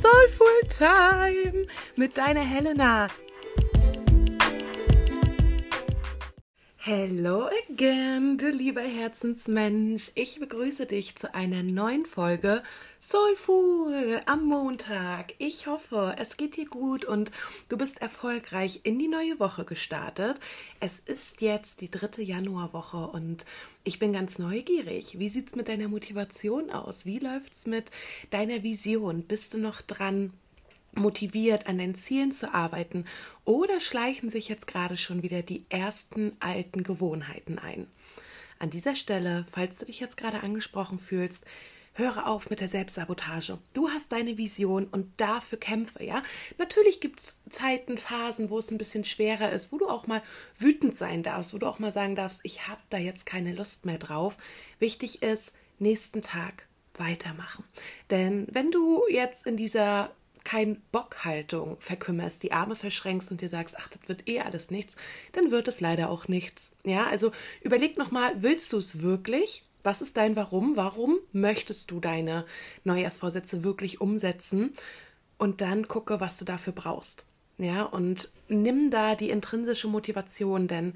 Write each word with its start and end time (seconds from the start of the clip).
Soulful 0.00 0.46
Time 0.70 1.66
mit 1.94 2.16
deiner 2.16 2.40
Helena. 2.40 3.08
Hello 6.78 7.50
again, 7.68 8.38
du 8.38 8.48
lieber 8.48 8.80
Herzensmensch. 8.80 10.12
Ich 10.14 10.40
begrüße 10.40 10.86
dich 10.86 11.16
zu 11.16 11.34
einer 11.34 11.62
neuen 11.62 12.06
Folge 12.06 12.62
Soulful 13.02 14.20
am 14.26 14.44
Montag. 14.44 15.32
Ich 15.38 15.66
hoffe, 15.66 16.16
es 16.18 16.36
geht 16.36 16.58
dir 16.58 16.66
gut 16.66 17.06
und 17.06 17.32
du 17.70 17.78
bist 17.78 18.02
erfolgreich 18.02 18.80
in 18.82 18.98
die 18.98 19.08
neue 19.08 19.40
Woche 19.40 19.64
gestartet. 19.64 20.38
Es 20.80 20.98
ist 20.98 21.40
jetzt 21.40 21.80
die 21.80 21.90
dritte 21.90 22.20
Januarwoche 22.20 23.08
und 23.08 23.46
ich 23.84 23.98
bin 24.00 24.12
ganz 24.12 24.38
neugierig. 24.38 25.18
Wie 25.18 25.30
sieht's 25.30 25.56
mit 25.56 25.68
deiner 25.68 25.88
Motivation 25.88 26.68
aus? 26.68 27.06
Wie 27.06 27.18
läuft's 27.18 27.66
mit 27.66 27.90
deiner 28.28 28.62
Vision? 28.62 29.22
Bist 29.22 29.54
du 29.54 29.58
noch 29.58 29.80
dran? 29.80 30.34
motiviert 30.92 31.68
an 31.68 31.78
den 31.78 31.94
Zielen 31.94 32.32
zu 32.32 32.52
arbeiten 32.52 33.04
oder 33.44 33.78
schleichen 33.78 34.28
sich 34.28 34.48
jetzt 34.48 34.66
gerade 34.66 34.96
schon 34.96 35.22
wieder 35.22 35.40
die 35.40 35.64
ersten 35.68 36.36
alten 36.40 36.82
Gewohnheiten 36.82 37.60
ein? 37.60 37.86
An 38.58 38.70
dieser 38.70 38.96
Stelle, 38.96 39.46
falls 39.50 39.78
du 39.78 39.84
dich 39.86 40.00
jetzt 40.00 40.16
gerade 40.16 40.42
angesprochen 40.42 40.98
fühlst, 40.98 41.46
höre 41.94 42.26
auf 42.26 42.50
mit 42.50 42.60
der 42.60 42.68
Selbstsabotage. 42.68 43.58
Du 43.72 43.88
hast 43.90 44.12
deine 44.12 44.38
Vision 44.38 44.86
und 44.86 45.20
dafür 45.20 45.58
kämpfe, 45.58 46.04
ja? 46.04 46.22
Natürlich 46.58 47.00
gibt 47.00 47.20
es 47.20 47.38
Zeiten, 47.50 47.98
Phasen, 47.98 48.50
wo 48.50 48.58
es 48.58 48.70
ein 48.70 48.78
bisschen 48.78 49.04
schwerer 49.04 49.52
ist, 49.52 49.72
wo 49.72 49.78
du 49.78 49.88
auch 49.88 50.06
mal 50.06 50.22
wütend 50.58 50.96
sein 50.96 51.22
darfst, 51.22 51.52
wo 51.52 51.58
du 51.58 51.66
auch 51.66 51.78
mal 51.78 51.92
sagen 51.92 52.14
darfst, 52.14 52.40
ich 52.44 52.68
habe 52.68 52.80
da 52.90 52.98
jetzt 52.98 53.26
keine 53.26 53.52
Lust 53.52 53.86
mehr 53.86 53.98
drauf. 53.98 54.36
Wichtig 54.78 55.22
ist, 55.22 55.52
nächsten 55.78 56.22
Tag 56.22 56.66
weitermachen. 56.94 57.64
Denn 58.10 58.46
wenn 58.50 58.70
du 58.70 59.02
jetzt 59.08 59.46
in 59.46 59.56
dieser 59.56 60.12
kein 60.44 60.80
Bockhaltung 60.92 61.76
verkümmerst, 61.80 62.42
die 62.42 62.52
Arme 62.52 62.76
verschränkst 62.76 63.30
und 63.30 63.40
dir 63.40 63.48
sagst, 63.48 63.76
ach, 63.78 63.88
das 63.88 64.08
wird 64.08 64.28
eh 64.28 64.40
alles 64.40 64.70
nichts, 64.70 64.96
dann 65.32 65.50
wird 65.50 65.68
es 65.68 65.80
leider 65.80 66.10
auch 66.10 66.28
nichts. 66.28 66.72
Ja, 66.84 67.06
also 67.06 67.32
überleg 67.62 67.98
nochmal, 67.98 68.42
willst 68.42 68.72
du 68.72 68.78
es 68.78 69.02
wirklich? 69.02 69.64
Was 69.82 70.02
ist 70.02 70.16
dein 70.16 70.36
Warum? 70.36 70.76
Warum 70.76 71.18
möchtest 71.32 71.90
du 71.90 72.00
deine 72.00 72.46
Neujahrsvorsätze 72.84 73.64
wirklich 73.64 74.00
umsetzen? 74.00 74.74
Und 75.38 75.60
dann 75.60 75.88
gucke, 75.88 76.20
was 76.20 76.38
du 76.38 76.44
dafür 76.44 76.72
brauchst. 76.72 77.24
Ja, 77.58 77.82
und 77.84 78.30
nimm 78.48 78.90
da 78.90 79.14
die 79.14 79.30
intrinsische 79.30 79.88
Motivation, 79.88 80.66
denn 80.68 80.94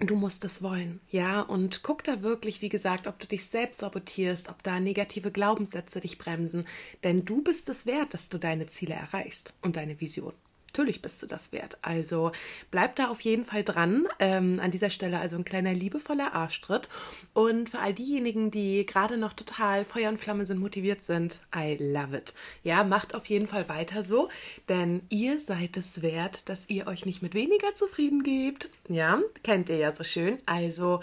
du 0.00 0.16
musst 0.16 0.44
es 0.44 0.62
wollen, 0.62 1.00
ja, 1.10 1.40
und 1.40 1.82
guck 1.82 2.04
da 2.04 2.20
wirklich, 2.20 2.60
wie 2.62 2.68
gesagt, 2.68 3.06
ob 3.06 3.18
du 3.18 3.26
dich 3.26 3.46
selbst 3.46 3.80
sabotierst, 3.80 4.48
ob 4.48 4.62
da 4.62 4.80
negative 4.80 5.30
Glaubenssätze 5.30 6.00
dich 6.00 6.18
bremsen, 6.18 6.66
denn 7.04 7.24
du 7.24 7.42
bist 7.42 7.68
es 7.68 7.86
wert, 7.86 8.12
dass 8.12 8.28
du 8.28 8.38
deine 8.38 8.66
Ziele 8.66 8.94
erreichst 8.94 9.54
und 9.62 9.76
deine 9.76 10.00
Vision 10.00 10.34
natürlich 10.74 11.02
bist 11.02 11.22
du 11.22 11.26
das 11.28 11.52
wert. 11.52 11.78
Also 11.82 12.32
bleib 12.72 12.96
da 12.96 13.08
auf 13.08 13.20
jeden 13.20 13.44
Fall 13.44 13.62
dran. 13.62 14.08
Ähm, 14.18 14.58
an 14.60 14.72
dieser 14.72 14.90
Stelle 14.90 15.20
also 15.20 15.36
ein 15.36 15.44
kleiner 15.44 15.72
liebevoller 15.72 16.34
Arschtritt. 16.34 16.88
Und 17.32 17.70
für 17.70 17.78
all 17.78 17.94
diejenigen, 17.94 18.50
die 18.50 18.84
gerade 18.84 19.16
noch 19.16 19.34
total 19.34 19.84
Feuer 19.84 20.08
und 20.08 20.18
Flamme 20.18 20.46
sind, 20.46 20.58
motiviert 20.58 21.00
sind, 21.00 21.40
I 21.54 21.76
love 21.78 22.16
it. 22.16 22.34
Ja, 22.64 22.82
macht 22.82 23.14
auf 23.14 23.26
jeden 23.26 23.46
Fall 23.46 23.68
weiter 23.68 24.02
so, 24.02 24.30
denn 24.68 25.02
ihr 25.10 25.38
seid 25.38 25.76
es 25.76 26.02
wert, 26.02 26.48
dass 26.48 26.68
ihr 26.68 26.88
euch 26.88 27.06
nicht 27.06 27.22
mit 27.22 27.34
weniger 27.34 27.76
zufrieden 27.76 28.24
gebt. 28.24 28.68
Ja, 28.88 29.20
kennt 29.44 29.68
ihr 29.68 29.76
ja 29.76 29.92
so 29.92 30.02
schön. 30.02 30.38
Also 30.44 31.00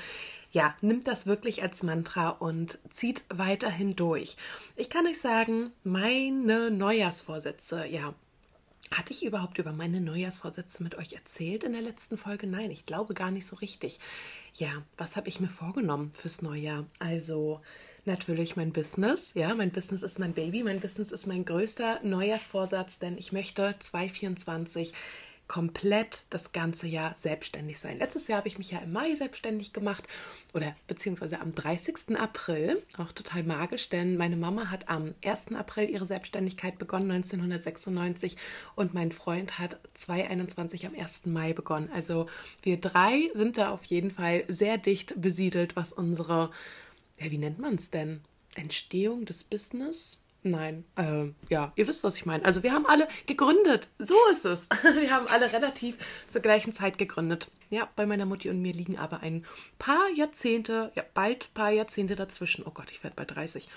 ja, 0.51 0.75
nimmt 0.81 1.07
das 1.07 1.27
wirklich 1.27 1.63
als 1.63 1.81
Mantra 1.81 2.29
und 2.29 2.77
zieht 2.89 3.23
weiterhin 3.29 3.95
durch. 3.95 4.35
Ich 4.75 4.89
kann 4.89 5.07
euch 5.07 5.21
sagen, 5.21 5.71
meine 5.85 6.71
Neujahrsvorsätze, 6.71 7.85
ja, 7.85 8.13
hatte 8.91 9.13
ich 9.13 9.25
überhaupt 9.25 9.57
über 9.57 9.71
meine 9.71 10.01
Neujahrsvorsätze 10.01 10.83
mit 10.83 10.95
euch 10.95 11.13
erzählt 11.13 11.63
in 11.63 11.73
der 11.73 11.81
letzten 11.81 12.17
Folge? 12.17 12.45
Nein, 12.45 12.71
ich 12.71 12.85
glaube 12.85 13.13
gar 13.13 13.31
nicht 13.31 13.47
so 13.47 13.55
richtig. 13.55 13.99
Ja, 14.53 14.83
was 14.97 15.15
habe 15.15 15.29
ich 15.29 15.39
mir 15.39 15.47
vorgenommen 15.47 16.11
fürs 16.13 16.41
Neujahr? 16.41 16.85
Also 16.99 17.61
natürlich 18.05 18.55
mein 18.55 18.73
Business. 18.73 19.31
Ja, 19.33 19.55
mein 19.55 19.71
Business 19.71 20.03
ist 20.03 20.19
mein 20.19 20.33
Baby. 20.33 20.63
Mein 20.63 20.81
Business 20.81 21.11
ist 21.11 21.25
mein 21.25 21.45
größter 21.45 22.01
Neujahrsvorsatz, 22.03 22.99
denn 22.99 23.17
ich 23.17 23.31
möchte 23.31 23.75
2024 23.79 24.93
komplett 25.51 26.23
das 26.29 26.53
ganze 26.53 26.87
Jahr 26.87 27.13
selbstständig 27.17 27.77
sein. 27.77 27.97
Letztes 27.97 28.27
Jahr 28.27 28.37
habe 28.37 28.47
ich 28.47 28.57
mich 28.57 28.71
ja 28.71 28.79
im 28.79 28.93
Mai 28.93 29.13
selbstständig 29.15 29.73
gemacht 29.73 30.07
oder 30.53 30.73
beziehungsweise 30.87 31.41
am 31.41 31.53
30. 31.53 32.17
April, 32.17 32.81
auch 32.97 33.11
total 33.11 33.43
magisch, 33.43 33.89
denn 33.89 34.15
meine 34.15 34.37
Mama 34.37 34.71
hat 34.71 34.87
am 34.87 35.13
1. 35.25 35.47
April 35.53 35.89
ihre 35.89 36.05
Selbstständigkeit 36.05 36.77
begonnen, 36.77 37.11
1996 37.11 38.37
und 38.75 38.93
mein 38.93 39.11
Freund 39.11 39.59
hat 39.59 39.77
2021 39.95 40.85
am 40.85 40.95
1. 40.95 41.25
Mai 41.25 41.51
begonnen. 41.51 41.89
Also 41.93 42.27
wir 42.63 42.79
drei 42.79 43.29
sind 43.33 43.57
da 43.57 43.71
auf 43.71 43.83
jeden 43.83 44.09
Fall 44.09 44.45
sehr 44.47 44.77
dicht 44.77 45.21
besiedelt, 45.21 45.75
was 45.75 45.91
unsere, 45.91 46.51
ja, 47.19 47.29
wie 47.29 47.37
nennt 47.37 47.59
man 47.59 47.75
es 47.75 47.89
denn? 47.89 48.21
Entstehung 48.55 49.25
des 49.25 49.43
Business, 49.43 50.17
Nein, 50.43 50.85
äh, 50.95 51.31
ja, 51.49 51.71
ihr 51.75 51.87
wisst, 51.87 52.03
was 52.03 52.15
ich 52.15 52.25
meine. 52.25 52.43
Also 52.43 52.63
wir 52.63 52.73
haben 52.73 52.87
alle 52.87 53.07
gegründet. 53.27 53.89
So 53.99 54.15
ist 54.31 54.45
es. 54.45 54.69
Wir 54.83 55.11
haben 55.11 55.27
alle 55.27 55.53
relativ 55.53 55.97
zur 56.27 56.41
gleichen 56.41 56.73
Zeit 56.73 56.97
gegründet. 56.97 57.51
Ja, 57.69 57.89
bei 57.95 58.07
meiner 58.07 58.25
Mutti 58.25 58.49
und 58.49 58.61
mir 58.61 58.73
liegen 58.73 58.97
aber 58.97 59.21
ein 59.21 59.45
paar 59.77 60.09
Jahrzehnte, 60.15 60.91
ja, 60.95 61.03
bald 61.13 61.53
paar 61.53 61.69
Jahrzehnte 61.69 62.15
dazwischen. 62.15 62.65
Oh 62.65 62.71
Gott, 62.71 62.91
ich 62.91 63.03
werde 63.03 63.15
bei 63.15 63.25
30. 63.25 63.69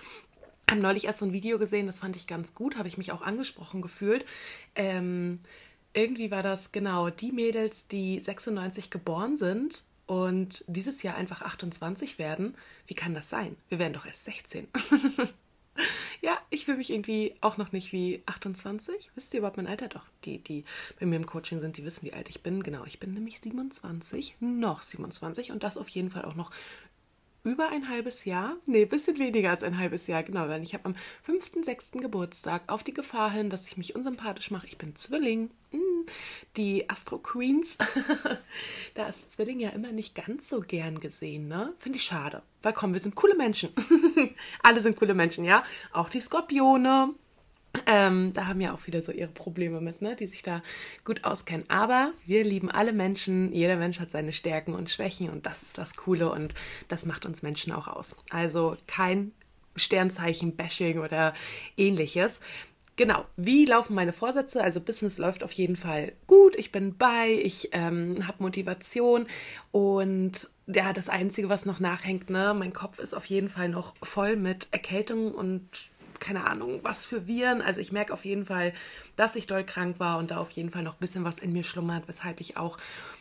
Ich 0.66 0.72
habe 0.72 0.80
neulich 0.80 1.04
erst 1.04 1.18
so 1.18 1.26
ein 1.26 1.32
Video 1.32 1.58
gesehen, 1.58 1.86
das 1.86 2.00
fand 2.00 2.16
ich 2.16 2.26
ganz 2.26 2.54
gut, 2.54 2.76
habe 2.76 2.88
ich 2.88 2.96
mich 2.96 3.12
auch 3.12 3.20
angesprochen 3.20 3.82
gefühlt. 3.82 4.24
Ähm, 4.74 5.40
irgendwie 5.92 6.30
war 6.30 6.42
das 6.42 6.72
genau 6.72 7.10
die 7.10 7.32
Mädels, 7.32 7.88
die 7.88 8.20
96 8.20 8.90
geboren 8.90 9.36
sind 9.36 9.84
und 10.06 10.64
dieses 10.66 11.02
Jahr 11.02 11.16
einfach 11.16 11.42
28 11.42 12.18
werden. 12.18 12.56
Wie 12.86 12.94
kann 12.94 13.14
das 13.14 13.28
sein? 13.28 13.56
Wir 13.68 13.78
werden 13.78 13.92
doch 13.92 14.06
erst 14.06 14.24
16. 14.24 14.68
ja, 16.20 16.38
ich 16.50 16.64
fühle 16.64 16.78
mich 16.78 16.90
irgendwie 16.90 17.34
auch 17.40 17.56
noch 17.56 17.72
nicht 17.72 17.92
wie 17.92 18.22
28. 18.26 19.10
Wisst 19.14 19.34
ihr 19.34 19.38
überhaupt 19.38 19.56
mein 19.56 19.66
Alter? 19.66 19.88
Doch, 19.88 20.04
die, 20.24 20.38
die 20.38 20.64
bei 20.98 21.06
mir 21.06 21.16
im 21.16 21.26
Coaching 21.26 21.60
sind, 21.60 21.76
die 21.76 21.84
wissen, 21.84 22.06
wie 22.06 22.12
alt 22.12 22.28
ich 22.28 22.42
bin. 22.42 22.62
Genau, 22.62 22.84
ich 22.84 23.00
bin 23.00 23.12
nämlich 23.12 23.40
27, 23.40 24.36
noch 24.40 24.82
27 24.82 25.52
und 25.52 25.62
das 25.62 25.76
auf 25.76 25.88
jeden 25.88 26.10
Fall 26.10 26.24
auch 26.24 26.34
noch 26.34 26.50
über 27.44 27.68
ein 27.68 27.90
halbes 27.90 28.24
Jahr, 28.24 28.56
nee, 28.64 28.86
bisschen 28.86 29.18
weniger 29.18 29.50
als 29.50 29.62
ein 29.62 29.78
halbes 29.78 30.06
Jahr, 30.06 30.22
genau, 30.22 30.48
weil 30.48 30.62
ich 30.62 30.72
habe 30.72 30.86
am 30.86 30.94
5.6. 31.26 32.00
Geburtstag 32.00 32.62
auf 32.68 32.82
die 32.82 32.94
Gefahr 32.94 33.30
hin, 33.30 33.50
dass 33.50 33.66
ich 33.66 33.76
mich 33.76 33.94
unsympathisch 33.94 34.50
mache. 34.50 34.66
Ich 34.66 34.78
bin 34.78 34.96
Zwilling. 34.96 35.50
Hm, 35.70 36.06
die 36.56 36.88
Astro 36.88 37.18
Queens. 37.18 37.76
da 38.94 39.08
ist 39.08 39.30
Zwilling 39.30 39.60
ja 39.60 39.70
immer 39.70 39.92
nicht 39.92 40.14
ganz 40.14 40.48
so 40.48 40.60
gern 40.60 41.00
gesehen, 41.00 41.46
ne? 41.46 41.74
Finde 41.78 41.98
ich 41.98 42.04
schade. 42.04 42.42
Weil 42.64 42.72
komm, 42.72 42.94
wir 42.94 43.00
sind 43.00 43.14
coole 43.14 43.36
Menschen. 43.36 43.70
Alle 44.62 44.80
sind 44.80 44.96
coole 44.96 45.14
Menschen, 45.14 45.44
ja? 45.44 45.64
Auch 45.92 46.08
die 46.08 46.20
Skorpione, 46.20 47.14
ähm, 47.86 48.32
da 48.32 48.46
haben 48.46 48.60
ja 48.60 48.72
auch 48.72 48.78
viele 48.78 49.02
so 49.02 49.12
ihre 49.12 49.32
Probleme 49.32 49.80
mit, 49.80 50.00
ne? 50.00 50.16
die 50.16 50.26
sich 50.26 50.42
da 50.42 50.62
gut 51.04 51.24
auskennen. 51.24 51.68
Aber 51.68 52.12
wir 52.24 52.44
lieben 52.44 52.70
alle 52.70 52.92
Menschen. 52.92 53.52
Jeder 53.52 53.76
Mensch 53.76 54.00
hat 54.00 54.10
seine 54.10 54.32
Stärken 54.32 54.74
und 54.74 54.90
Schwächen 54.90 55.28
und 55.28 55.46
das 55.46 55.62
ist 55.62 55.76
das 55.76 55.96
Coole 55.96 56.30
und 56.30 56.54
das 56.88 57.04
macht 57.04 57.26
uns 57.26 57.42
Menschen 57.42 57.72
auch 57.72 57.88
aus. 57.88 58.16
Also 58.30 58.76
kein 58.86 59.32
Sternzeichen-Bashing 59.76 61.00
oder 61.00 61.34
ähnliches. 61.76 62.40
Genau, 62.96 63.24
wie 63.36 63.64
laufen 63.64 63.94
meine 63.94 64.12
Vorsätze? 64.12 64.62
Also 64.62 64.80
Business 64.80 65.18
läuft 65.18 65.42
auf 65.42 65.50
jeden 65.50 65.74
Fall 65.74 66.12
gut. 66.28 66.54
Ich 66.54 66.70
bin 66.70 66.96
bei, 66.96 67.32
ich 67.42 67.70
ähm, 67.72 68.28
habe 68.28 68.42
Motivation 68.42 69.26
und 69.72 70.48
ja, 70.66 70.92
das 70.92 71.08
Einzige, 71.08 71.48
was 71.48 71.66
noch 71.66 71.80
nachhängt, 71.80 72.30
ne, 72.30 72.54
mein 72.56 72.72
Kopf 72.72 72.98
ist 72.98 73.14
auf 73.14 73.26
jeden 73.26 73.48
Fall 73.48 73.68
noch 73.68 73.94
voll 74.02 74.36
mit 74.36 74.68
Erkältung 74.70 75.32
und 75.32 75.68
keine 76.20 76.46
Ahnung, 76.46 76.80
was 76.82 77.04
für 77.04 77.26
Viren. 77.26 77.60
Also 77.60 77.80
ich 77.82 77.92
merke 77.92 78.12
auf 78.12 78.24
jeden 78.24 78.46
Fall, 78.46 78.72
dass 79.14 79.36
ich 79.36 79.46
doll 79.46 79.62
krank 79.62 80.00
war 80.00 80.18
und 80.18 80.30
da 80.30 80.38
auf 80.38 80.50
jeden 80.52 80.70
Fall 80.70 80.82
noch 80.82 80.94
ein 80.94 81.00
bisschen 81.00 81.22
was 81.22 81.38
in 81.38 81.52
mir 81.52 81.64
schlummert, 81.64 82.08
weshalb 82.08 82.40
ich 82.40 82.56
auch 82.56 82.78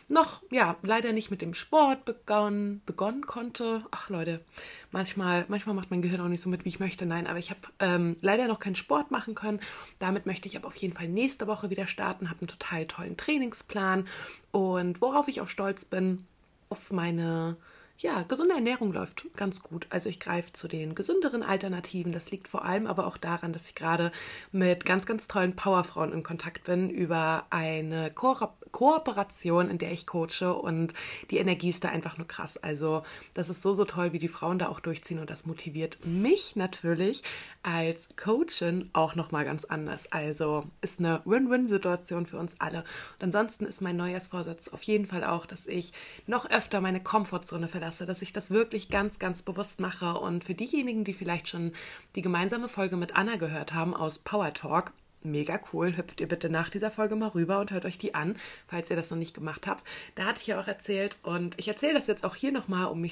noch, 0.08 0.42
ja, 0.50 0.76
leider 0.82 1.12
nicht 1.12 1.30
mit 1.30 1.42
dem 1.42 1.52
Sport 1.52 2.06
begonnen, 2.06 2.80
begonnen 2.86 3.26
konnte. 3.26 3.84
Ach 3.90 4.08
Leute, 4.08 4.42
manchmal, 4.90 5.44
manchmal 5.48 5.74
macht 5.74 5.90
mein 5.90 6.00
Gehirn 6.00 6.20
auch 6.20 6.28
nicht 6.28 6.42
so 6.42 6.48
mit, 6.48 6.64
wie 6.64 6.70
ich 6.70 6.80
möchte. 6.80 7.04
Nein, 7.04 7.26
aber 7.26 7.38
ich 7.38 7.50
habe 7.50 7.60
ähm, 7.78 8.16
leider 8.22 8.46
noch 8.48 8.58
keinen 8.58 8.76
Sport 8.76 9.10
machen 9.10 9.34
können. 9.34 9.60
Damit 9.98 10.24
möchte 10.24 10.48
ich 10.48 10.56
aber 10.56 10.68
auf 10.68 10.76
jeden 10.76 10.94
Fall 10.94 11.08
nächste 11.08 11.46
Woche 11.46 11.68
wieder 11.68 11.86
starten, 11.86 12.30
habe 12.30 12.40
einen 12.40 12.48
total 12.48 12.86
tollen 12.86 13.18
Trainingsplan 13.18 14.06
und 14.50 15.02
worauf 15.02 15.28
ich 15.28 15.42
auch 15.42 15.48
stolz 15.48 15.84
bin, 15.84 16.26
auf 16.74 16.90
meine 16.90 17.56
ja, 17.98 18.22
gesunde 18.22 18.54
Ernährung 18.54 18.92
läuft 18.92 19.26
ganz 19.36 19.62
gut. 19.62 19.86
Also 19.90 20.08
ich 20.08 20.18
greife 20.18 20.52
zu 20.52 20.68
den 20.68 20.94
gesünderen 20.94 21.42
Alternativen. 21.42 22.12
Das 22.12 22.30
liegt 22.30 22.48
vor 22.48 22.64
allem 22.64 22.86
aber 22.86 23.06
auch 23.06 23.16
daran, 23.16 23.52
dass 23.52 23.68
ich 23.68 23.74
gerade 23.74 24.10
mit 24.52 24.84
ganz, 24.84 25.06
ganz 25.06 25.28
tollen 25.28 25.54
Powerfrauen 25.54 26.12
in 26.12 26.22
Kontakt 26.22 26.64
bin 26.64 26.90
über 26.90 27.46
eine 27.50 28.10
Ko 28.10 28.34
Kooperation, 28.72 29.70
in 29.70 29.78
der 29.78 29.92
ich 29.92 30.04
coache 30.04 30.52
und 30.52 30.94
die 31.30 31.38
Energie 31.38 31.70
ist 31.70 31.84
da 31.84 31.90
einfach 31.90 32.18
nur 32.18 32.26
krass. 32.26 32.56
Also 32.56 33.04
das 33.32 33.48
ist 33.48 33.62
so, 33.62 33.72
so 33.72 33.84
toll, 33.84 34.12
wie 34.12 34.18
die 34.18 34.26
Frauen 34.26 34.58
da 34.58 34.68
auch 34.68 34.80
durchziehen 34.80 35.20
und 35.20 35.30
das 35.30 35.46
motiviert 35.46 36.04
mich 36.04 36.56
natürlich 36.56 37.22
als 37.62 38.08
Coachin 38.16 38.90
auch 38.92 39.14
nochmal 39.14 39.44
ganz 39.44 39.64
anders. 39.64 40.10
Also 40.10 40.64
ist 40.80 40.98
eine 40.98 41.22
Win-Win-Situation 41.24 42.26
für 42.26 42.36
uns 42.36 42.56
alle. 42.58 42.80
Und 42.80 43.22
ansonsten 43.22 43.64
ist 43.64 43.80
mein 43.80 43.96
Neujahrsvorsatz 43.96 44.66
auf 44.66 44.82
jeden 44.82 45.06
Fall 45.06 45.22
auch, 45.22 45.46
dass 45.46 45.68
ich 45.68 45.92
noch 46.26 46.50
öfter 46.50 46.80
meine 46.80 47.00
Komfortzone 47.00 47.68
verlasse, 47.68 47.83
dass 48.06 48.22
ich 48.22 48.32
das 48.32 48.50
wirklich 48.50 48.88
ganz, 48.88 49.18
ganz 49.18 49.42
bewusst 49.42 49.80
mache. 49.80 50.14
Und 50.18 50.44
für 50.44 50.54
diejenigen, 50.54 51.04
die 51.04 51.12
vielleicht 51.12 51.48
schon 51.48 51.72
die 52.14 52.22
gemeinsame 52.22 52.68
Folge 52.68 52.96
mit 52.96 53.16
Anna 53.16 53.36
gehört 53.36 53.74
haben 53.74 53.94
aus 53.94 54.18
Power 54.18 54.52
Talk, 54.54 54.92
mega 55.24 55.58
cool. 55.72 55.96
Hüpft 55.96 56.20
ihr 56.20 56.28
bitte 56.28 56.50
nach 56.50 56.70
dieser 56.70 56.90
Folge 56.90 57.16
mal 57.16 57.28
rüber 57.28 57.58
und 57.60 57.70
hört 57.70 57.84
euch 57.84 57.98
die 57.98 58.14
an, 58.14 58.36
falls 58.66 58.90
ihr 58.90 58.96
das 58.96 59.10
noch 59.10 59.18
nicht 59.18 59.34
gemacht 59.34 59.66
habt. 59.66 59.84
Da 60.14 60.24
hatte 60.24 60.40
ich 60.40 60.46
ja 60.46 60.60
auch 60.60 60.68
erzählt 60.68 61.18
und 61.22 61.58
ich 61.58 61.68
erzähle 61.68 61.94
das 61.94 62.06
jetzt 62.06 62.24
auch 62.24 62.34
hier 62.34 62.52
nochmal, 62.52 62.86
um 62.86 63.04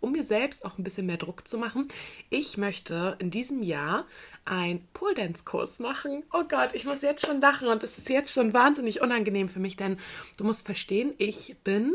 um 0.00 0.12
mir 0.12 0.24
selbst 0.24 0.64
auch 0.64 0.78
ein 0.78 0.84
bisschen 0.84 1.06
mehr 1.06 1.16
Druck 1.16 1.46
zu 1.46 1.58
machen. 1.58 1.88
Ich 2.30 2.56
möchte 2.56 3.16
in 3.18 3.30
diesem 3.30 3.62
Jahr 3.62 4.06
einen 4.44 4.86
Pole 4.92 5.14
Dance 5.14 5.44
Kurs 5.44 5.78
machen. 5.78 6.24
Oh 6.32 6.44
Gott, 6.48 6.70
ich 6.74 6.84
muss 6.84 7.02
jetzt 7.02 7.26
schon 7.26 7.40
lachen 7.40 7.68
und 7.68 7.82
es 7.82 7.98
ist 7.98 8.08
jetzt 8.08 8.32
schon 8.32 8.52
wahnsinnig 8.52 9.00
unangenehm 9.00 9.48
für 9.48 9.60
mich, 9.60 9.76
denn 9.76 9.98
du 10.36 10.44
musst 10.44 10.66
verstehen, 10.66 11.14
ich 11.18 11.56
bin 11.64 11.94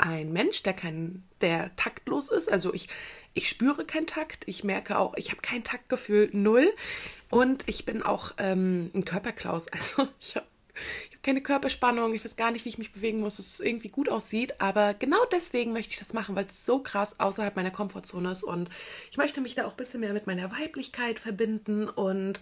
ein 0.00 0.32
Mensch, 0.32 0.62
der 0.62 0.72
kein, 0.72 1.22
der 1.40 1.74
taktlos 1.76 2.30
ist. 2.30 2.50
Also 2.50 2.72
ich, 2.74 2.88
ich 3.34 3.48
spüre 3.48 3.84
keinen 3.84 4.06
Takt. 4.06 4.44
Ich 4.46 4.64
merke 4.64 4.98
auch, 4.98 5.14
ich 5.16 5.30
habe 5.30 5.40
kein 5.42 5.62
Taktgefühl, 5.64 6.30
null. 6.32 6.72
Und 7.30 7.64
ich 7.68 7.84
bin 7.84 8.02
auch 8.02 8.32
ähm, 8.38 8.90
ein 8.94 9.04
Körperklaus. 9.04 9.66
Also 9.72 10.08
ich 10.18 10.36
habe 10.36 10.46
keine 11.22 11.42
Körperspannung, 11.42 12.14
ich 12.14 12.24
weiß 12.24 12.36
gar 12.36 12.50
nicht, 12.50 12.64
wie 12.64 12.70
ich 12.70 12.78
mich 12.78 12.92
bewegen 12.92 13.20
muss, 13.20 13.36
dass 13.36 13.46
es 13.46 13.60
irgendwie 13.60 13.88
gut 13.88 14.08
aussieht. 14.08 14.60
Aber 14.60 14.94
genau 14.94 15.18
deswegen 15.30 15.72
möchte 15.72 15.92
ich 15.92 15.98
das 15.98 16.14
machen, 16.14 16.34
weil 16.34 16.46
es 16.46 16.64
so 16.64 16.78
krass 16.78 17.20
außerhalb 17.20 17.54
meiner 17.56 17.70
Komfortzone 17.70 18.30
ist. 18.30 18.42
Und 18.42 18.70
ich 19.10 19.18
möchte 19.18 19.40
mich 19.42 19.54
da 19.54 19.66
auch 19.66 19.72
ein 19.72 19.76
bisschen 19.76 20.00
mehr 20.00 20.14
mit 20.14 20.26
meiner 20.26 20.50
Weiblichkeit 20.50 21.18
verbinden. 21.18 21.88
Und 21.88 22.40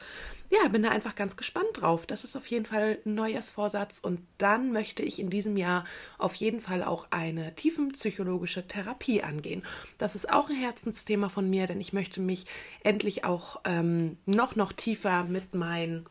ja, 0.50 0.68
bin 0.68 0.84
da 0.84 0.90
einfach 0.90 1.16
ganz 1.16 1.36
gespannt 1.36 1.68
drauf. 1.74 2.06
Das 2.06 2.22
ist 2.22 2.36
auf 2.36 2.46
jeden 2.46 2.66
Fall 2.66 2.98
ein 3.04 3.14
Neujahrsvorsatz. 3.14 3.98
Und 3.98 4.20
dann 4.38 4.72
möchte 4.72 5.02
ich 5.02 5.18
in 5.18 5.28
diesem 5.28 5.56
Jahr 5.56 5.84
auf 6.16 6.36
jeden 6.36 6.60
Fall 6.60 6.84
auch 6.84 7.08
eine 7.10 7.56
tiefenpsychologische 7.56 8.68
Therapie 8.68 9.24
angehen. 9.24 9.64
Das 9.98 10.14
ist 10.14 10.30
auch 10.30 10.50
ein 10.50 10.56
Herzensthema 10.56 11.28
von 11.28 11.50
mir, 11.50 11.66
denn 11.66 11.80
ich 11.80 11.92
möchte 11.92 12.20
mich 12.20 12.46
endlich 12.84 13.24
auch 13.24 13.60
ähm, 13.64 14.18
noch, 14.24 14.54
noch 14.54 14.72
tiefer 14.72 15.24
mit 15.24 15.52
meinen 15.54 16.06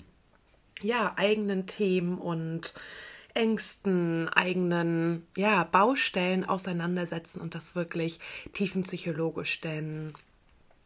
ja, 0.82 1.14
eigenen 1.16 1.68
Themen 1.68 2.18
und 2.18 2.74
Ängsten, 3.34 4.30
eigenen 4.30 5.28
ja, 5.36 5.64
Baustellen 5.64 6.44
auseinandersetzen 6.44 7.40
und 7.40 7.54
das 7.56 7.76
wirklich 7.76 8.20
tiefenpsychologisch, 8.54 9.62
denn 9.62 10.14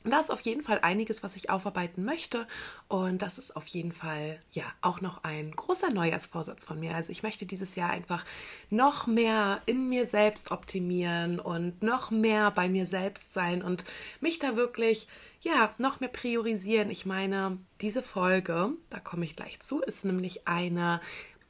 da 0.03 0.19
ist 0.19 0.31
auf 0.31 0.41
jeden 0.41 0.63
Fall 0.63 0.79
einiges, 0.81 1.23
was 1.23 1.35
ich 1.35 1.49
aufarbeiten 1.49 2.03
möchte. 2.03 2.47
Und 2.87 3.21
das 3.21 3.37
ist 3.37 3.55
auf 3.55 3.67
jeden 3.67 3.91
Fall 3.91 4.39
ja 4.51 4.63
auch 4.81 5.01
noch 5.01 5.23
ein 5.23 5.51
großer 5.51 5.91
Neujahrsvorsatz 5.91 6.65
von 6.65 6.79
mir. 6.79 6.95
Also 6.95 7.11
ich 7.11 7.23
möchte 7.23 7.45
dieses 7.45 7.75
Jahr 7.75 7.89
einfach 7.89 8.25
noch 8.69 9.05
mehr 9.07 9.61
in 9.65 9.89
mir 9.89 10.05
selbst 10.05 10.51
optimieren 10.51 11.39
und 11.39 11.83
noch 11.83 12.09
mehr 12.09 12.51
bei 12.51 12.69
mir 12.69 12.85
selbst 12.85 13.33
sein 13.33 13.61
und 13.61 13.85
mich 14.19 14.39
da 14.39 14.55
wirklich 14.55 15.07
ja, 15.41 15.73
noch 15.79 15.99
mehr 15.99 16.09
priorisieren. 16.09 16.91
Ich 16.91 17.05
meine, 17.05 17.57
diese 17.81 18.03
Folge, 18.03 18.73
da 18.91 18.99
komme 18.99 19.25
ich 19.25 19.35
gleich 19.35 19.59
zu, 19.59 19.81
ist 19.81 20.05
nämlich 20.05 20.47
eine 20.47 21.01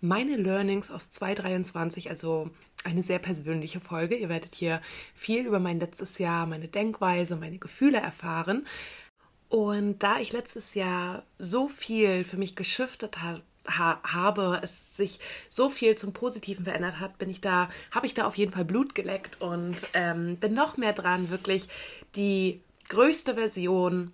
meine 0.01 0.35
Learnings 0.35 0.91
aus 0.91 1.11
2023, 1.11 2.09
also 2.09 2.49
eine 2.83 3.03
sehr 3.03 3.19
persönliche 3.19 3.79
Folge. 3.79 4.15
Ihr 4.15 4.29
werdet 4.29 4.55
hier 4.55 4.81
viel 5.13 5.45
über 5.45 5.59
mein 5.59 5.79
letztes 5.79 6.17
Jahr, 6.17 6.47
meine 6.47 6.67
Denkweise, 6.67 7.35
meine 7.35 7.59
Gefühle 7.59 7.99
erfahren. 7.99 8.65
Und 9.49 9.99
da 9.99 10.19
ich 10.19 10.31
letztes 10.31 10.73
Jahr 10.73 11.23
so 11.37 11.67
viel 11.67 12.23
für 12.23 12.37
mich 12.37 12.55
geschiftet 12.55 13.21
habe, 13.21 13.43
habe, 13.67 14.59
es 14.63 14.97
sich 14.97 15.19
so 15.47 15.69
viel 15.69 15.95
zum 15.95 16.13
Positiven 16.13 16.65
verändert 16.65 16.99
hat, 16.99 17.19
bin 17.19 17.29
ich 17.29 17.41
da, 17.41 17.69
habe 17.91 18.07
ich 18.07 18.15
da 18.15 18.25
auf 18.25 18.35
jeden 18.35 18.51
Fall 18.51 18.65
Blut 18.65 18.95
geleckt 18.95 19.39
und 19.39 19.77
ähm, 19.93 20.37
bin 20.37 20.55
noch 20.55 20.77
mehr 20.77 20.93
dran, 20.93 21.29
wirklich 21.29 21.67
die 22.15 22.61
größte 22.89 23.35
Version 23.35 24.11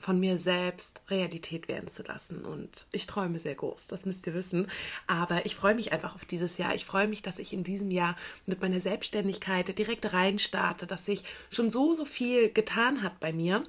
von 0.00 0.18
mir 0.18 0.38
selbst 0.38 1.02
Realität 1.08 1.68
werden 1.68 1.88
zu 1.88 2.02
lassen. 2.02 2.44
Und 2.44 2.86
ich 2.92 3.06
träume 3.06 3.38
sehr 3.38 3.54
groß, 3.54 3.86
das 3.86 4.06
müsst 4.06 4.26
ihr 4.26 4.34
wissen. 4.34 4.66
Aber 5.06 5.46
ich 5.46 5.54
freue 5.54 5.74
mich 5.74 5.92
einfach 5.92 6.14
auf 6.14 6.24
dieses 6.24 6.58
Jahr. 6.58 6.74
Ich 6.74 6.84
freue 6.84 7.06
mich, 7.06 7.22
dass 7.22 7.38
ich 7.38 7.52
in 7.52 7.62
diesem 7.62 7.90
Jahr 7.90 8.16
mit 8.46 8.60
meiner 8.60 8.80
Selbstständigkeit 8.80 9.78
direkt 9.78 10.12
reinstarte, 10.12 10.86
dass 10.86 11.04
sich 11.04 11.24
schon 11.50 11.70
so, 11.70 11.94
so 11.94 12.04
viel 12.04 12.50
getan 12.52 13.02
hat 13.02 13.20
bei 13.20 13.32
mir. 13.32 13.64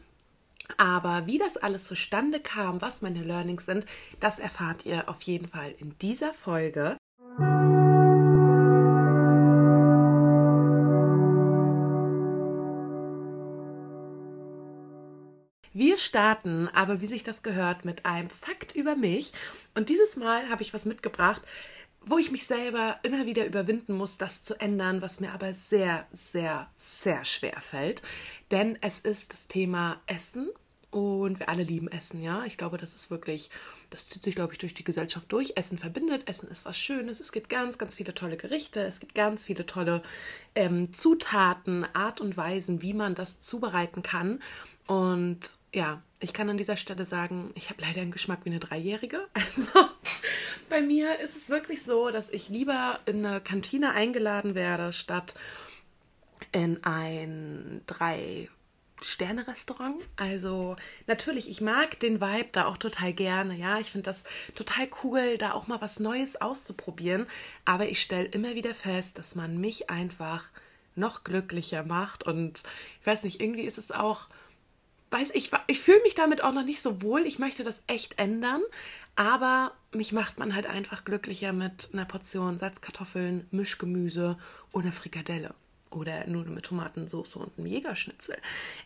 Aber 0.77 1.27
wie 1.27 1.37
das 1.37 1.57
alles 1.57 1.85
zustande 1.85 2.39
kam, 2.39 2.81
was 2.81 3.01
meine 3.01 3.23
Learnings 3.23 3.65
sind, 3.65 3.85
das 4.19 4.39
erfahrt 4.39 4.85
ihr 4.85 5.09
auf 5.09 5.21
jeden 5.23 5.47
Fall 5.47 5.75
in 5.77 5.97
dieser 5.99 6.33
Folge. 6.33 6.97
Wir 15.81 15.97
starten, 15.97 16.67
aber 16.67 17.01
wie 17.01 17.07
sich 17.07 17.23
das 17.23 17.41
gehört, 17.41 17.85
mit 17.85 18.05
einem 18.05 18.29
Fakt 18.29 18.75
über 18.75 18.95
mich. 18.95 19.33
Und 19.73 19.89
dieses 19.89 20.15
Mal 20.15 20.47
habe 20.47 20.61
ich 20.61 20.75
was 20.75 20.85
mitgebracht, 20.85 21.41
wo 22.05 22.19
ich 22.19 22.29
mich 22.29 22.45
selber 22.45 22.99
immer 23.01 23.25
wieder 23.25 23.47
überwinden 23.47 23.95
muss, 23.95 24.19
das 24.19 24.43
zu 24.43 24.59
ändern, 24.59 25.01
was 25.01 25.19
mir 25.19 25.31
aber 25.31 25.55
sehr, 25.55 26.05
sehr, 26.11 26.69
sehr 26.77 27.25
schwer 27.25 27.59
fällt. 27.61 28.03
Denn 28.51 28.77
es 28.81 28.99
ist 28.99 29.33
das 29.33 29.47
Thema 29.47 29.99
Essen 30.05 30.51
und 30.91 31.39
wir 31.39 31.49
alle 31.49 31.63
lieben 31.63 31.87
Essen, 31.87 32.21
ja. 32.21 32.45
Ich 32.45 32.57
glaube, 32.57 32.77
das 32.77 32.93
ist 32.93 33.09
wirklich, 33.09 33.49
das 33.89 34.07
zieht 34.07 34.21
sich, 34.21 34.35
glaube 34.35 34.53
ich, 34.53 34.59
durch 34.59 34.75
die 34.75 34.83
Gesellschaft 34.83 35.31
durch. 35.31 35.53
Essen 35.55 35.79
verbindet, 35.79 36.29
Essen 36.29 36.47
ist 36.47 36.63
was 36.63 36.77
Schönes. 36.77 37.19
Es 37.19 37.31
gibt 37.31 37.49
ganz, 37.49 37.79
ganz 37.79 37.95
viele 37.95 38.13
tolle 38.13 38.37
Gerichte, 38.37 38.81
es 38.81 38.99
gibt 38.99 39.15
ganz 39.15 39.45
viele 39.45 39.65
tolle 39.65 40.03
ähm, 40.53 40.93
Zutaten, 40.93 41.87
Art 41.95 42.21
und 42.21 42.37
Weisen, 42.37 42.83
wie 42.83 42.93
man 42.93 43.15
das 43.15 43.39
zubereiten 43.39 44.03
kann. 44.03 44.43
Und 44.85 45.49
ja, 45.73 46.01
ich 46.19 46.33
kann 46.33 46.49
an 46.49 46.57
dieser 46.57 46.77
Stelle 46.77 47.05
sagen, 47.05 47.51
ich 47.55 47.69
habe 47.69 47.81
leider 47.81 48.01
einen 48.01 48.11
Geschmack 48.11 48.39
wie 48.43 48.49
eine 48.49 48.59
Dreijährige. 48.59 49.27
Also 49.33 49.71
bei 50.69 50.81
mir 50.81 51.19
ist 51.19 51.35
es 51.35 51.49
wirklich 51.49 51.83
so, 51.83 52.11
dass 52.11 52.29
ich 52.29 52.47
lieber 52.47 52.99
in 53.05 53.25
eine 53.25 53.41
Kantine 53.41 53.91
eingeladen 53.91 54.55
werde, 54.55 54.93
statt 54.93 55.35
in 56.53 56.83
ein 56.83 57.81
drei 57.87 58.49
Sterne-Restaurant. 59.01 60.01
Also 60.15 60.75
natürlich, 61.07 61.49
ich 61.49 61.59
mag 61.59 61.99
den 61.99 62.21
Vibe 62.21 62.49
da 62.51 62.65
auch 62.65 62.77
total 62.77 63.13
gerne. 63.13 63.55
Ja, 63.55 63.79
ich 63.79 63.91
finde 63.91 64.05
das 64.05 64.23
total 64.55 64.87
cool, 65.03 65.37
da 65.37 65.53
auch 65.53 65.67
mal 65.67 65.81
was 65.81 65.99
Neues 65.99 66.39
auszuprobieren. 66.39 67.27
Aber 67.65 67.89
ich 67.89 68.01
stelle 68.01 68.25
immer 68.25 68.55
wieder 68.55 68.75
fest, 68.75 69.17
dass 69.17 69.35
man 69.35 69.59
mich 69.59 69.89
einfach 69.89 70.45
noch 70.95 71.23
glücklicher 71.23 71.83
macht. 71.83 72.23
Und 72.23 72.63
ich 72.99 73.07
weiß 73.07 73.23
nicht, 73.23 73.41
irgendwie 73.41 73.63
ist 73.63 73.77
es 73.77 73.91
auch 73.91 74.27
weiß 75.11 75.31
ich, 75.33 75.51
ich 75.67 75.79
fühle 75.79 76.01
mich 76.01 76.15
damit 76.15 76.43
auch 76.43 76.53
noch 76.53 76.63
nicht 76.63 76.81
so 76.81 77.01
wohl. 77.01 77.25
Ich 77.27 77.37
möchte 77.37 77.63
das 77.63 77.83
echt 77.87 78.17
ändern. 78.17 78.61
Aber 79.15 79.73
mich 79.93 80.13
macht 80.13 80.39
man 80.39 80.55
halt 80.55 80.65
einfach 80.65 81.03
glücklicher 81.03 81.53
mit 81.53 81.89
einer 81.93 82.05
Portion 82.05 82.57
Salzkartoffeln, 82.57 83.45
Mischgemüse 83.51 84.37
einer 84.73 84.93
Frikadelle 84.93 85.53
oder 85.91 86.25
Nudeln 86.27 86.55
mit 86.55 86.65
Tomatensauce 86.65 87.35
und 87.35 87.57
einem 87.57 87.67
Jägerschnitzel. 87.67 88.37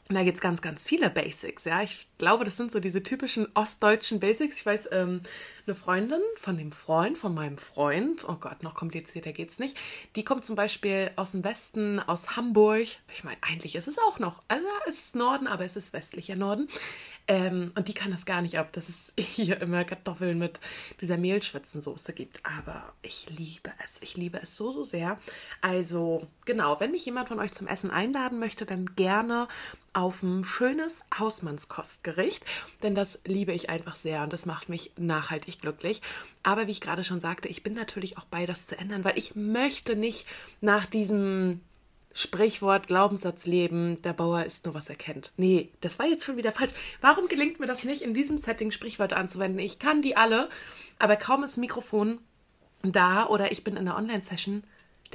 Und 0.10 0.16
da 0.16 0.24
gibt 0.24 0.38
es 0.38 0.42
ganz, 0.42 0.62
ganz 0.62 0.86
viele 0.86 1.12
Basics. 1.12 1.64
Ja, 1.66 1.84
ich 1.84 2.08
glaube, 2.18 2.44
das 2.44 2.58
sind 2.58 2.72
so 2.72 2.80
diese 2.80 3.04
typischen 3.04 3.48
ostdeutschen 3.54 4.20
Basics. 4.20 4.58
Ich 4.58 4.66
weiß, 4.66 4.90
ähm, 4.92 5.22
eine 5.68 5.76
Freundin 5.76 6.22
von 6.38 6.58
dem 6.58 6.72
Freund, 6.72 7.18
von 7.18 7.34
meinem 7.34 7.58
Freund, 7.58 8.28
oh 8.28 8.36
Gott, 8.36 8.64
noch 8.64 8.76
komplizierter 8.76 9.34
geht's 9.34 9.60
nicht, 9.60 9.78
die 10.16 10.24
kommt 10.24 10.46
zum 10.46 10.56
Beispiel 10.56 11.12
aus 11.16 11.32
dem 11.32 11.44
Westen, 11.44 12.00
aus 12.00 12.36
Hamburg. 12.36 12.88
Ich 13.14 13.24
meine, 13.24 13.38
eigentlich 13.42 13.76
ist 13.76 13.88
es 13.88 13.98
auch 13.98 14.20
noch, 14.20 14.42
also 14.48 14.68
es 14.88 15.06
ist 15.06 15.16
Norden, 15.16 15.48
aber 15.48 15.66
es 15.66 15.76
ist 15.76 15.94
westlicher 15.94 16.36
Norden. 16.36 16.68
Ähm, 17.28 17.72
und 17.76 17.88
die 17.88 17.94
kann 17.94 18.12
das 18.12 18.26
gar 18.26 18.42
nicht 18.42 18.60
ab, 18.60 18.72
dass 18.74 18.90
es 18.90 19.14
hier 19.20 19.60
immer 19.62 19.84
Kartoffeln 19.84 20.38
mit 20.38 20.60
dieser 21.02 21.18
Mehlschwitzensoße 21.18 22.14
gibt. 22.14 22.42
Aber 22.46 22.94
ich 23.02 23.28
liebe 23.30 23.72
es. 23.84 24.00
Ich 24.02 24.16
liebe 24.16 24.40
es 24.42 24.56
so, 24.56 24.72
so 24.72 24.84
sehr. 24.84 25.20
Also, 25.62 26.28
genau, 26.46 26.80
wenn 26.80 26.92
mich 26.92 27.06
jemand 27.06 27.28
von 27.28 27.40
euch 27.40 27.52
zum 27.52 27.68
Essen 27.68 27.90
einladen 27.90 28.40
möchte, 28.40 28.66
dann 28.66 28.96
gerne 28.96 29.48
auf 29.96 30.22
ein 30.24 30.44
schönes 30.44 31.04
Hausmannskostgericht, 31.18 32.44
denn 32.84 32.96
das 32.96 33.18
liebe 33.26 33.54
ich 33.54 33.70
einfach 33.70 33.96
sehr 33.96 34.24
und 34.24 34.34
das 34.34 34.46
macht 34.46 34.68
mich 34.68 34.92
nachhaltig 34.98 35.62
glücklich. 35.62 36.02
Aber 36.44 36.68
wie 36.68 36.72
ich 36.72 36.82
gerade 36.82 37.04
schon 37.04 37.22
sagte, 37.22 37.48
ich 37.48 37.64
bin 37.64 37.74
natürlich 37.74 38.18
auch 38.18 38.26
bei, 38.26 38.46
das 38.46 38.68
zu 38.68 38.78
ändern, 38.78 39.04
weil 39.04 39.18
ich 39.18 39.36
möchte 39.36 39.96
nicht 39.96 40.28
nach 40.60 40.86
diesem 40.86 41.62
Sprichwort, 42.14 42.88
Glaubenssatz 42.88 43.46
leben, 43.46 44.02
der 44.02 44.14
Bauer 44.14 44.44
ist 44.44 44.66
nur, 44.66 44.74
was 44.74 44.90
er 44.90 44.96
kennt. 44.96 45.32
Nee, 45.38 45.70
das 45.82 45.98
war 46.00 46.06
jetzt 46.06 46.24
schon 46.24 46.38
wieder 46.38 46.52
falsch. 46.52 46.72
Warum 47.02 47.28
gelingt 47.28 47.60
mir 47.60 47.66
das 47.66 47.84
nicht, 47.84 48.02
in 48.02 48.14
diesem 48.14 48.38
Setting 48.38 48.72
Sprichwörter 48.72 49.18
anzuwenden? 49.18 49.60
Ich 49.60 49.80
kann 49.80 50.02
die 50.02 50.18
alle, 50.18 50.50
aber 51.00 51.16
kaum 51.16 51.44
ist 51.44 51.58
Mikrofon 51.58 52.20
da 52.84 53.28
oder 53.28 53.52
ich 53.52 53.64
bin 53.64 53.76
in 53.76 53.88
einer 53.88 53.98
Online-Session, 53.98 54.64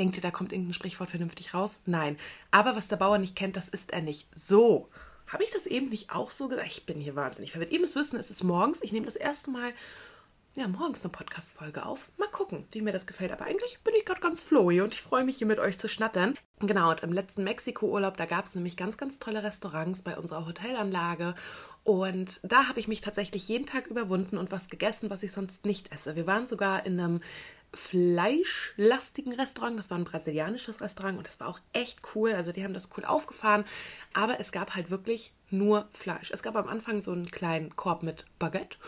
denkt 0.00 0.16
ihr, 0.16 0.22
da 0.22 0.30
kommt 0.30 0.52
irgendein 0.52 0.72
Sprichwort 0.72 1.10
vernünftig 1.10 1.54
raus? 1.54 1.80
Nein. 1.84 2.16
Aber 2.50 2.74
was 2.74 2.88
der 2.88 2.96
Bauer 2.96 3.18
nicht 3.18 3.36
kennt, 3.36 3.56
das 3.56 3.68
ist 3.68 3.92
er 3.92 4.00
nicht. 4.00 4.28
So. 4.34 4.88
Habe 5.26 5.44
ich 5.44 5.50
das 5.50 5.66
eben 5.66 5.90
nicht 5.90 6.10
auch 6.10 6.30
so 6.30 6.48
gesagt? 6.48 6.66
Ich 6.66 6.86
bin 6.86 7.00
hier 7.00 7.14
wahnsinnig 7.14 7.52
verwirrt. 7.52 7.70
Ihr 7.70 7.80
müsst 7.80 7.94
wissen, 7.94 8.18
es 8.18 8.30
ist 8.30 8.42
morgens. 8.42 8.82
Ich 8.82 8.92
nehme 8.92 9.06
das 9.06 9.14
erste 9.14 9.50
Mal 9.50 9.72
ja, 10.56 10.66
morgens 10.66 11.04
eine 11.04 11.12
Podcast-Folge 11.12 11.86
auf. 11.86 12.10
Mal 12.16 12.26
gucken, 12.26 12.64
wie 12.72 12.80
mir 12.80 12.92
das 12.92 13.06
gefällt. 13.06 13.30
Aber 13.30 13.44
eigentlich 13.44 13.78
bin 13.84 13.94
ich 13.96 14.04
gerade 14.04 14.20
ganz 14.20 14.42
flowy 14.42 14.80
und 14.80 14.94
ich 14.94 15.00
freue 15.00 15.22
mich 15.22 15.36
hier 15.36 15.46
mit 15.46 15.60
euch 15.60 15.78
zu 15.78 15.86
schnattern. 15.86 16.34
Genau, 16.58 16.90
und 16.90 17.04
im 17.04 17.12
letzten 17.12 17.44
Mexiko-Urlaub, 17.44 18.16
da 18.16 18.26
gab 18.26 18.46
es 18.46 18.56
nämlich 18.56 18.76
ganz, 18.76 18.96
ganz 18.96 19.20
tolle 19.20 19.44
Restaurants 19.44 20.02
bei 20.02 20.18
unserer 20.18 20.46
Hotelanlage. 20.46 21.36
Und 21.84 22.40
da 22.42 22.66
habe 22.66 22.80
ich 22.80 22.88
mich 22.88 23.00
tatsächlich 23.00 23.46
jeden 23.48 23.66
Tag 23.66 23.86
überwunden 23.86 24.38
und 24.38 24.50
was 24.50 24.68
gegessen, 24.68 25.08
was 25.08 25.22
ich 25.22 25.30
sonst 25.30 25.64
nicht 25.66 25.92
esse. 25.92 26.16
Wir 26.16 26.26
waren 26.26 26.48
sogar 26.48 26.84
in 26.84 26.98
einem 26.98 27.20
fleischlastigen 27.74 29.32
Restaurant. 29.32 29.78
Das 29.78 29.90
war 29.90 29.98
ein 29.98 30.04
brasilianisches 30.04 30.80
Restaurant 30.80 31.18
und 31.18 31.26
das 31.26 31.40
war 31.40 31.48
auch 31.48 31.60
echt 31.72 32.00
cool. 32.14 32.32
Also 32.32 32.52
die 32.52 32.64
haben 32.64 32.74
das 32.74 32.90
cool 32.96 33.04
aufgefahren. 33.04 33.64
Aber 34.12 34.40
es 34.40 34.52
gab 34.52 34.74
halt 34.74 34.90
wirklich 34.90 35.32
nur 35.50 35.88
Fleisch. 35.92 36.30
Es 36.30 36.42
gab 36.42 36.56
am 36.56 36.68
Anfang 36.68 37.00
so 37.00 37.12
einen 37.12 37.30
kleinen 37.30 37.74
Korb 37.76 38.02
mit 38.02 38.24
Baguette 38.38 38.78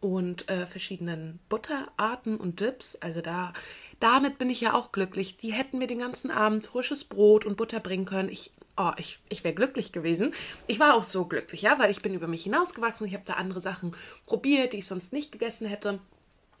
und 0.00 0.48
äh, 0.48 0.66
verschiedenen 0.66 1.38
Butterarten 1.48 2.36
und 2.36 2.60
Dips. 2.60 2.96
Also 2.96 3.20
da, 3.20 3.52
damit 4.00 4.38
bin 4.38 4.50
ich 4.50 4.60
ja 4.60 4.74
auch 4.74 4.92
glücklich. 4.92 5.36
Die 5.36 5.52
hätten 5.52 5.78
mir 5.78 5.86
den 5.86 6.00
ganzen 6.00 6.30
Abend 6.30 6.66
frisches 6.66 7.04
Brot 7.04 7.44
und 7.44 7.56
Butter 7.56 7.80
bringen 7.80 8.04
können. 8.04 8.28
Ich, 8.28 8.52
oh, 8.76 8.92
ich, 8.96 9.20
ich 9.28 9.44
wäre 9.44 9.54
glücklich 9.54 9.92
gewesen. 9.92 10.34
Ich 10.66 10.80
war 10.80 10.94
auch 10.94 11.04
so 11.04 11.26
glücklich, 11.26 11.62
ja, 11.62 11.78
weil 11.78 11.90
ich 11.90 12.02
bin 12.02 12.14
über 12.14 12.26
mich 12.26 12.42
hinausgewachsen. 12.44 13.06
Ich 13.06 13.14
habe 13.14 13.24
da 13.24 13.34
andere 13.34 13.60
Sachen 13.60 13.96
probiert, 14.26 14.72
die 14.72 14.78
ich 14.78 14.86
sonst 14.86 15.12
nicht 15.12 15.32
gegessen 15.32 15.66
hätte. 15.66 16.00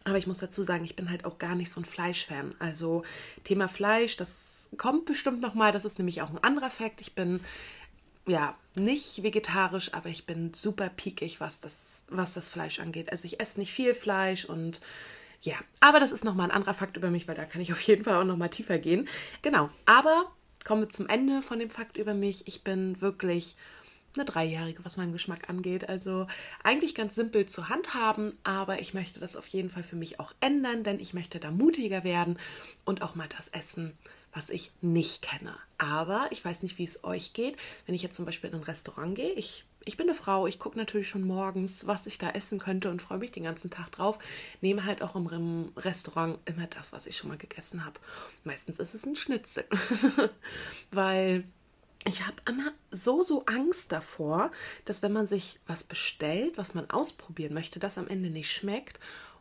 Aber 0.04 0.18
ich 0.18 0.26
muss 0.26 0.38
dazu 0.38 0.62
sagen, 0.62 0.84
ich 0.84 0.96
bin 0.96 1.10
halt 1.10 1.24
auch 1.24 1.38
gar 1.38 1.54
nicht 1.54 1.70
so 1.70 1.80
ein 1.80 1.84
Fleischfan. 1.84 2.54
Also 2.58 3.04
Thema 3.44 3.68
Fleisch, 3.68 4.16
das 4.16 4.68
kommt 4.76 5.04
bestimmt 5.04 5.40
noch 5.40 5.54
mal. 5.54 5.72
Das 5.72 5.84
ist 5.84 5.98
nämlich 5.98 6.22
auch 6.22 6.30
ein 6.30 6.42
anderer 6.42 6.70
Fakt. 6.70 7.00
Ich 7.00 7.14
bin 7.14 7.40
ja 8.26 8.56
nicht 8.74 9.22
vegetarisch, 9.22 9.92
aber 9.94 10.08
ich 10.08 10.26
bin 10.26 10.54
super 10.54 10.88
piekig, 10.88 11.40
was 11.40 11.60
das, 11.60 12.04
was 12.08 12.34
das 12.34 12.48
Fleisch 12.48 12.80
angeht. 12.80 13.10
Also 13.10 13.26
ich 13.26 13.40
esse 13.40 13.58
nicht 13.58 13.72
viel 13.72 13.94
Fleisch 13.94 14.44
und 14.44 14.80
ja, 15.42 15.56
aber 15.80 15.98
das 15.98 16.12
ist 16.12 16.24
noch 16.24 16.34
mal 16.34 16.44
ein 16.44 16.50
anderer 16.52 16.74
Fakt 16.74 16.96
über 16.96 17.10
mich, 17.10 17.26
weil 17.26 17.34
da 17.34 17.44
kann 17.44 17.60
ich 17.60 17.72
auf 17.72 17.80
jeden 17.80 18.04
Fall 18.04 18.14
auch 18.14 18.24
noch 18.24 18.36
mal 18.36 18.48
tiefer 18.48 18.78
gehen. 18.78 19.08
Genau, 19.42 19.70
aber 19.86 20.30
kommen 20.64 20.82
wir 20.82 20.88
zum 20.88 21.08
Ende 21.08 21.42
von 21.42 21.58
dem 21.58 21.70
Fakt 21.70 21.96
über 21.96 22.14
mich. 22.14 22.46
Ich 22.46 22.62
bin 22.62 23.00
wirklich 23.00 23.56
eine 24.14 24.24
Dreijährige, 24.24 24.84
was 24.84 24.96
meinen 24.96 25.12
Geschmack 25.12 25.48
angeht. 25.48 25.88
Also 25.88 26.26
eigentlich 26.62 26.94
ganz 26.94 27.14
simpel 27.14 27.46
zu 27.46 27.68
handhaben, 27.68 28.36
aber 28.44 28.80
ich 28.80 28.94
möchte 28.94 29.20
das 29.20 29.36
auf 29.36 29.46
jeden 29.48 29.70
Fall 29.70 29.82
für 29.82 29.96
mich 29.96 30.20
auch 30.20 30.34
ändern, 30.40 30.84
denn 30.84 31.00
ich 31.00 31.14
möchte 31.14 31.38
da 31.38 31.50
mutiger 31.50 32.04
werden 32.04 32.38
und 32.84 33.02
auch 33.02 33.14
mal 33.14 33.28
das 33.28 33.48
essen, 33.48 33.96
was 34.32 34.50
ich 34.50 34.72
nicht 34.80 35.22
kenne. 35.22 35.56
Aber 35.78 36.28
ich 36.30 36.44
weiß 36.44 36.62
nicht, 36.62 36.78
wie 36.78 36.84
es 36.84 37.04
euch 37.04 37.32
geht. 37.32 37.56
Wenn 37.86 37.94
ich 37.94 38.02
jetzt 38.02 38.16
zum 38.16 38.24
Beispiel 38.24 38.50
in 38.50 38.56
ein 38.56 38.62
Restaurant 38.62 39.14
gehe, 39.14 39.32
ich, 39.32 39.64
ich 39.84 39.96
bin 39.96 40.08
eine 40.08 40.14
Frau, 40.14 40.46
ich 40.46 40.58
gucke 40.58 40.78
natürlich 40.78 41.08
schon 41.08 41.26
morgens, 41.26 41.86
was 41.86 42.06
ich 42.06 42.18
da 42.18 42.30
essen 42.30 42.58
könnte 42.58 42.90
und 42.90 43.02
freue 43.02 43.18
mich 43.18 43.32
den 43.32 43.44
ganzen 43.44 43.70
Tag 43.70 43.90
drauf. 43.92 44.18
Nehme 44.60 44.84
halt 44.84 45.02
auch 45.02 45.16
im 45.16 45.72
Restaurant 45.76 46.38
immer 46.44 46.66
das, 46.66 46.92
was 46.92 47.06
ich 47.06 47.16
schon 47.16 47.28
mal 47.28 47.38
gegessen 47.38 47.84
habe. 47.84 48.00
Meistens 48.44 48.78
ist 48.78 48.94
es 48.94 49.06
ein 49.06 49.16
Schnitzel, 49.16 49.64
weil 50.90 51.44
ich 52.06 52.26
habe 52.26 52.36
immer 52.48 52.72
so, 52.90 53.22
so 53.22 53.44
Angst 53.46 53.92
davor, 53.92 54.50
dass 54.84 55.02
wenn 55.02 55.12
man 55.12 55.26
sich 55.26 55.60
was 55.66 55.84
bestellt, 55.84 56.58
was 56.58 56.74
man 56.74 56.90
ausprobieren 56.90 57.54
möchte, 57.54 57.78
das 57.78 57.98
am 57.98 58.08
Ende 58.08 58.30
nicht 58.30 58.50
schmeckt. 58.50 58.98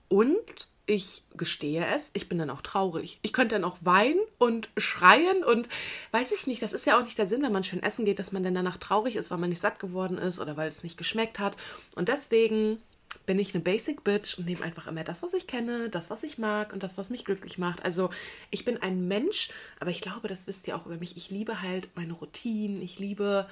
Und 0.07 0.67
ich 0.85 1.23
gestehe 1.35 1.85
es, 1.87 2.11
ich 2.13 2.27
bin 2.27 2.37
dann 2.37 2.49
auch 2.49 2.61
traurig. 2.61 3.19
Ich 3.21 3.33
könnte 3.33 3.55
dann 3.55 3.63
auch 3.63 3.77
weinen 3.81 4.19
und 4.37 4.69
schreien 4.77 5.43
und 5.43 5.69
weiß 6.11 6.31
ich 6.33 6.47
nicht, 6.47 6.61
das 6.61 6.73
ist 6.73 6.85
ja 6.85 6.99
auch 6.99 7.03
nicht 7.03 7.17
der 7.17 7.27
Sinn, 7.27 7.41
wenn 7.41 7.53
man 7.53 7.63
schön 7.63 7.81
essen 7.81 8.03
geht, 8.05 8.19
dass 8.19 8.31
man 8.31 8.43
dann 8.43 8.55
danach 8.55 8.77
traurig 8.77 9.15
ist, 9.15 9.31
weil 9.31 9.37
man 9.37 9.49
nicht 9.49 9.61
satt 9.61 9.79
geworden 9.79 10.17
ist 10.17 10.39
oder 10.39 10.57
weil 10.57 10.67
es 10.67 10.83
nicht 10.83 10.97
geschmeckt 10.97 11.39
hat. 11.39 11.55
Und 11.95 12.09
deswegen 12.09 12.79
bin 13.25 13.39
ich 13.39 13.53
eine 13.53 13.63
Basic 13.63 14.03
Bitch 14.03 14.37
und 14.37 14.45
nehme 14.45 14.63
einfach 14.63 14.87
immer 14.87 15.03
das, 15.03 15.23
was 15.23 15.33
ich 15.33 15.47
kenne, 15.47 15.89
das, 15.89 16.09
was 16.09 16.23
ich 16.23 16.37
mag 16.37 16.73
und 16.73 16.83
das, 16.83 16.97
was 16.97 17.09
mich 17.09 17.25
glücklich 17.25 17.57
macht. 17.57 17.83
Also 17.83 18.09
ich 18.49 18.65
bin 18.65 18.81
ein 18.81 19.07
Mensch, 19.07 19.49
aber 19.79 19.91
ich 19.91 20.01
glaube, 20.01 20.27
das 20.27 20.47
wisst 20.47 20.67
ihr 20.67 20.75
auch 20.75 20.85
über 20.85 20.97
mich. 20.97 21.17
Ich 21.17 21.29
liebe 21.29 21.61
halt 21.61 21.89
meine 21.95 22.13
Routinen, 22.13 22.81
ich 22.81 22.99
liebe 22.99 23.47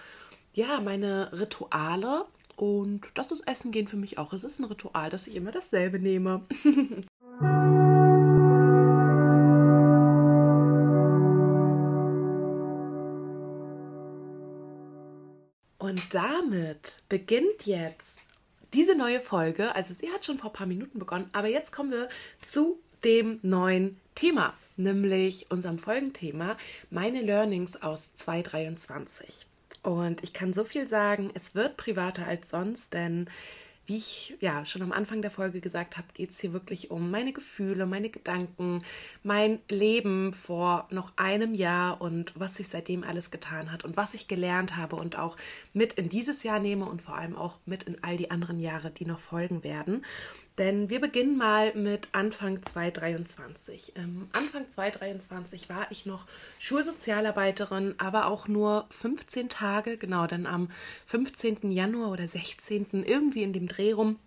ja 0.53 0.81
meine 0.81 1.31
Rituale 1.31 2.25
und 2.55 3.01
das 3.13 3.31
ist 3.31 3.47
Essen 3.47 3.71
gehen 3.71 3.87
für 3.87 3.97
mich 3.97 4.17
auch. 4.17 4.33
Es 4.33 4.43
ist 4.43 4.59
ein 4.59 4.65
Ritual, 4.65 5.09
dass 5.09 5.27
ich 5.27 5.35
immer 5.35 5.51
dasselbe 5.51 5.99
nehme. 5.99 6.45
Und 15.81 16.13
damit 16.13 16.97
beginnt 17.09 17.65
jetzt 17.65 18.19
diese 18.73 18.95
neue 18.95 19.19
Folge, 19.21 19.75
also 19.75 19.93
sie 19.93 20.11
hat 20.11 20.25
schon 20.25 20.37
vor 20.37 20.51
ein 20.51 20.53
paar 20.53 20.67
Minuten 20.67 20.99
begonnen, 20.99 21.29
aber 21.33 21.47
jetzt 21.47 21.71
kommen 21.71 21.91
wir 21.91 22.09
zu 22.41 22.79
dem 23.03 23.39
neuen 23.41 23.99
Thema, 24.15 24.53
nämlich 24.77 25.49
unserem 25.49 25.79
Folgenthema, 25.79 26.57
meine 26.89 27.21
Learnings 27.21 27.81
aus 27.81 28.13
2023. 28.15 29.45
Und 29.81 30.23
ich 30.23 30.33
kann 30.33 30.53
so 30.53 30.63
viel 30.63 30.87
sagen, 30.87 31.31
es 31.33 31.55
wird 31.55 31.77
privater 31.77 32.27
als 32.27 32.49
sonst, 32.49 32.93
denn 32.93 33.29
wie 33.89 33.97
ich 33.97 34.37
ja 34.39 34.65
schon 34.65 34.83
am 34.83 34.91
Anfang 34.91 35.23
der 35.23 35.31
Folge 35.31 35.61
gesagt 35.61 35.97
habe, 35.97 36.07
geht 36.13 36.29
es 36.29 36.39
hier 36.39 36.53
wirklich 36.53 36.91
um 36.91 37.09
meine 37.09 37.33
Gefühle, 37.33 37.87
meine 37.87 38.11
Gedanken, 38.11 38.83
mein 39.23 39.59
Leben 39.67 40.31
vor 40.31 40.87
noch 40.91 41.13
einem 41.17 41.55
Jahr 41.55 41.99
und 41.99 42.31
was 42.39 42.55
sich 42.55 42.69
seitdem 42.69 43.03
alles 43.03 43.31
getan 43.31 43.71
hat 43.71 43.83
und 43.83 43.97
was 43.97 44.13
ich 44.13 44.27
gelernt 44.27 44.77
habe 44.77 44.95
und 44.95 45.17
auch 45.17 45.37
mit 45.73 45.93
in 45.93 46.07
dieses 46.07 46.43
Jahr 46.43 46.59
nehme 46.59 46.85
und 46.85 47.01
vor 47.01 47.15
allem 47.15 47.35
auch 47.35 47.57
mit 47.65 47.83
in 47.83 48.03
all 48.03 48.15
die 48.15 48.29
anderen 48.29 48.59
Jahre, 48.59 48.91
die 48.91 49.05
noch 49.05 49.19
folgen 49.19 49.63
werden. 49.63 50.05
Denn 50.59 50.89
wir 50.89 50.99
beginnen 50.99 51.37
mal 51.37 51.73
mit 51.73 52.09
Anfang 52.11 52.61
2023. 52.61 53.93
Ähm, 53.95 54.27
Anfang 54.33 54.69
2023 54.69 55.69
war 55.69 55.87
ich 55.89 56.05
noch 56.05 56.27
Schulsozialarbeiterin, 56.59 57.95
aber 57.97 58.27
auch 58.27 58.49
nur 58.49 58.85
15 58.89 59.47
Tage, 59.47 59.97
genau, 59.97 60.27
denn 60.27 60.45
am 60.45 60.69
15. 61.05 61.71
Januar 61.71 62.11
oder 62.11 62.27
16. 62.27 63.05
irgendwie 63.05 63.43
in 63.43 63.53
dem 63.53 63.69
Dreh 63.69 63.93
rum 63.93 64.19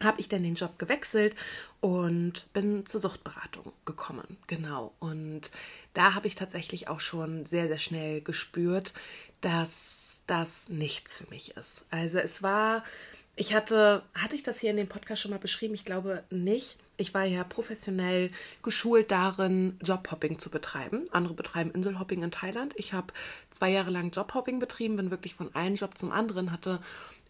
habe 0.00 0.20
ich 0.20 0.28
dann 0.28 0.44
den 0.44 0.54
Job 0.54 0.78
gewechselt 0.78 1.34
und 1.80 2.52
bin 2.52 2.86
zur 2.86 3.00
Suchtberatung 3.00 3.72
gekommen. 3.84 4.36
Genau. 4.46 4.92
Und 5.00 5.50
da 5.92 6.14
habe 6.14 6.28
ich 6.28 6.36
tatsächlich 6.36 6.86
auch 6.86 7.00
schon 7.00 7.46
sehr, 7.46 7.66
sehr 7.66 7.78
schnell 7.78 8.20
gespürt, 8.20 8.92
dass 9.40 10.22
das 10.26 10.68
nichts 10.68 11.18
für 11.18 11.28
mich 11.30 11.56
ist. 11.56 11.84
Also 11.90 12.18
es 12.18 12.42
war 12.42 12.84
ich 13.36 13.54
hatte, 13.54 14.02
hatte 14.14 14.36
ich 14.36 14.44
das 14.44 14.60
hier 14.60 14.70
in 14.70 14.76
dem 14.76 14.88
Podcast 14.88 15.22
schon 15.22 15.32
mal 15.32 15.38
beschrieben? 15.38 15.74
Ich 15.74 15.84
glaube 15.84 16.22
nicht. 16.30 16.78
Ich 16.96 17.14
war 17.14 17.24
ja 17.24 17.42
professionell 17.42 18.30
geschult 18.62 19.10
darin, 19.10 19.76
Jobhopping 19.82 20.38
zu 20.38 20.50
betreiben. 20.50 21.04
Andere 21.10 21.34
betreiben 21.34 21.72
Inselhopping 21.72 22.22
in 22.22 22.30
Thailand. 22.30 22.72
Ich 22.76 22.92
habe 22.92 23.12
zwei 23.50 23.70
Jahre 23.70 23.90
lang 23.90 24.12
Jobhopping 24.12 24.60
betrieben, 24.60 24.96
bin 24.96 25.10
wirklich 25.10 25.34
von 25.34 25.52
einem 25.54 25.74
Job 25.74 25.98
zum 25.98 26.12
anderen, 26.12 26.52
hatte 26.52 26.80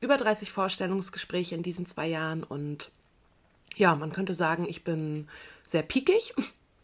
über 0.01 0.19
30 0.19 0.51
Vorstellungsgespräche 0.51 1.55
in 1.55 1.63
diesen 1.63 1.87
zwei 1.87 2.09
Jahren 2.09 2.45
und 2.45 2.91
ja, 3.77 3.95
man 3.97 4.13
könnte 4.13 4.35
sagen, 4.35 4.67
ich 4.69 4.85
bin 4.85 5.29
sehr 5.65 5.83
piekig. 5.83 6.35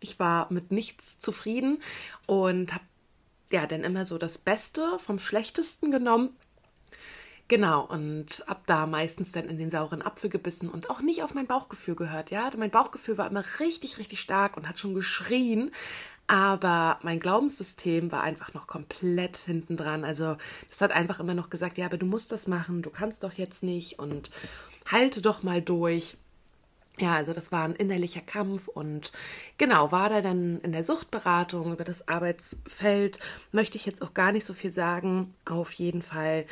Ich 0.03 0.19
war 0.19 0.51
mit 0.51 0.73
nichts 0.73 1.19
zufrieden 1.19 1.83
und 2.27 2.73
habe 2.73 2.85
ja 3.53 3.67
dann 3.67 3.85
immer 3.85 4.07
so 4.07 4.17
das 4.17 4.39
Beste 4.39 4.99
vom 4.99 5.19
Schlechtesten 5.19 5.91
genommen 5.91 6.31
Genau, 7.51 7.85
und 7.85 8.45
ab 8.49 8.63
da 8.67 8.87
meistens 8.87 9.33
dann 9.33 9.49
in 9.49 9.59
den 9.59 9.71
sauren 9.71 10.03
Apfel 10.03 10.31
gebissen 10.31 10.69
und 10.69 10.89
auch 10.89 11.01
nicht 11.01 11.25
auf 11.25 11.35
mein 11.35 11.49
Bauchgefühl 11.49 11.97
gehört. 11.97 12.31
Ja, 12.31 12.49
mein 12.57 12.71
Bauchgefühl 12.71 13.19
war 13.19 13.29
immer 13.29 13.43
richtig, 13.59 13.99
richtig 13.99 14.21
stark 14.21 14.57
und 14.57 14.69
hat 14.69 14.79
schon 14.79 14.95
geschrien, 14.95 15.73
aber 16.29 17.01
mein 17.03 17.19
Glaubenssystem 17.19 18.13
war 18.13 18.23
einfach 18.23 18.55
noch 18.55 18.69
komplett 18.69 19.37
hinten 19.37 19.77
dran. 19.77 20.05
Also, 20.05 20.37
das 20.69 20.81
hat 20.81 20.93
einfach 20.93 21.19
immer 21.19 21.35
noch 21.35 21.51
gesagt: 21.51 21.77
Ja, 21.77 21.87
aber 21.87 21.99
du 21.99 22.07
musst 22.07 22.31
das 22.31 22.47
machen, 22.47 22.83
du 22.83 22.91
kannst 22.91 23.25
doch 23.25 23.33
jetzt 23.33 23.65
nicht 23.65 23.99
und 23.99 24.31
halte 24.89 25.21
doch 25.21 25.43
mal 25.43 25.61
durch. 25.61 26.19
Ja, 27.01 27.17
also 27.17 27.33
das 27.33 27.51
war 27.51 27.65
ein 27.65 27.75
innerlicher 27.75 28.21
Kampf 28.21 28.69
und 28.69 29.11
genau, 29.59 29.91
war 29.91 30.09
da 30.09 30.21
dann 30.21 30.61
in 30.61 30.71
der 30.71 30.85
Suchtberatung 30.85 31.73
über 31.73 31.85
das 31.85 32.07
Arbeitsfeld, 32.07 33.19
möchte 33.51 33.77
ich 33.77 33.87
jetzt 33.87 34.03
auch 34.03 34.15
gar 34.15 34.31
nicht 34.31 34.45
so 34.45 34.55
viel 34.55 34.71
sagen. 34.71 35.35
Auf 35.47 35.73
jeden 35.73 36.03
Fall 36.03 36.47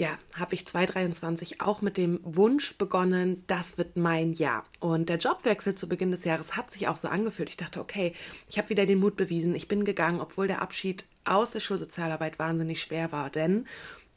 ja, 0.00 0.18
habe 0.34 0.54
ich 0.54 0.66
2023 0.66 1.60
auch 1.60 1.82
mit 1.82 1.98
dem 1.98 2.20
Wunsch 2.22 2.78
begonnen, 2.78 3.44
das 3.48 3.76
wird 3.76 3.98
mein 3.98 4.32
Jahr. 4.32 4.64
Und 4.78 5.10
der 5.10 5.18
Jobwechsel 5.18 5.74
zu 5.74 5.90
Beginn 5.90 6.10
des 6.10 6.24
Jahres 6.24 6.56
hat 6.56 6.70
sich 6.70 6.88
auch 6.88 6.96
so 6.96 7.08
angefühlt. 7.08 7.50
Ich 7.50 7.58
dachte, 7.58 7.80
okay, 7.80 8.14
ich 8.48 8.56
habe 8.56 8.70
wieder 8.70 8.86
den 8.86 8.98
Mut 8.98 9.16
bewiesen. 9.16 9.54
Ich 9.54 9.68
bin 9.68 9.84
gegangen, 9.84 10.22
obwohl 10.22 10.46
der 10.46 10.62
Abschied 10.62 11.04
aus 11.24 11.50
der 11.50 11.60
Schulsozialarbeit 11.60 12.38
wahnsinnig 12.38 12.80
schwer 12.80 13.12
war, 13.12 13.28
denn 13.28 13.66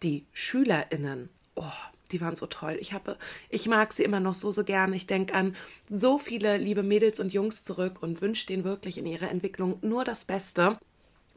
die 0.03 0.25
SchülerInnen, 0.31 1.27
oh, 1.55 1.65
die 2.13 2.21
waren 2.21 2.37
so 2.37 2.45
toll. 2.45 2.77
Ich 2.79 2.93
habe, 2.93 3.17
ich 3.49 3.67
mag 3.67 3.91
sie 3.91 4.05
immer 4.05 4.21
noch 4.21 4.35
so, 4.35 4.51
so 4.51 4.63
gern. 4.63 4.93
Ich 4.93 5.05
denke 5.05 5.33
an 5.33 5.53
so 5.89 6.17
viele 6.17 6.55
liebe 6.55 6.83
Mädels 6.83 7.19
und 7.19 7.33
Jungs 7.33 7.65
zurück 7.65 8.01
und 8.01 8.21
wünsche 8.21 8.47
denen 8.47 8.63
wirklich 8.63 8.97
in 8.97 9.05
ihrer 9.05 9.29
Entwicklung 9.29 9.79
nur 9.81 10.05
das 10.05 10.23
Beste. 10.23 10.79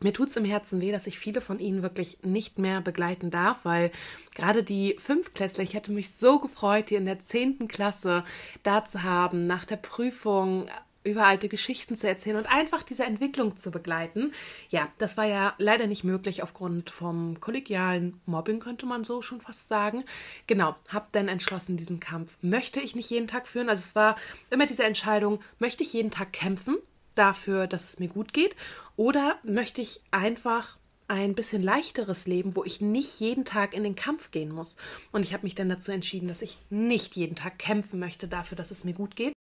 Mir 0.01 0.13
tut 0.13 0.29
es 0.29 0.37
im 0.37 0.45
Herzen 0.45 0.81
weh, 0.81 0.93
dass 0.93 1.07
ich 1.07 1.19
viele 1.19 1.41
von 1.41 1.59
ihnen 1.59 1.83
wirklich 1.83 2.19
nicht 2.23 2.59
mehr 2.59 2.83
begleiten 2.83 3.31
darf, 3.31 3.65
weil 3.65 3.91
gerade 4.35 4.63
die 4.63 4.97
Fünftklässler, 4.99 5.65
ich 5.65 5.73
hätte 5.73 5.91
mich 5.91 6.13
so 6.13 6.39
gefreut, 6.39 6.91
die 6.91 6.97
in 6.97 7.07
der 7.07 7.21
zehnten 7.21 7.67
Klasse 7.67 8.25
da 8.63 8.85
zu 8.85 9.03
haben, 9.03 9.47
nach 9.47 9.65
der 9.65 9.77
Prüfung 9.77 10.69
über 11.07 11.25
alte 11.25 11.49
Geschichten 11.49 11.95
zu 11.95 12.09
erzählen 12.09 12.37
und 12.37 12.47
einfach 12.47 12.83
diese 12.83 13.05
Entwicklung 13.05 13.57
zu 13.57 13.71
begleiten. 13.71 14.33
Ja, 14.69 14.89
das 14.99 15.17
war 15.17 15.25
ja 15.25 15.55
leider 15.57 15.87
nicht 15.87 16.05
möglich 16.05 16.43
aufgrund 16.43 16.91
vom 16.91 17.41
kollegialen 17.41 18.21
Mobbing, 18.27 18.59
könnte 18.59 18.87
man 18.87 19.05
so 19.05 19.23
schon 19.23 19.41
fast 19.41 19.69
sagen. 19.69 20.05
Genau, 20.47 20.75
habe 20.89 21.07
dann 21.13 21.29
entschlossen, 21.29 21.77
diesen 21.77 22.01
Kampf 22.01 22.37
möchte 22.43 22.81
ich 22.81 22.97
nicht 22.97 23.09
jeden 23.09 23.29
Tag 23.29 23.47
führen. 23.47 23.69
Also 23.69 23.83
es 23.85 23.95
war 23.95 24.17
immer 24.51 24.67
diese 24.67 24.85
Entscheidung, 24.85 25.41
möchte 25.59 25.85
ich 25.85 25.93
jeden 25.93 26.11
Tag 26.11 26.33
kämpfen 26.33 26.77
dafür, 27.17 27.67
dass 27.67 27.89
es 27.89 27.99
mir 27.99 28.09
gut 28.09 28.33
geht 28.33 28.55
oder 28.97 29.39
möchte 29.43 29.81
ich 29.81 30.03
einfach 30.11 30.79
ein 31.09 31.35
bisschen 31.35 31.63
leichteres 31.63 32.27
Leben, 32.27 32.57
wo 32.57 32.65
ich 32.65 32.81
nicht 32.81 33.21
jeden 33.21 33.45
Tag 33.45 33.75
in 33.75 33.85
den 33.85 33.95
Kampf 33.95 34.33
gehen 34.33 34.51
muss. 34.51 34.77
Und 35.13 35.23
ich 35.23 35.33
habe 35.33 35.45
mich 35.45 35.55
dann 35.55 35.69
dazu 35.69 35.93
entschieden, 35.93 36.27
dass 36.27 36.43
ich 36.43 36.59
nicht 36.69 37.15
jeden 37.15 37.37
Tag 37.37 37.59
kämpfen 37.59 38.01
möchte 38.01 38.27
dafür, 38.27 38.57
dass 38.57 38.73
es 38.73 38.83
mir 38.83 38.95
gut 38.95 39.15
geht, 39.15 39.33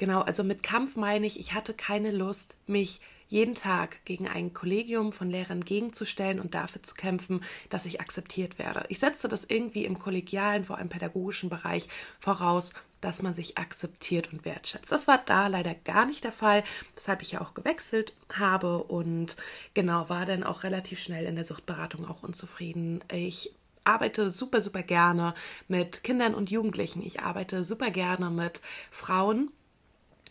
Genau, 0.00 0.22
also 0.22 0.42
mit 0.44 0.62
Kampf 0.62 0.96
meine 0.96 1.26
ich, 1.26 1.38
ich 1.38 1.52
hatte 1.52 1.74
keine 1.74 2.10
Lust, 2.10 2.56
mich 2.66 3.02
jeden 3.28 3.54
Tag 3.54 4.02
gegen 4.06 4.28
ein 4.28 4.54
Kollegium 4.54 5.12
von 5.12 5.28
Lehrern 5.28 5.62
gegenzustellen 5.62 6.40
und 6.40 6.54
dafür 6.54 6.82
zu 6.82 6.94
kämpfen, 6.94 7.44
dass 7.68 7.84
ich 7.84 8.00
akzeptiert 8.00 8.58
werde. 8.58 8.86
Ich 8.88 8.98
setzte 8.98 9.28
das 9.28 9.44
irgendwie 9.44 9.84
im 9.84 9.98
kollegialen, 9.98 10.64
vor 10.64 10.78
allem 10.78 10.88
pädagogischen 10.88 11.50
Bereich 11.50 11.86
voraus, 12.18 12.72
dass 13.00 13.22
man 13.22 13.34
sich 13.34 13.58
akzeptiert 13.58 14.32
und 14.32 14.44
wertschätzt. 14.44 14.92
Das 14.92 15.08
war 15.08 15.18
da 15.18 15.46
leider 15.46 15.74
gar 15.74 16.06
nicht 16.06 16.24
der 16.24 16.32
Fall, 16.32 16.64
weshalb 16.94 17.22
ich 17.22 17.32
ja 17.32 17.40
auch 17.40 17.54
gewechselt 17.54 18.12
habe 18.32 18.84
und 18.84 19.36
genau 19.74 20.08
war 20.08 20.26
dann 20.26 20.44
auch 20.44 20.62
relativ 20.62 21.00
schnell 21.00 21.24
in 21.24 21.36
der 21.36 21.44
Suchtberatung 21.44 22.06
auch 22.06 22.22
unzufrieden. 22.22 23.02
Ich 23.10 23.54
arbeite 23.84 24.30
super, 24.30 24.60
super 24.60 24.82
gerne 24.82 25.34
mit 25.68 26.04
Kindern 26.04 26.34
und 26.34 26.50
Jugendlichen. 26.50 27.02
Ich 27.02 27.20
arbeite 27.20 27.64
super 27.64 27.90
gerne 27.90 28.30
mit 28.30 28.60
Frauen 28.90 29.50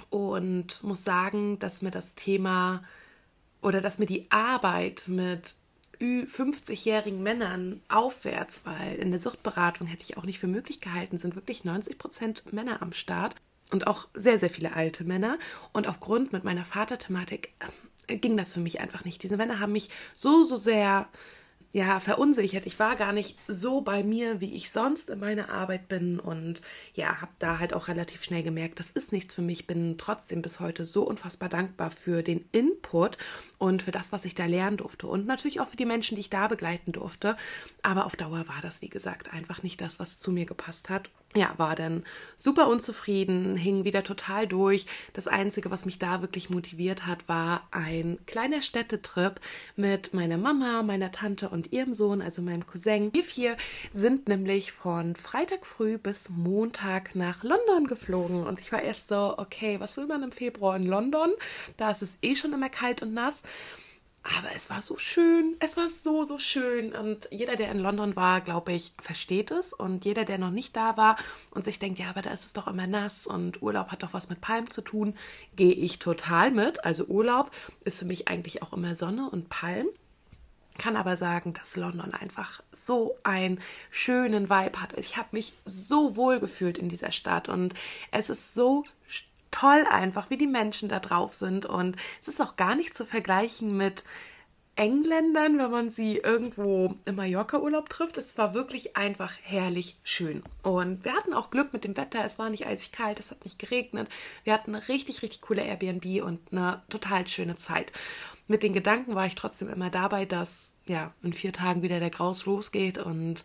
und 0.09 0.83
muss 0.83 1.03
sagen, 1.03 1.59
dass 1.59 1.81
mir 1.81 1.91
das 1.91 2.15
Thema 2.15 2.83
oder 3.61 3.81
dass 3.81 3.99
mir 3.99 4.05
die 4.05 4.31
Arbeit 4.31 5.07
mit 5.07 5.55
50-jährigen 5.99 7.21
Männern 7.21 7.81
aufwärts, 7.89 8.61
weil 8.65 8.95
in 8.95 9.11
der 9.11 9.19
Suchtberatung 9.19 9.87
hätte 9.87 10.03
ich 10.03 10.17
auch 10.17 10.23
nicht 10.23 10.39
für 10.39 10.47
möglich 10.47 10.79
gehalten, 10.79 11.17
sind 11.17 11.35
wirklich 11.35 11.65
90 11.65 11.97
Prozent 11.97 12.53
Männer 12.53 12.81
am 12.81 12.93
Start 12.93 13.35
und 13.71 13.87
auch 13.87 14.07
sehr, 14.13 14.39
sehr 14.39 14.49
viele 14.49 14.75
alte 14.75 15.03
Männer. 15.03 15.37
Und 15.73 15.87
aufgrund 15.87 16.31
mit 16.33 16.43
meiner 16.43 16.65
Vaterthematik 16.65 17.53
äh, 18.07 18.17
ging 18.17 18.37
das 18.37 18.53
für 18.53 18.61
mich 18.61 18.79
einfach 18.79 19.05
nicht. 19.05 19.21
Diese 19.23 19.37
Männer 19.37 19.59
haben 19.59 19.73
mich 19.73 19.89
so, 20.13 20.43
so 20.43 20.55
sehr 20.55 21.07
ja, 21.71 21.99
verunsichert. 21.99 22.65
Ich 22.65 22.79
war 22.79 22.95
gar 22.95 23.13
nicht 23.13 23.37
so 23.47 23.81
bei 23.81 24.03
mir, 24.03 24.41
wie 24.41 24.55
ich 24.55 24.71
sonst 24.71 25.09
in 25.09 25.19
meiner 25.19 25.49
Arbeit 25.49 25.87
bin 25.87 26.19
und 26.19 26.61
ja, 26.95 27.21
habe 27.21 27.31
da 27.37 27.59
halt 27.59 27.73
auch 27.73 27.87
relativ 27.87 28.23
schnell 28.23 28.41
gemerkt, 28.41 28.79
das 28.79 28.89
ist 28.89 29.11
nichts 29.11 29.35
für 29.35 29.43
mich. 29.43 29.67
Bin 29.67 29.97
trotzdem 29.97 30.41
bis 30.41 30.59
heute 30.59 30.83
so 30.85 31.03
unfassbar 31.03 31.47
dankbar 31.47 31.91
für 31.91 32.23
den 32.23 32.45
Input 32.51 33.17
und 33.59 33.83
für 33.83 33.91
das, 33.91 34.11
was 34.11 34.25
ich 34.25 34.33
da 34.33 34.45
lernen 34.45 34.77
durfte 34.77 35.05
und 35.05 35.27
natürlich 35.27 35.59
auch 35.59 35.67
für 35.67 35.77
die 35.77 35.85
Menschen, 35.85 36.15
die 36.15 36.21
ich 36.21 36.29
da 36.31 36.47
begleiten 36.47 36.91
durfte. 36.91 37.37
Aber 37.83 38.05
auf 38.05 38.15
Dauer 38.15 38.47
war 38.47 38.61
das, 38.61 38.81
wie 38.81 38.89
gesagt, 38.89 39.31
einfach 39.31 39.61
nicht 39.61 39.79
das, 39.79 39.99
was 39.99 40.17
zu 40.17 40.31
mir 40.31 40.45
gepasst 40.45 40.89
hat 40.89 41.09
ja, 41.35 41.53
war 41.57 41.75
dann 41.75 42.03
super 42.35 42.67
unzufrieden, 42.67 43.55
hing 43.55 43.83
wieder 43.83 44.03
total 44.03 44.47
durch. 44.47 44.87
Das 45.13 45.27
Einzige, 45.27 45.69
was 45.69 45.85
mich 45.85 45.99
da 45.99 46.21
wirklich 46.21 46.49
motiviert 46.49 47.05
hat, 47.05 47.29
war 47.29 47.67
ein 47.69 48.17
kleiner 48.25 48.63
Städtetrip 48.63 49.39
mit 49.75 50.13
meiner 50.15 50.39
Mama, 50.39 50.81
meiner 50.81 51.11
Tante 51.11 51.49
und 51.49 51.71
ihrem 51.71 51.93
Sohn, 51.93 52.23
also 52.23 52.41
meinem 52.41 52.65
Cousin. 52.65 53.13
Wir 53.13 53.23
vier 53.23 53.57
sind 53.91 54.27
nämlich 54.27 54.71
von 54.71 55.15
Freitag 55.15 55.67
früh 55.67 55.99
bis 55.99 56.29
Montag 56.29 57.13
nach 57.13 57.43
London 57.43 57.85
geflogen. 57.85 58.47
Und 58.47 58.59
ich 58.59 58.71
war 58.71 58.81
erst 58.81 59.09
so, 59.09 59.37
okay, 59.37 59.79
was 59.79 59.97
will 59.97 60.07
man 60.07 60.23
im 60.23 60.31
Februar 60.31 60.75
in 60.77 60.87
London? 60.87 61.29
Da 61.77 61.91
ist 61.91 62.01
es 62.01 62.17
eh 62.23 62.35
schon 62.35 62.53
immer 62.53 62.69
kalt 62.69 63.03
und 63.03 63.13
nass. 63.13 63.43
Aber 64.37 64.49
es 64.55 64.69
war 64.69 64.81
so 64.81 64.97
schön. 64.97 65.55
Es 65.59 65.75
war 65.75 65.89
so, 65.89 66.23
so 66.23 66.37
schön. 66.37 66.93
Und 66.93 67.27
jeder, 67.31 67.55
der 67.55 67.71
in 67.71 67.79
London 67.79 68.15
war, 68.15 68.41
glaube 68.41 68.73
ich, 68.73 68.93
versteht 69.01 69.49
es. 69.49 69.73
Und 69.73 70.05
jeder, 70.05 70.23
der 70.23 70.37
noch 70.37 70.51
nicht 70.51 70.75
da 70.75 70.97
war 70.97 71.17
und 71.51 71.63
sich 71.63 71.79
denkt, 71.79 71.99
ja, 71.99 72.09
aber 72.09 72.21
da 72.21 72.31
ist 72.31 72.45
es 72.45 72.53
doch 72.53 72.67
immer 72.67 72.87
nass 72.87 73.25
und 73.25 73.61
Urlaub 73.61 73.87
hat 73.89 74.03
doch 74.03 74.13
was 74.13 74.29
mit 74.29 74.41
Palmen 74.41 74.69
zu 74.69 74.81
tun, 74.81 75.15
gehe 75.55 75.73
ich 75.73 75.99
total 75.99 76.51
mit. 76.51 76.85
Also 76.85 77.05
Urlaub 77.05 77.51
ist 77.83 77.99
für 77.99 78.05
mich 78.05 78.27
eigentlich 78.27 78.61
auch 78.61 78.73
immer 78.73 78.95
Sonne 78.95 79.29
und 79.29 79.49
Palmen 79.49 79.89
kann 80.77 80.95
aber 80.95 81.17
sagen, 81.17 81.53
dass 81.53 81.75
London 81.75 82.13
einfach 82.13 82.61
so 82.71 83.17
einen 83.23 83.59
schönen 83.91 84.49
Vibe 84.49 84.81
hat. 84.81 84.97
Ich 84.97 85.17
habe 85.17 85.27
mich 85.31 85.53
so 85.65 86.15
wohl 86.15 86.39
gefühlt 86.39 86.77
in 86.77 86.87
dieser 86.87 87.11
Stadt 87.11 87.49
und 87.49 87.73
es 88.11 88.29
ist 88.29 88.53
so 88.53 88.85
toll 89.51 89.85
einfach, 89.89 90.29
wie 90.29 90.37
die 90.37 90.47
Menschen 90.47 90.89
da 90.89 90.99
drauf 90.99 91.33
sind. 91.33 91.65
Und 91.65 91.95
es 92.21 92.27
ist 92.27 92.41
auch 92.41 92.55
gar 92.55 92.75
nicht 92.75 92.93
zu 92.93 93.05
vergleichen 93.05 93.75
mit 93.75 94.03
Engländern, 94.79 95.57
wenn 95.57 95.71
man 95.71 95.89
sie 95.89 96.19
irgendwo 96.19 96.95
im 97.03 97.15
Mallorca-Urlaub 97.15 97.89
trifft. 97.89 98.17
Es 98.17 98.37
war 98.37 98.53
wirklich 98.53 98.95
einfach 98.95 99.33
herrlich 99.41 99.97
schön. 100.03 100.41
Und 100.63 101.03
wir 101.03 101.13
hatten 101.13 101.33
auch 101.33 101.51
Glück 101.51 101.73
mit 101.73 101.83
dem 101.83 101.97
Wetter. 101.97 102.23
Es 102.23 102.39
war 102.39 102.49
nicht 102.49 102.65
eisig 102.65 102.93
kalt, 102.93 103.19
es 103.19 103.29
hat 103.29 103.43
nicht 103.43 103.59
geregnet. 103.59 104.07
Wir 104.45 104.53
hatten 104.53 104.73
eine 104.73 104.87
richtig, 104.87 105.21
richtig 105.21 105.41
coole 105.41 105.63
Airbnb 105.63 106.23
und 106.23 106.39
eine 106.51 106.81
total 106.87 107.27
schöne 107.27 107.57
Zeit. 107.57 107.91
Mit 108.47 108.63
den 108.63 108.71
Gedanken 108.71 109.15
war 109.15 109.25
ich 109.25 109.35
trotzdem 109.35 109.67
immer 109.67 109.89
dabei, 109.89 110.23
dass 110.23 110.71
ja 110.87 111.13
in 111.23 111.33
vier 111.33 111.51
Tagen 111.51 111.81
wieder 111.81 111.99
der 111.99 112.09
Graus 112.09 112.45
losgeht 112.45 112.97
und 112.97 113.43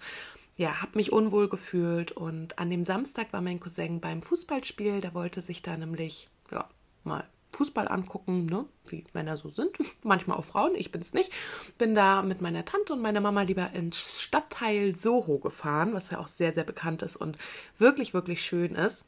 ja, 0.57 0.81
habe 0.81 0.93
mich 0.95 1.13
unwohl 1.13 1.49
gefühlt 1.49 2.13
und 2.13 2.59
an 2.59 2.71
dem 2.71 2.85
Samstag 2.85 3.33
war 3.33 3.41
mein 3.41 3.61
Cousin 3.61 4.01
beim 4.01 4.23
Fußballspiel, 4.23 5.01
der 5.01 5.15
wollte 5.15 5.41
sich 5.41 5.63
da 5.63 5.77
nämlich 5.77 6.31
ja, 6.53 6.69
mal 7.03 7.25
Fußball 7.55 7.89
angucken, 7.89 8.47
ne? 8.47 8.67
wie 8.87 9.05
Männer 9.13 9.37
so 9.37 9.49
sind, 9.49 9.77
manchmal 10.03 10.37
auch 10.37 10.45
Frauen, 10.45 10.75
ich 10.75 10.93
bin 10.93 11.01
es 11.01 11.13
nicht. 11.13 11.33
Bin 11.79 11.95
da 11.95 12.23
mit 12.23 12.41
meiner 12.41 12.65
Tante 12.65 12.93
und 12.93 13.03
meiner 13.03 13.21
Mama 13.21 13.43
lieber 13.43 13.71
ins 13.73 14.21
Stadtteil 14.21 14.95
Soho 14.95 15.39
gefahren, 15.39 15.95
was 15.95 16.11
ja 16.11 16.19
auch 16.19 16.29
sehr, 16.29 16.53
sehr 16.53 16.65
bekannt 16.65 17.03
ist 17.03 17.17
und 17.17 17.39
wirklich, 17.79 18.15
wirklich 18.15 18.45
schön 18.45 18.75
ist. 18.75 19.05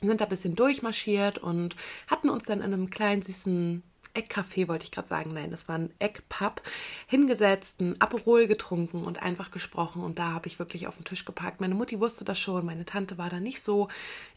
Sind 0.00 0.20
da 0.20 0.26
ein 0.26 0.30
bisschen 0.30 0.54
durchmarschiert 0.54 1.38
und 1.38 1.74
hatten 2.06 2.30
uns 2.30 2.44
dann 2.44 2.58
in 2.58 2.72
einem 2.72 2.88
kleinen, 2.88 3.22
süßen 3.22 3.82
Eckcafé 4.14 4.68
wollte 4.68 4.84
ich 4.84 4.90
gerade 4.90 5.08
sagen, 5.08 5.32
nein, 5.32 5.50
das 5.50 5.68
war 5.68 5.76
ein 5.76 5.90
Eckpub, 5.98 6.62
hingesetzt, 7.06 7.80
ein 7.80 8.00
Aperol 8.00 8.46
getrunken 8.46 9.04
und 9.04 9.22
einfach 9.22 9.50
gesprochen 9.50 10.02
und 10.02 10.18
da 10.18 10.32
habe 10.32 10.48
ich 10.48 10.58
wirklich 10.58 10.86
auf 10.86 10.96
den 10.96 11.04
Tisch 11.04 11.24
gepackt. 11.24 11.60
Meine 11.60 11.74
Mutti 11.74 12.00
wusste 12.00 12.24
das 12.24 12.38
schon, 12.38 12.66
meine 12.66 12.84
Tante 12.84 13.18
war 13.18 13.30
da 13.30 13.40
nicht 13.40 13.62
so 13.62 13.88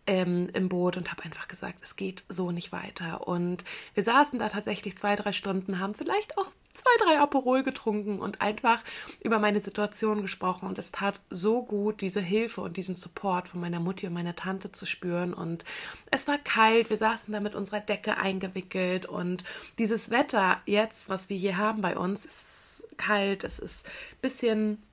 ähm, 0.08 0.50
im 0.54 0.70
Boot 0.70 0.98
und 0.98 1.12
habe 1.12 1.24
einfach 1.24 1.48
gesagt, 1.48 1.80
es 1.82 1.96
geht 1.96 2.24
so 2.30 2.52
nicht 2.52 2.72
weiter. 2.72 3.28
Und 3.28 3.64
wir 3.94 4.04
saßen 4.04 4.40
da 4.40 4.50
tatsächlich 4.50 4.98
zwei, 4.98 5.16
drei 5.16 5.32
Stunden, 5.32 5.80
haben 5.80 5.94
vielleicht 5.94 6.38
auch 6.38 6.52
zwei, 6.74 6.92
drei 7.04 7.20
Aperol 7.20 7.64
getrunken 7.64 8.20
und 8.20 8.42
einfach 8.42 8.84
über 9.24 9.40
meine 9.40 9.62
Situation 9.62 10.22
gesprochen. 10.22 10.68
Und 10.68 10.78
es 10.78 10.92
tat 10.92 11.20
so 11.30 11.64
gut, 11.64 12.02
diese 12.02 12.22
Hilfe 12.22 12.62
und 12.62 12.78
diesen 12.78 12.96
Support 12.96 13.48
von 13.48 13.60
meiner 13.60 13.80
Mutti 13.80 14.08
und 14.08 14.14
meiner 14.14 14.36
Tante 14.36 14.72
zu 14.72 14.86
spüren. 14.86 15.34
Und 15.34 15.64
es 16.12 16.28
war 16.28 16.38
kalt, 16.38 16.90
wir 16.90 16.98
saßen 16.98 17.34
da 17.34 17.40
mit 17.40 17.56
unserer 17.56 17.80
Decke 17.80 18.18
eingewickelt. 18.18 19.06
Und 19.06 19.44
dieses 19.78 20.10
Wetter 20.10 20.62
jetzt, 20.66 21.10
was 21.10 21.30
wir 21.30 21.38
hier 21.38 21.58
haben 21.58 21.82
bei 21.82 21.98
uns, 21.98 22.26
ist 22.26 22.84
kalt, 22.98 23.44
es 23.44 23.60
ist 23.60 23.86
ein 23.86 24.22
bisschen 24.22 24.84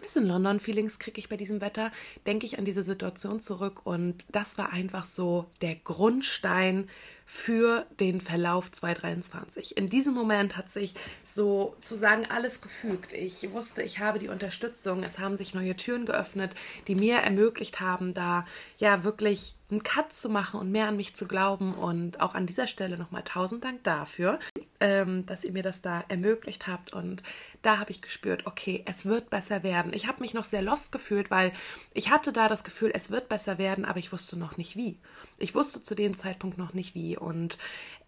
bisschen 0.00 0.26
London-Feelings 0.26 0.98
kriege 0.98 1.18
ich 1.18 1.28
bei 1.28 1.36
diesem 1.36 1.60
Wetter, 1.60 1.92
denke 2.26 2.46
ich 2.46 2.58
an 2.58 2.64
diese 2.64 2.82
Situation 2.82 3.40
zurück 3.40 3.82
und 3.84 4.24
das 4.30 4.58
war 4.58 4.72
einfach 4.72 5.04
so 5.04 5.46
der 5.62 5.76
Grundstein 5.76 6.88
für 7.26 7.86
den 8.00 8.20
Verlauf 8.20 8.70
2023. 8.70 9.76
In 9.76 9.88
diesem 9.88 10.14
Moment 10.14 10.56
hat 10.56 10.70
sich 10.70 10.94
sozusagen 11.24 12.26
alles 12.26 12.60
gefügt. 12.60 13.12
Ich 13.12 13.50
wusste, 13.52 13.82
ich 13.82 13.98
habe 13.98 14.18
die 14.18 14.28
Unterstützung, 14.28 15.02
es 15.02 15.18
haben 15.18 15.36
sich 15.36 15.54
neue 15.54 15.76
Türen 15.76 16.06
geöffnet, 16.06 16.54
die 16.86 16.94
mir 16.94 17.16
ermöglicht 17.16 17.80
haben, 17.80 18.14
da 18.14 18.46
ja 18.78 19.04
wirklich 19.04 19.54
einen 19.70 19.82
Cut 19.82 20.12
zu 20.12 20.28
machen 20.28 20.60
und 20.60 20.70
mehr 20.70 20.88
an 20.88 20.96
mich 20.96 21.16
zu 21.16 21.26
glauben 21.26 21.74
und 21.74 22.20
auch 22.20 22.34
an 22.34 22.46
dieser 22.46 22.66
Stelle 22.66 22.98
nochmal 22.98 23.22
tausend 23.24 23.64
Dank 23.64 23.82
dafür, 23.82 24.38
ähm, 24.80 25.24
dass 25.26 25.42
ihr 25.42 25.52
mir 25.52 25.62
das 25.62 25.80
da 25.80 26.04
ermöglicht 26.08 26.66
habt 26.66 26.92
und 26.92 27.22
da 27.62 27.78
habe 27.78 27.90
ich 27.90 28.02
gespürt, 28.02 28.46
okay, 28.46 28.82
es 28.86 29.06
wird 29.06 29.30
besser 29.30 29.62
werden. 29.62 29.94
Ich 29.94 30.06
habe 30.06 30.20
mich 30.20 30.34
noch 30.34 30.44
sehr 30.44 30.60
lost 30.60 30.92
gefühlt, 30.92 31.30
weil 31.30 31.52
ich 31.94 32.10
hatte 32.10 32.32
da 32.32 32.48
das 32.48 32.62
Gefühl, 32.62 32.92
es 32.94 33.10
wird 33.10 33.30
besser 33.30 33.56
werden, 33.56 33.86
aber 33.86 33.98
ich 33.98 34.12
wusste 34.12 34.38
noch 34.38 34.58
nicht 34.58 34.76
wie. 34.76 34.98
Ich 35.38 35.54
wusste 35.54 35.82
zu 35.82 35.94
dem 35.94 36.14
Zeitpunkt 36.14 36.58
noch 36.58 36.74
nicht 36.74 36.94
wie. 36.94 37.13
Und 37.18 37.58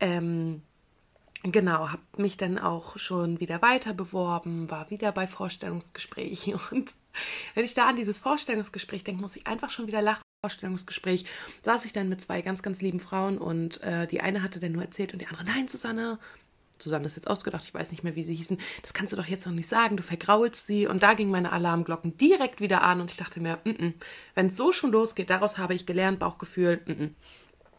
ähm, 0.00 0.62
genau, 1.42 1.90
habe 1.90 2.02
mich 2.16 2.36
dann 2.36 2.58
auch 2.58 2.98
schon 2.98 3.40
wieder 3.40 3.62
weiter 3.62 3.94
beworben, 3.94 4.70
war 4.70 4.90
wieder 4.90 5.12
bei 5.12 5.26
Vorstellungsgesprächen 5.26 6.54
und 6.70 6.94
wenn 7.54 7.64
ich 7.64 7.74
da 7.74 7.86
an 7.86 7.96
dieses 7.96 8.18
Vorstellungsgespräch 8.18 9.02
denke, 9.02 9.22
muss 9.22 9.36
ich 9.36 9.46
einfach 9.46 9.70
schon 9.70 9.86
wieder 9.86 10.02
lachen. 10.02 10.22
Vorstellungsgespräch 10.44 11.24
saß 11.62 11.86
ich 11.86 11.92
dann 11.92 12.10
mit 12.10 12.20
zwei 12.20 12.42
ganz, 12.42 12.62
ganz 12.62 12.82
lieben 12.82 13.00
Frauen 13.00 13.38
und 13.38 13.80
äh, 13.82 14.06
die 14.06 14.20
eine 14.20 14.42
hatte 14.42 14.60
dann 14.60 14.72
nur 14.72 14.82
erzählt 14.82 15.12
und 15.12 15.20
die 15.20 15.26
andere, 15.26 15.44
nein, 15.44 15.66
Susanne, 15.66 16.18
Susanne 16.78 17.06
ist 17.06 17.16
jetzt 17.16 17.28
ausgedacht, 17.28 17.64
ich 17.64 17.74
weiß 17.74 17.90
nicht 17.90 18.04
mehr, 18.04 18.16
wie 18.16 18.24
sie 18.24 18.34
hießen, 18.34 18.58
das 18.82 18.92
kannst 18.92 19.12
du 19.12 19.16
doch 19.16 19.26
jetzt 19.26 19.46
noch 19.46 19.52
nicht 19.52 19.68
sagen, 19.68 19.96
du 19.96 20.02
vergraulst 20.02 20.66
sie. 20.66 20.86
Und 20.86 21.02
da 21.02 21.14
gingen 21.14 21.30
meine 21.30 21.52
Alarmglocken 21.52 22.16
direkt 22.18 22.60
wieder 22.60 22.82
an 22.82 23.00
und 23.00 23.10
ich 23.10 23.16
dachte 23.16 23.40
mir, 23.40 23.58
wenn 24.34 24.46
es 24.46 24.56
so 24.56 24.72
schon 24.72 24.92
losgeht, 24.92 25.30
daraus 25.30 25.58
habe 25.58 25.74
ich 25.74 25.86
gelernt, 25.86 26.18
Bauchgefühl, 26.18 26.82
mm 26.84 26.90
-mm. 26.90 27.10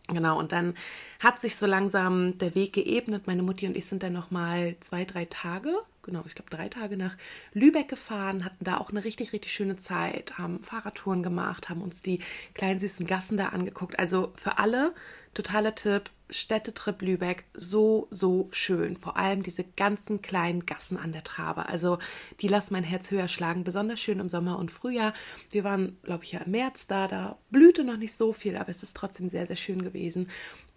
Genau, 0.10 0.40
und 0.40 0.54
dann 0.54 0.74
hat 1.20 1.40
sich 1.42 1.58
so 1.58 1.66
langsam 1.66 2.38
der 2.38 2.56
Weg 2.56 2.72
geebnet. 2.74 3.28
Meine 3.28 3.44
Mutti 3.44 3.68
und 3.68 3.76
ich 3.76 3.88
sind 3.88 4.04
dann 4.04 4.14
nochmal 4.14 4.78
zwei, 4.80 5.04
drei 5.04 5.26
Tage, 5.26 5.74
genau, 6.02 6.24
ich 6.26 6.34
glaube 6.34 6.50
drei 6.50 6.70
Tage 6.70 6.96
nach 6.96 7.18
Lübeck 7.52 7.90
gefahren, 7.90 8.46
hatten 8.46 8.64
da 8.64 8.78
auch 8.78 8.90
eine 8.90 9.04
richtig, 9.04 9.34
richtig 9.34 9.52
schöne 9.52 9.76
Zeit, 9.76 10.38
haben 10.38 10.64
Fahrradtouren 10.64 11.24
gemacht, 11.24 11.68
haben 11.68 11.82
uns 11.82 12.02
die 12.02 12.20
kleinen 12.54 12.80
süßen 12.80 13.06
Gassen 13.06 13.38
da 13.38 13.50
angeguckt. 13.50 14.00
Also 14.00 14.32
für 14.36 14.58
alle 14.60 14.94
totaler 15.38 15.76
Tipp, 15.76 16.10
Städtetrip 16.30 17.02
Lübeck 17.02 17.46
so, 17.54 18.08
so 18.10 18.50
schön. 18.52 18.98
Vor 18.98 19.18
allem 19.18 19.44
diese 19.44 19.64
ganzen 19.64 20.22
kleinen 20.22 20.66
Gassen 20.66 20.98
an 20.98 21.14
der 21.14 21.24
Trabe. 21.24 21.70
Also 21.70 22.00
die 22.42 22.48
lassen 22.48 22.74
mein 22.74 22.84
Herz 22.84 23.12
höher 23.12 23.28
schlagen. 23.28 23.64
Besonders 23.64 24.00
schön 24.00 24.20
im 24.20 24.30
Sommer 24.30 24.58
und 24.58 24.72
Frühjahr. 24.72 25.14
Wir 25.52 25.64
waren, 25.64 25.98
glaube 26.02 26.24
ich, 26.24 26.32
ja 26.32 26.40
im 26.40 26.52
März 26.52 26.88
da. 26.88 27.08
Da 27.08 27.38
blühte 27.52 27.84
noch 27.84 27.98
nicht 27.98 28.16
so 28.16 28.34
viel, 28.34 28.58
aber 28.58 28.70
es 28.70 28.84
ist 28.84 28.98
trotzdem 28.98 29.30
sehr, 29.30 29.46
sehr 29.46 29.56
schön 29.56 29.84
gewesen. 29.84 30.28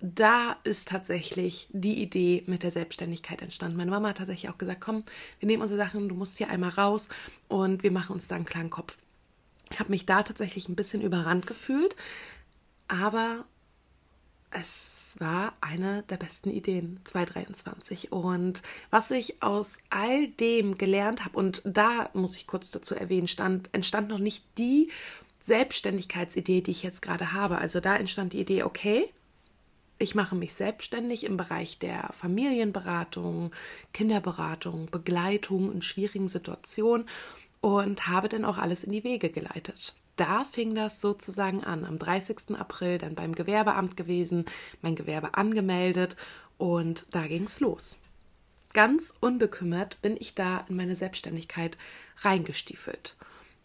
Da 0.01 0.57
ist 0.62 0.88
tatsächlich 0.88 1.68
die 1.73 2.01
Idee 2.03 2.44
mit 2.46 2.62
der 2.62 2.70
Selbstständigkeit 2.70 3.42
entstanden. 3.42 3.79
Meine 3.79 3.90
Mama 3.90 4.11
hat 4.11 4.18
tatsächlich 4.18 4.51
auch 4.51 4.59
gesagt, 4.59 4.83
komm, 4.83 5.05
wir 5.38 5.46
nehmen 5.46 5.62
unsere 5.62 5.79
Sachen, 5.79 6.09
du 6.09 6.14
musst 6.14 6.38
hier 6.38 6.51
einmal 6.51 6.70
raus 6.70 7.09
und 7.49 7.83
wir 7.83 7.90
machen 7.90 8.12
uns 8.12 8.29
da 8.29 8.37
einen 8.37 8.44
klaren 8.44 8.70
Kopf. 8.70 8.99
Ich 9.73 9.81
habe 9.81 9.90
mich 9.90 10.07
da 10.07 10.23
tatsächlich 10.23 10.68
ein 10.68 10.77
bisschen 10.77 11.01
überrannt 11.01 11.46
gefühlt, 11.46 11.96
aber 12.88 13.44
es 14.50 15.16
war 15.18 15.54
eine 15.60 16.02
der 16.04 16.16
besten 16.16 16.50
Ideen 16.50 17.00
2023. 17.04 18.12
Und 18.12 18.62
was 18.90 19.10
ich 19.10 19.42
aus 19.42 19.78
all 19.90 20.28
dem 20.28 20.78
gelernt 20.78 21.24
habe, 21.24 21.36
und 21.36 21.62
da 21.64 22.10
muss 22.14 22.36
ich 22.36 22.46
kurz 22.46 22.70
dazu 22.70 22.94
erwähnen, 22.94 23.26
stand, 23.26 23.70
entstand 23.72 24.08
noch 24.08 24.18
nicht 24.18 24.44
die 24.58 24.90
Selbstständigkeitsidee, 25.42 26.60
die 26.60 26.70
ich 26.70 26.82
jetzt 26.82 27.02
gerade 27.02 27.32
habe. 27.32 27.58
Also 27.58 27.80
da 27.80 27.96
entstand 27.96 28.32
die 28.32 28.40
Idee, 28.40 28.62
okay, 28.62 29.08
ich 29.98 30.14
mache 30.14 30.34
mich 30.34 30.54
selbstständig 30.54 31.24
im 31.24 31.36
Bereich 31.36 31.78
der 31.78 32.08
Familienberatung, 32.12 33.52
Kinderberatung, 33.92 34.86
Begleitung 34.90 35.72
in 35.72 35.82
schwierigen 35.82 36.28
Situationen 36.28 37.06
und 37.60 38.08
habe 38.08 38.28
dann 38.30 38.46
auch 38.46 38.56
alles 38.56 38.84
in 38.84 38.92
die 38.92 39.04
Wege 39.04 39.28
geleitet 39.28 39.94
da 40.20 40.44
fing 40.44 40.74
das 40.74 41.00
sozusagen 41.00 41.64
an. 41.64 41.85
Am 41.85 41.98
30. 41.98 42.56
April 42.59 42.98
dann 42.98 43.14
beim 43.14 43.35
Gewerbeamt 43.35 43.96
gewesen, 43.96 44.44
mein 44.83 44.94
Gewerbe 44.94 45.35
angemeldet 45.35 46.16
und 46.59 47.06
da 47.11 47.26
ging 47.26 47.44
es 47.44 47.61
los. 47.61 47.96
Ganz 48.72 49.14
unbekümmert 49.20 50.00
bin 50.02 50.16
ich 50.20 50.35
da 50.35 50.64
in 50.68 50.76
meine 50.76 50.94
Selbstständigkeit 50.94 51.76
reingestiefelt. 52.18 53.16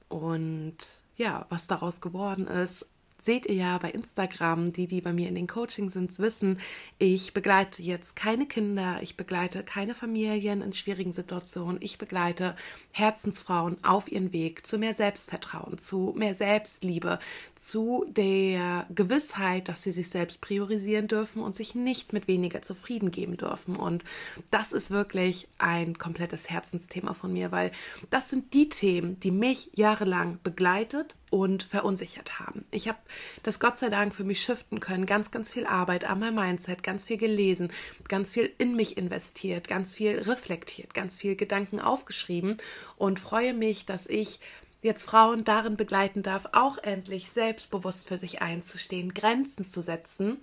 Und 0.07 0.77
ja, 1.17 1.45
was 1.49 1.67
daraus 1.67 2.01
geworden 2.01 2.47
ist, 2.47 2.87
seht 3.25 3.47
ihr 3.47 3.55
ja 3.55 3.77
bei 3.79 3.89
Instagram, 3.89 4.71
die, 4.71 4.87
die 4.87 5.01
bei 5.01 5.11
mir 5.11 5.27
in 5.27 5.35
den 5.35 5.47
Coachings 5.47 5.93
sind, 5.93 6.17
wissen, 6.19 6.59
ich 6.99 7.33
begleite 7.33 7.81
jetzt 7.81 8.15
keine 8.15 8.45
Kinder, 8.45 8.99
ich 9.01 9.17
begleite 9.17 9.63
keine 9.63 9.93
Familien 9.93 10.61
in 10.61 10.73
schwierigen 10.73 11.11
Situationen, 11.11 11.81
ich 11.81 11.97
begleite 11.97 12.55
Herzensfrauen 12.91 13.83
auf 13.83 14.11
ihren 14.11 14.31
Weg 14.31 14.65
zu 14.65 14.77
mehr 14.77 14.93
Selbstvertrauen, 14.93 15.77
zu 15.77 16.13
mehr 16.15 16.35
Selbstliebe, 16.35 17.19
zu 17.55 18.05
der 18.07 18.85
Gewissheit, 18.93 19.67
dass 19.67 19.83
sie 19.83 19.91
sich 19.91 20.09
selbst 20.09 20.39
priorisieren 20.39 21.07
dürfen 21.07 21.41
und 21.41 21.55
sich 21.55 21.75
nicht 21.75 22.13
mit 22.13 22.27
weniger 22.27 22.61
zufrieden 22.61 23.11
geben 23.11 23.37
dürfen. 23.37 23.75
Und 23.75 24.03
das 24.51 24.71
ist 24.71 24.91
wirklich 24.91 25.47
ein 25.57 25.97
komplettes 25.97 26.49
Herzensthema 26.49 27.13
von 27.13 27.33
mir, 27.33 27.51
weil 27.51 27.71
das 28.11 28.29
sind 28.29 28.53
die 28.53 28.69
Themen, 28.69 29.19
die 29.19 29.31
mich 29.31 29.71
jahrelang 29.73 30.39
begleitet 30.43 31.15
und 31.35 31.63
verunsichert 31.63 32.39
haben. 32.39 32.63
Ich 32.71 32.87
habe 32.87 32.97
das 33.43 33.59
Gott 33.59 33.77
sei 33.77 33.89
Dank 33.89 34.15
für 34.15 34.23
mich 34.23 34.41
shiften 34.41 34.79
können, 34.79 35.05
ganz, 35.05 35.31
ganz 35.31 35.51
viel 35.51 35.65
Arbeit 35.65 36.05
an 36.05 36.21
meinem 36.21 36.35
Mindset, 36.35 36.81
ganz 36.81 37.05
viel 37.05 37.17
gelesen, 37.17 37.73
ganz 38.07 38.31
viel 38.31 38.49
in 38.57 38.77
mich 38.77 38.97
investiert, 38.97 39.67
ganz 39.67 39.93
viel 39.93 40.19
reflektiert, 40.19 40.93
ganz 40.93 41.17
viel 41.17 41.35
Gedanken 41.35 41.81
aufgeschrieben 41.81 42.55
und 42.95 43.19
freue 43.19 43.53
mich, 43.53 43.85
dass 43.85 44.07
ich 44.07 44.39
jetzt 44.81 45.09
Frauen 45.09 45.43
darin 45.43 45.75
begleiten 45.75 46.23
darf, 46.23 46.47
auch 46.53 46.77
endlich 46.77 47.29
selbstbewusst 47.29 48.07
für 48.07 48.17
sich 48.17 48.41
einzustehen, 48.41 49.13
Grenzen 49.13 49.67
zu 49.67 49.81
setzen 49.81 50.37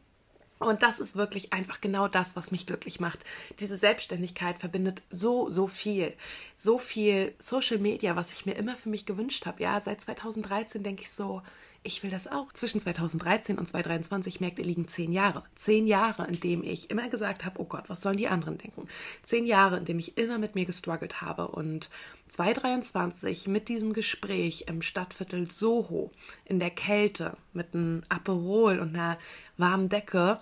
und 0.63 0.83
das 0.83 0.99
ist 0.99 1.17
wirklich 1.17 1.53
einfach 1.53 1.81
genau 1.81 2.09
das, 2.09 2.37
was 2.37 2.51
mich 2.51 2.67
glücklich 2.67 3.01
macht. 3.01 3.21
Diese 3.61 3.77
Selbstständigkeit 3.77 4.59
verbindet 4.59 5.03
so, 5.11 5.51
so 5.51 5.67
viel. 5.67 6.15
So 6.57 6.79
viel 6.79 7.35
Social 7.39 7.79
Media, 7.79 8.17
was 8.17 8.33
ich 8.33 8.47
mir 8.47 8.55
immer 8.55 8.77
für 8.77 8.89
mich 8.89 9.07
gewünscht 9.07 9.47
habe. 9.47 9.63
Ja, 9.63 9.81
seit 9.81 10.01
2013 10.01 10.83
denke 10.83 11.03
ich 11.03 11.11
so, 11.11 11.43
ich 11.85 12.03
will 12.03 12.11
das 12.11 12.29
auch. 12.29 12.53
Zwischen 12.53 12.81
2013 12.81 13.59
und 13.59 13.67
2023 13.67 14.41
merkt 14.41 14.59
ihr, 14.59 14.65
liegen 14.65 14.87
zehn 14.87 15.13
Jahre. 15.13 15.43
Zehn 15.57 15.87
Jahre, 15.87 16.27
in 16.29 16.39
dem 16.39 16.63
ich 16.63 16.91
immer 16.91 17.09
gesagt 17.09 17.45
habe, 17.45 17.61
oh 17.61 17.65
Gott, 17.65 17.85
was 17.89 18.03
sollen 18.03 18.17
die 18.17 18.29
anderen 18.29 18.59
denken? 18.59 18.87
Zehn 19.23 19.47
Jahre, 19.47 19.79
in 19.79 19.85
dem 19.85 19.99
ich 19.99 20.17
immer 20.17 20.39
mit 20.39 20.55
mir 20.55 20.65
gestruggelt 20.65 21.21
habe. 21.23 21.49
Und 21.49 21.91
2023 22.29 23.49
mit 23.49 23.69
diesem 23.69 23.95
Gespräch 23.95 24.67
im 24.69 24.81
Stadtviertel 24.81 25.51
Soho, 25.51 26.13
in 26.45 26.61
der 26.61 26.71
Kälte, 26.71 27.37
mit 27.53 27.75
einem 27.75 28.05
Aperol 28.09 28.79
und 28.79 28.95
einer 28.95 29.19
warmen 29.57 29.89
Decke, 29.89 30.41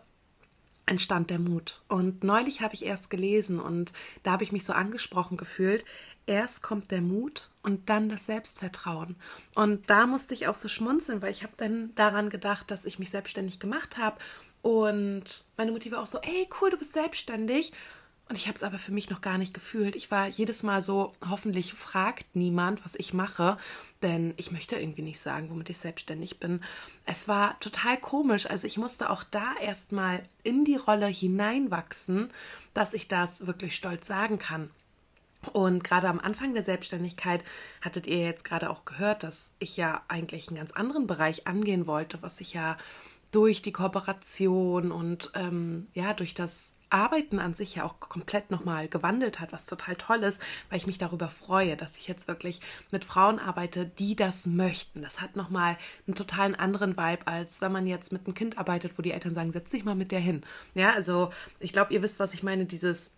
entstand 0.90 1.30
der 1.30 1.38
Mut. 1.38 1.82
Und 1.88 2.24
neulich 2.24 2.60
habe 2.60 2.74
ich 2.74 2.84
erst 2.84 3.08
gelesen 3.08 3.60
und 3.60 3.92
da 4.22 4.32
habe 4.32 4.44
ich 4.44 4.52
mich 4.52 4.64
so 4.64 4.72
angesprochen 4.72 5.36
gefühlt. 5.36 5.84
Erst 6.26 6.62
kommt 6.62 6.90
der 6.90 7.00
Mut 7.00 7.50
und 7.62 7.88
dann 7.88 8.08
das 8.08 8.26
Selbstvertrauen. 8.26 9.16
Und 9.54 9.88
da 9.88 10.06
musste 10.06 10.34
ich 10.34 10.48
auch 10.48 10.54
so 10.54 10.68
schmunzeln, 10.68 11.22
weil 11.22 11.30
ich 11.30 11.42
habe 11.42 11.54
dann 11.56 11.94
daran 11.94 12.28
gedacht, 12.28 12.70
dass 12.70 12.84
ich 12.84 12.98
mich 12.98 13.10
selbstständig 13.10 13.58
gemacht 13.58 13.96
habe 13.96 14.18
und 14.62 15.44
meine 15.56 15.72
war 15.72 16.02
auch 16.02 16.06
so, 16.06 16.18
ey, 16.18 16.48
cool, 16.60 16.70
du 16.70 16.76
bist 16.76 16.92
selbstständig. 16.92 17.72
Und 18.30 18.38
ich 18.38 18.46
habe 18.46 18.54
es 18.54 18.62
aber 18.62 18.78
für 18.78 18.92
mich 18.92 19.10
noch 19.10 19.22
gar 19.22 19.38
nicht 19.38 19.52
gefühlt. 19.52 19.96
Ich 19.96 20.12
war 20.12 20.28
jedes 20.28 20.62
Mal 20.62 20.82
so, 20.82 21.12
hoffentlich 21.28 21.74
fragt 21.74 22.36
niemand, 22.36 22.84
was 22.84 22.94
ich 22.94 23.12
mache, 23.12 23.58
denn 24.02 24.34
ich 24.36 24.52
möchte 24.52 24.76
irgendwie 24.76 25.02
nicht 25.02 25.18
sagen, 25.18 25.50
womit 25.50 25.68
ich 25.68 25.78
selbstständig 25.78 26.38
bin. 26.38 26.60
Es 27.04 27.26
war 27.26 27.58
total 27.58 27.98
komisch. 27.98 28.48
Also 28.48 28.68
ich 28.68 28.78
musste 28.78 29.10
auch 29.10 29.24
da 29.24 29.56
erstmal 29.60 30.22
in 30.44 30.64
die 30.64 30.76
Rolle 30.76 31.08
hineinwachsen, 31.08 32.30
dass 32.72 32.94
ich 32.94 33.08
das 33.08 33.48
wirklich 33.48 33.74
stolz 33.74 34.06
sagen 34.06 34.38
kann. 34.38 34.70
Und 35.52 35.82
gerade 35.82 36.08
am 36.08 36.20
Anfang 36.20 36.54
der 36.54 36.62
Selbstständigkeit 36.62 37.42
hattet 37.80 38.06
ihr 38.06 38.18
jetzt 38.18 38.44
gerade 38.44 38.70
auch 38.70 38.84
gehört, 38.84 39.24
dass 39.24 39.50
ich 39.58 39.76
ja 39.76 40.02
eigentlich 40.06 40.46
einen 40.46 40.58
ganz 40.58 40.70
anderen 40.70 41.08
Bereich 41.08 41.48
angehen 41.48 41.88
wollte, 41.88 42.22
was 42.22 42.36
sich 42.36 42.54
ja 42.54 42.76
durch 43.32 43.60
die 43.60 43.72
Kooperation 43.72 44.92
und 44.92 45.32
ähm, 45.34 45.88
ja 45.94 46.14
durch 46.14 46.32
das 46.34 46.74
Arbeiten 46.90 47.38
an 47.38 47.54
sich 47.54 47.76
ja 47.76 47.84
auch 47.84 48.00
komplett 48.00 48.50
nochmal 48.50 48.88
gewandelt 48.88 49.40
hat, 49.40 49.52
was 49.52 49.66
total 49.66 49.96
toll 49.96 50.22
ist, 50.22 50.40
weil 50.68 50.78
ich 50.78 50.86
mich 50.86 50.98
darüber 50.98 51.28
freue, 51.28 51.76
dass 51.76 51.96
ich 51.96 52.08
jetzt 52.08 52.28
wirklich 52.28 52.60
mit 52.90 53.04
Frauen 53.04 53.38
arbeite, 53.38 53.86
die 53.86 54.16
das 54.16 54.46
möchten. 54.46 55.02
Das 55.02 55.20
hat 55.20 55.36
nochmal 55.36 55.78
einen 56.06 56.16
totalen 56.16 56.54
anderen 56.54 56.96
Vibe, 56.96 57.26
als 57.26 57.60
wenn 57.60 57.72
man 57.72 57.86
jetzt 57.86 58.12
mit 58.12 58.26
einem 58.26 58.34
Kind 58.34 58.58
arbeitet, 58.58 58.98
wo 58.98 59.02
die 59.02 59.12
Eltern 59.12 59.34
sagen, 59.34 59.52
setz 59.52 59.70
dich 59.70 59.84
mal 59.84 59.94
mit 59.94 60.12
der 60.12 60.20
hin. 60.20 60.42
Ja, 60.74 60.92
also 60.92 61.32
ich 61.60 61.72
glaube, 61.72 61.94
ihr 61.94 62.02
wisst, 62.02 62.20
was 62.20 62.34
ich 62.34 62.42
meine, 62.42 62.66
dieses 62.66 63.12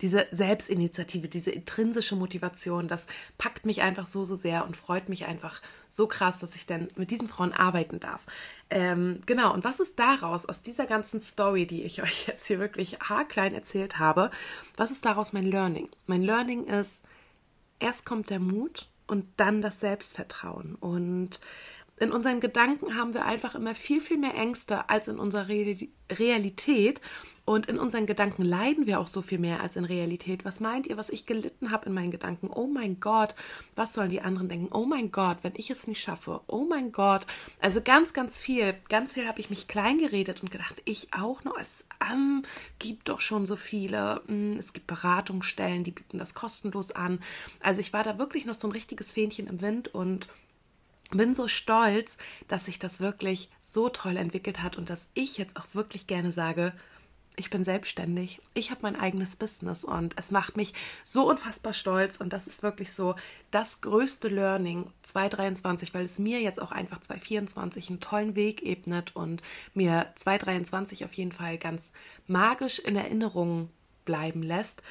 diese 0.00 0.26
Selbstinitiative, 0.30 1.28
diese 1.28 1.50
intrinsische 1.50 2.16
Motivation, 2.16 2.88
das 2.88 3.06
packt 3.36 3.66
mich 3.66 3.82
einfach 3.82 4.06
so, 4.06 4.24
so 4.24 4.36
sehr 4.36 4.64
und 4.64 4.76
freut 4.76 5.08
mich 5.08 5.26
einfach 5.26 5.60
so 5.88 6.06
krass, 6.06 6.38
dass 6.38 6.54
ich 6.54 6.66
dann 6.66 6.88
mit 6.96 7.10
diesen 7.10 7.28
Frauen 7.28 7.52
arbeiten 7.52 7.98
darf. 7.98 8.24
Ähm, 8.70 9.22
genau, 9.24 9.54
und 9.54 9.64
was 9.64 9.80
ist 9.80 9.98
daraus, 9.98 10.44
aus 10.44 10.60
dieser 10.60 10.86
ganzen 10.86 11.20
Story, 11.20 11.66
die 11.66 11.84
ich 11.84 12.02
euch 12.02 12.26
jetzt 12.26 12.46
hier 12.46 12.58
wirklich 12.58 12.98
haarklein 13.00 13.54
erzählt 13.54 13.98
habe, 13.98 14.30
was 14.76 14.90
ist 14.90 15.04
daraus 15.04 15.32
mein 15.32 15.46
Learning? 15.46 15.88
Mein 16.06 16.22
Learning 16.22 16.64
ist, 16.64 17.02
erst 17.78 18.04
kommt 18.04 18.30
der 18.30 18.40
Mut 18.40 18.88
und 19.06 19.24
dann 19.38 19.62
das 19.62 19.80
Selbstvertrauen. 19.80 20.74
Und 20.74 21.40
in 22.00 22.12
unseren 22.12 22.40
Gedanken 22.40 22.96
haben 22.96 23.14
wir 23.14 23.24
einfach 23.24 23.54
immer 23.54 23.74
viel, 23.74 24.00
viel 24.00 24.18
mehr 24.18 24.34
Ängste 24.34 24.88
als 24.88 25.08
in 25.08 25.18
unserer 25.18 25.48
Realität. 25.48 27.00
Und 27.44 27.64
in 27.64 27.78
unseren 27.78 28.04
Gedanken 28.04 28.42
leiden 28.42 28.86
wir 28.86 29.00
auch 29.00 29.06
so 29.06 29.22
viel 29.22 29.38
mehr 29.38 29.62
als 29.62 29.76
in 29.76 29.86
Realität. 29.86 30.44
Was 30.44 30.60
meint 30.60 30.86
ihr, 30.86 30.98
was 30.98 31.08
ich 31.08 31.24
gelitten 31.24 31.70
habe 31.70 31.86
in 31.86 31.94
meinen 31.94 32.10
Gedanken? 32.10 32.50
Oh 32.54 32.66
mein 32.66 33.00
Gott, 33.00 33.34
was 33.74 33.94
sollen 33.94 34.10
die 34.10 34.20
anderen 34.20 34.50
denken? 34.50 34.68
Oh 34.70 34.84
mein 34.84 35.10
Gott, 35.10 35.38
wenn 35.40 35.54
ich 35.56 35.70
es 35.70 35.86
nicht 35.86 36.02
schaffe. 36.02 36.42
Oh 36.46 36.66
mein 36.68 36.92
Gott. 36.92 37.26
Also 37.58 37.80
ganz, 37.80 38.12
ganz 38.12 38.38
viel. 38.38 38.74
Ganz 38.90 39.14
viel 39.14 39.26
habe 39.26 39.40
ich 39.40 39.48
mich 39.48 39.66
klein 39.66 39.96
geredet 39.96 40.42
und 40.42 40.50
gedacht, 40.50 40.82
ich 40.84 41.14
auch 41.14 41.42
noch. 41.42 41.56
Es 41.58 41.86
ähm, 42.12 42.42
gibt 42.78 43.08
doch 43.08 43.22
schon 43.22 43.46
so 43.46 43.56
viele. 43.56 44.20
Hm, 44.26 44.58
es 44.58 44.74
gibt 44.74 44.86
Beratungsstellen, 44.86 45.84
die 45.84 45.92
bieten 45.92 46.18
das 46.18 46.34
kostenlos 46.34 46.92
an. 46.92 47.18
Also 47.60 47.80
ich 47.80 47.94
war 47.94 48.04
da 48.04 48.18
wirklich 48.18 48.44
noch 48.44 48.52
so 48.52 48.68
ein 48.68 48.72
richtiges 48.72 49.12
Fähnchen 49.12 49.46
im 49.46 49.62
Wind 49.62 49.88
und 49.94 50.28
bin 51.10 51.34
so 51.34 51.48
stolz, 51.48 52.16
dass 52.48 52.66
sich 52.66 52.78
das 52.78 53.00
wirklich 53.00 53.50
so 53.62 53.88
toll 53.88 54.16
entwickelt 54.16 54.62
hat 54.62 54.76
und 54.76 54.90
dass 54.90 55.08
ich 55.14 55.38
jetzt 55.38 55.56
auch 55.56 55.66
wirklich 55.72 56.06
gerne 56.06 56.30
sage, 56.30 56.72
ich 57.38 57.50
bin 57.50 57.62
selbstständig, 57.62 58.40
ich 58.54 58.70
habe 58.70 58.80
mein 58.82 58.96
eigenes 58.96 59.36
Business 59.36 59.84
und 59.84 60.18
es 60.18 60.32
macht 60.32 60.56
mich 60.56 60.74
so 61.04 61.28
unfassbar 61.30 61.72
stolz 61.72 62.16
und 62.16 62.32
das 62.32 62.48
ist 62.48 62.64
wirklich 62.64 62.92
so 62.92 63.14
das 63.52 63.80
größte 63.80 64.28
Learning 64.28 64.90
2023, 65.02 65.94
weil 65.94 66.04
es 66.04 66.18
mir 66.18 66.40
jetzt 66.40 66.60
auch 66.60 66.72
einfach 66.72 67.00
2024 67.00 67.90
einen 67.90 68.00
tollen 68.00 68.34
Weg 68.34 68.62
ebnet 68.62 69.14
und 69.14 69.42
mir 69.72 70.12
2023 70.16 71.04
auf 71.04 71.12
jeden 71.12 71.32
Fall 71.32 71.58
ganz 71.58 71.92
magisch 72.26 72.80
in 72.80 72.96
Erinnerung 72.96 73.70
bleiben 74.04 74.42
lässt. 74.42 74.82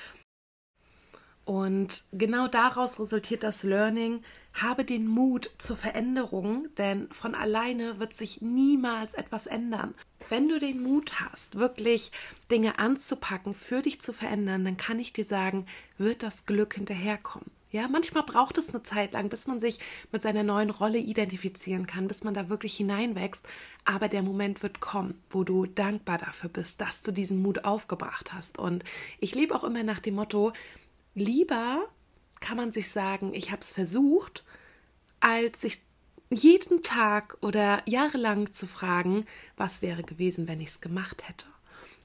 Und 1.47 2.03
genau 2.11 2.49
daraus 2.49 2.99
resultiert 2.99 3.41
das 3.41 3.63
Learning, 3.63 4.21
habe 4.53 4.83
den 4.83 5.07
Mut 5.07 5.49
zur 5.57 5.77
Veränderung, 5.77 6.67
denn 6.77 7.07
von 7.13 7.35
alleine 7.35 8.01
wird 8.01 8.13
sich 8.13 8.41
niemals 8.41 9.13
etwas 9.13 9.47
ändern. 9.47 9.95
Wenn 10.27 10.49
du 10.49 10.59
den 10.59 10.83
Mut 10.83 11.21
hast, 11.21 11.55
wirklich 11.55 12.11
Dinge 12.51 12.79
anzupacken, 12.79 13.53
für 13.53 13.81
dich 13.81 14.01
zu 14.01 14.11
verändern, 14.11 14.65
dann 14.65 14.75
kann 14.75 14.99
ich 14.99 15.13
dir 15.13 15.23
sagen, 15.23 15.67
wird 15.97 16.21
das 16.21 16.45
Glück 16.45 16.73
hinterherkommen. 16.73 17.49
Ja, 17.71 17.87
manchmal 17.87 18.23
braucht 18.23 18.57
es 18.57 18.73
eine 18.73 18.83
Zeit 18.83 19.13
lang, 19.13 19.29
bis 19.29 19.47
man 19.47 19.61
sich 19.61 19.79
mit 20.11 20.21
seiner 20.21 20.43
neuen 20.43 20.69
Rolle 20.69 20.97
identifizieren 20.97 21.87
kann, 21.87 22.09
bis 22.09 22.25
man 22.25 22.33
da 22.33 22.49
wirklich 22.49 22.75
hineinwächst. 22.75 23.45
Aber 23.85 24.09
der 24.09 24.21
Moment 24.21 24.63
wird 24.63 24.81
kommen, 24.81 25.21
wo 25.29 25.45
du 25.45 25.65
dankbar 25.65 26.17
dafür 26.17 26.49
bist, 26.49 26.81
dass 26.81 27.03
du 27.03 27.13
diesen 27.13 27.41
Mut 27.41 27.63
aufgebracht 27.63 28.33
hast. 28.33 28.57
Und 28.57 28.83
ich 29.21 29.33
lebe 29.33 29.55
auch 29.55 29.63
immer 29.63 29.83
nach 29.83 30.01
dem 30.01 30.15
Motto, 30.15 30.51
lieber 31.17 31.87
kann 32.39 32.57
man 32.57 32.71
sich 32.71 32.89
sagen, 32.89 33.33
ich 33.33 33.51
habe 33.51 33.61
es 33.61 33.71
versucht, 33.71 34.43
als 35.19 35.61
sich 35.61 35.81
jeden 36.29 36.83
Tag 36.83 37.37
oder 37.41 37.81
jahrelang 37.85 38.51
zu 38.51 38.67
fragen, 38.67 39.25
was 39.55 39.81
wäre 39.81 40.03
gewesen, 40.03 40.47
wenn 40.47 40.61
ich 40.61 40.69
es 40.69 40.81
gemacht 40.81 41.27
hätte. 41.27 41.47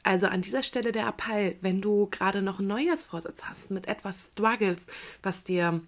Also 0.05 0.27
an 0.27 0.42
dieser 0.42 0.62
Stelle 0.62 0.92
der 0.92 1.07
Appell, 1.07 1.57
wenn 1.61 1.81
du 1.81 2.09
gerade 2.11 2.42
noch 2.42 2.59
einen 2.59 2.68
Neujahrsvorsatz 2.68 3.44
hast, 3.44 3.70
mit 3.70 3.87
etwas 3.87 4.31
struggles, 4.33 4.87
was 5.22 5.44
dir 5.44 5.81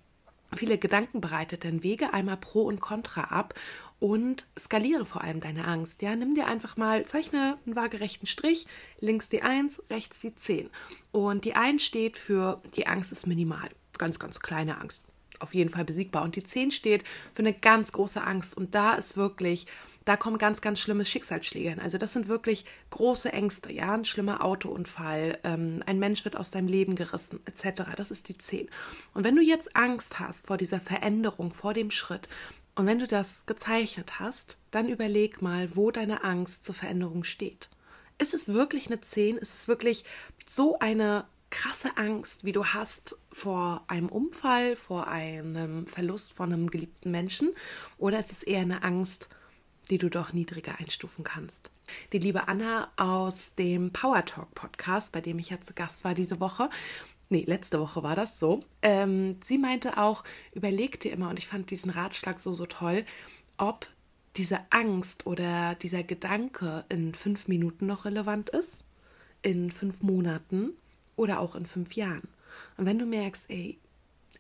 viele 0.55 0.79
Gedanken 0.79 1.21
bereitet, 1.21 1.65
dann 1.65 1.83
wege 1.83 2.13
einmal 2.13 2.37
Pro 2.37 2.63
und 2.63 2.81
Contra 2.81 3.23
ab 3.25 3.55
und 4.05 4.47
skaliere 4.59 5.07
vor 5.07 5.23
allem 5.25 5.41
deine 5.41 5.67
Angst. 5.67 6.03
Ja, 6.03 6.15
nimm 6.15 6.35
dir 6.35 6.47
einfach 6.47 6.77
mal, 6.77 7.07
zeichne 7.07 7.57
einen 7.65 7.75
waagerechten 7.75 8.27
Strich, 8.27 8.67
links 9.01 9.31
die 9.31 9.41
1, 9.41 9.81
rechts 9.89 10.21
die 10.21 10.35
10. 10.35 10.69
Und 11.11 11.47
die 11.47 11.55
1 11.55 11.83
steht 11.83 12.19
für 12.19 12.61
die 12.77 12.87
Angst 12.87 13.13
ist 13.13 13.27
minimal, 13.27 13.71
ganz, 13.97 14.19
ganz 14.19 14.41
kleine 14.41 14.79
Angst 14.79 15.07
auf 15.41 15.55
jeden 15.55 15.71
Fall 15.71 15.87
besiegbar. 15.87 16.23
Und 16.23 16.37
die 16.37 16.45
10 16.45 16.71
steht 16.71 17.03
für 17.33 17.41
eine 17.41 17.55
ganz 17.55 17.93
große 17.93 18.23
Angst. 18.23 18.59
Und 18.59 18.75
da 18.75 18.93
ist 18.93 19.17
wirklich, 19.17 19.67
da 20.05 20.19
kommen 20.19 20.37
ganz, 20.37 20.61
ganz 20.61 20.81
schlimme 20.81 21.07
Schicksalsschläge 21.07 21.71
hin. 21.71 21.81
Also 21.81 21.97
das 21.97 22.13
sind 22.13 22.29
wirklich 22.29 22.67
große 22.91 23.33
Ängste, 23.33 23.73
ja, 23.73 23.95
ein 23.95 24.05
schlimmer 24.05 24.45
Autounfall, 24.45 25.39
ähm, 25.45 25.83
ein 25.87 25.99
Mensch 25.99 26.27
wird 26.27 26.37
aus 26.37 26.51
deinem 26.51 26.69
Leben 26.69 26.95
gerissen, 26.95 27.41
etc. 27.47 27.85
Das 27.97 28.11
ist 28.11 28.29
die 28.29 28.37
10. 28.37 28.69
Und 29.15 29.25
wenn 29.25 29.35
du 29.35 29.41
jetzt 29.41 29.75
Angst 29.75 30.21
hast 30.21 30.47
vor 30.47 30.59
dieser 30.59 30.79
Veränderung, 30.79 31.55
vor 31.55 31.73
dem 31.73 31.91
Schritt, 31.91 32.29
und 32.75 32.87
wenn 32.87 32.99
du 32.99 33.07
das 33.07 33.45
gezeichnet 33.47 34.19
hast, 34.19 34.59
dann 34.71 34.89
überleg 34.89 35.43
mal, 35.43 35.77
wo 35.77 35.91
deine 35.91 36.25
Angst 36.25 36.65
zur 36.65 36.75
Veränderung 36.75 37.25
steht. 37.25 37.69
Ist 38.19 38.35
es 38.35 38.49
wirklich 38.49 38.87
eine 38.87 39.01
10? 39.01 39.37
Ist 39.37 39.55
es 39.55 39.69
wirklich 39.69 40.05
so 40.47 40.79
eine 40.79 41.25
krasse 41.51 41.97
Angst, 41.97 42.45
wie 42.45 42.53
du 42.53 42.65
hast 42.65 43.17
vor 43.31 43.85
einem 43.87 44.09
Unfall, 44.09 44.75
vor 44.75 45.07
einem 45.07 45.87
Verlust 45.87 46.33
von 46.33 46.53
einem 46.53 46.69
geliebten 46.69 47.13
Menschen? 47.13 47.55
Oder 47.97 48.19
ist 48.19 48.33
es 48.33 48.43
eher 48.43 48.63
eine 48.63 48.83
Angst, 48.83 49.29
die 49.89 49.99
du 49.99 50.11
doch 50.11 50.33
niedriger 50.33 50.79
einstufen 50.79 51.23
kannst? 51.23 51.71
Die 52.13 52.19
liebe 52.19 52.49
Anna 52.49 52.91
aus 52.97 53.55
dem 53.55 53.93
Power 53.93 54.25
Talk 54.25 54.53
Podcast, 54.55 55.13
bei 55.13 55.21
dem 55.21 55.39
ich 55.39 55.51
ja 55.51 55.61
zu 55.61 55.75
Gast 55.75 56.03
war 56.05 56.15
diese 56.15 56.41
Woche, 56.41 56.71
nee, 57.29 57.45
letzte 57.47 57.81
Woche 57.81 58.03
war 58.03 58.17
das 58.17 58.39
so, 58.39 58.63
ähm, 58.83 59.37
sie 59.43 59.59
meinte 59.59 59.99
auch, 59.99 60.25
überleg 60.53 61.01
dir 61.01 61.13
immer, 61.13 61.31
und 61.31 61.39
ich 61.39 61.47
fand 61.47 61.71
diesen 61.71 61.91
Ratschlag 61.91 62.39
so, 62.39 62.55
so 62.55 62.67
toll, 62.67 63.05
ob 63.57 63.89
diese 64.37 64.61
Angst 64.71 65.27
oder 65.27 65.77
dieser 65.77 66.03
Gedanke 66.03 66.85
in 66.89 67.15
fünf 67.15 67.49
Minuten 67.49 67.87
noch 67.87 68.05
relevant 68.05 68.51
ist, 68.51 68.85
in 69.43 69.71
fünf 69.71 70.03
Monaten 70.03 70.71
oder 71.17 71.39
auch 71.39 71.55
in 71.55 71.67
fünf 71.67 71.95
Jahren. 71.95 72.29
Und 72.77 72.87
wenn 72.87 72.99
du 72.99 73.07
merkst, 73.07 73.47
ey, 73.49 73.79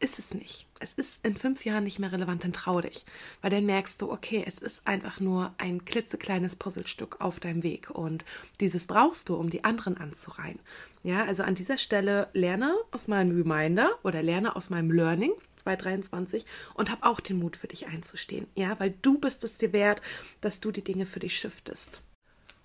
ist 0.00 0.18
es 0.18 0.34
nicht. 0.34 0.66
Es 0.80 0.92
ist 0.92 1.18
in 1.22 1.36
fünf 1.36 1.64
Jahren 1.64 1.84
nicht 1.84 1.98
mehr 1.98 2.12
relevant, 2.12 2.44
dann 2.44 2.52
trau 2.52 2.80
dich. 2.80 3.04
Weil 3.40 3.50
dann 3.50 3.64
merkst 3.64 4.02
du, 4.02 4.10
okay, 4.10 4.44
es 4.46 4.58
ist 4.58 4.86
einfach 4.86 5.20
nur 5.20 5.54
ein 5.58 5.84
klitzekleines 5.84 6.56
Puzzlestück 6.56 7.20
auf 7.20 7.40
deinem 7.40 7.62
Weg. 7.62 7.90
Und 7.90 8.24
dieses 8.60 8.86
brauchst 8.86 9.28
du, 9.28 9.36
um 9.36 9.50
die 9.50 9.64
anderen 9.64 9.96
anzureihen. 9.96 10.58
Ja, 11.04 11.26
also 11.26 11.42
an 11.42 11.54
dieser 11.54 11.76
Stelle 11.76 12.28
lerne 12.32 12.74
aus 12.90 13.08
meinem 13.08 13.36
Reminder 13.36 13.90
oder 14.04 14.22
lerne 14.22 14.56
aus 14.56 14.70
meinem 14.70 14.90
Learning 14.90 15.32
2023 15.56 16.46
und 16.72 16.90
hab 16.90 17.04
auch 17.04 17.20
den 17.20 17.38
Mut 17.38 17.58
für 17.58 17.68
dich 17.68 17.86
einzustehen. 17.86 18.46
Ja, 18.54 18.80
weil 18.80 18.94
du 19.02 19.18
bist 19.18 19.44
es 19.44 19.58
dir 19.58 19.74
wert, 19.74 20.00
dass 20.40 20.60
du 20.60 20.72
die 20.72 20.82
Dinge 20.82 21.04
für 21.04 21.20
dich 21.20 21.36
shiftest. 21.36 22.02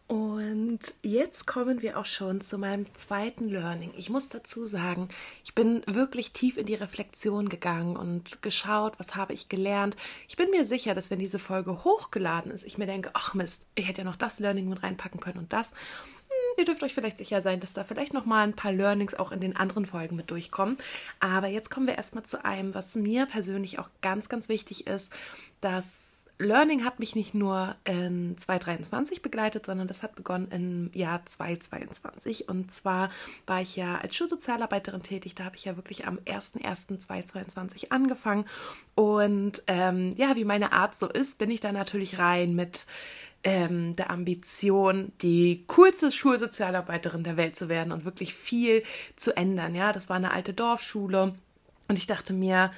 Und 0.10 0.80
jetzt 1.04 1.46
kommen 1.46 1.84
wir 1.84 2.00
auch 2.00 2.06
schon 2.06 2.42
zu 2.42 2.58
meinem 2.58 2.92
zweiten 2.96 3.48
Learning. 3.48 3.94
Ich 3.96 4.10
muss 4.10 4.28
dazu 4.28 4.66
sagen, 4.66 5.08
ich 5.44 5.54
bin 5.54 5.84
wirklich 5.86 6.32
tief 6.32 6.58
in 6.58 6.66
die 6.66 6.74
Reflexion 6.74 7.48
gegangen 7.48 7.96
und 7.96 8.42
geschaut, 8.42 8.94
was 8.98 9.16
habe 9.16 9.34
ich 9.34 9.50
gelernt. 9.50 9.96
Ich 10.28 10.36
bin 10.36 10.50
mir 10.50 10.66
sicher, 10.66 10.96
dass 10.96 11.12
wenn 11.12 11.20
diese 11.20 11.38
Folge 11.38 11.84
hochgeladen 11.84 12.52
ist, 12.52 12.66
ich 12.66 12.80
mir 12.80 12.88
denke, 12.88 13.12
ach 13.14 13.36
Mist, 13.36 13.68
ich 13.76 13.88
hätte 13.88 14.02
ja 14.02 14.06
noch 14.06 14.16
das 14.16 14.40
Learning 14.40 14.68
mit 14.68 14.82
reinpacken 14.82 15.20
können 15.20 15.38
und 15.38 15.54
das. 15.54 15.74
Hm, 15.74 16.58
ihr 16.58 16.66
dürft 16.66 16.82
euch 16.82 16.96
vielleicht 16.96 17.20
sicher 17.20 17.44
sein, 17.44 17.60
dass 17.60 17.74
da 17.74 17.84
vielleicht 17.84 18.16
noch 18.16 18.26
mal 18.26 18.42
ein 18.42 18.56
paar 18.56 18.74
Learnings 18.74 19.14
auch 19.14 19.32
in 19.32 19.42
den 19.42 19.56
anderen 19.56 19.86
Folgen 19.86 20.16
mit 20.16 20.32
durchkommen. 20.32 20.80
Aber 21.20 21.50
jetzt 21.50 21.70
kommen 21.70 21.86
wir 21.86 21.98
erstmal 21.98 22.24
zu 22.24 22.44
einem, 22.44 22.74
was 22.74 22.96
mir 22.96 23.28
persönlich 23.28 23.78
auch 23.78 23.90
ganz, 24.02 24.28
ganz 24.28 24.50
wichtig 24.50 24.88
ist, 24.88 25.14
dass 25.62 26.09
Learning 26.42 26.86
hat 26.86 27.00
mich 27.00 27.16
nicht 27.16 27.34
nur 27.34 27.76
in 27.84 28.38
2023 28.38 29.22
begleitet, 29.22 29.66
sondern 29.66 29.90
das 29.90 30.04
hat 30.04 30.16
begonnen 30.16 30.48
im 30.52 30.90
Jahr 30.94 31.26
2022. 31.26 32.48
Und 32.48 32.72
zwar 32.72 33.10
war 33.46 33.60
ich 33.60 33.76
ja 33.76 33.98
als 33.98 34.16
Schulsozialarbeiterin 34.16 35.04
tätig. 35.04 35.36
Da 35.36 35.44
habe 35.44 35.58
ich 35.58 35.66
ja 35.66 35.76
wirklich 35.76 36.08
am 36.08 36.18
01.01.2022 36.20 37.92
angefangen. 37.92 38.46
Und 38.96 39.64
ähm, 39.68 40.14
ja, 40.16 40.38
wie 40.38 40.46
meine 40.46 40.72
Art 40.72 40.96
so 40.96 41.10
ist, 41.10 41.40
bin 41.40 41.52
ich 41.52 41.60
da 41.60 41.74
natürlich 41.74 42.20
rein 42.20 42.56
mit 42.56 42.86
ähm, 43.44 43.98
der 43.98 44.10
Ambition, 44.10 45.12
die 45.22 45.66
coolste 45.68 46.10
Schulsozialarbeiterin 46.10 47.26
der 47.26 47.36
Welt 47.36 47.58
zu 47.58 47.68
werden 47.68 47.92
und 47.92 48.06
wirklich 48.06 48.34
viel 48.34 48.84
zu 49.18 49.36
ändern. 49.36 49.76
Ja, 49.76 49.92
das 49.92 50.08
war 50.08 50.16
eine 50.16 50.32
alte 50.32 50.54
Dorfschule. 50.54 51.36
Und 51.90 51.98
ich 51.98 52.08
dachte 52.08 52.32
mir, 52.32 52.72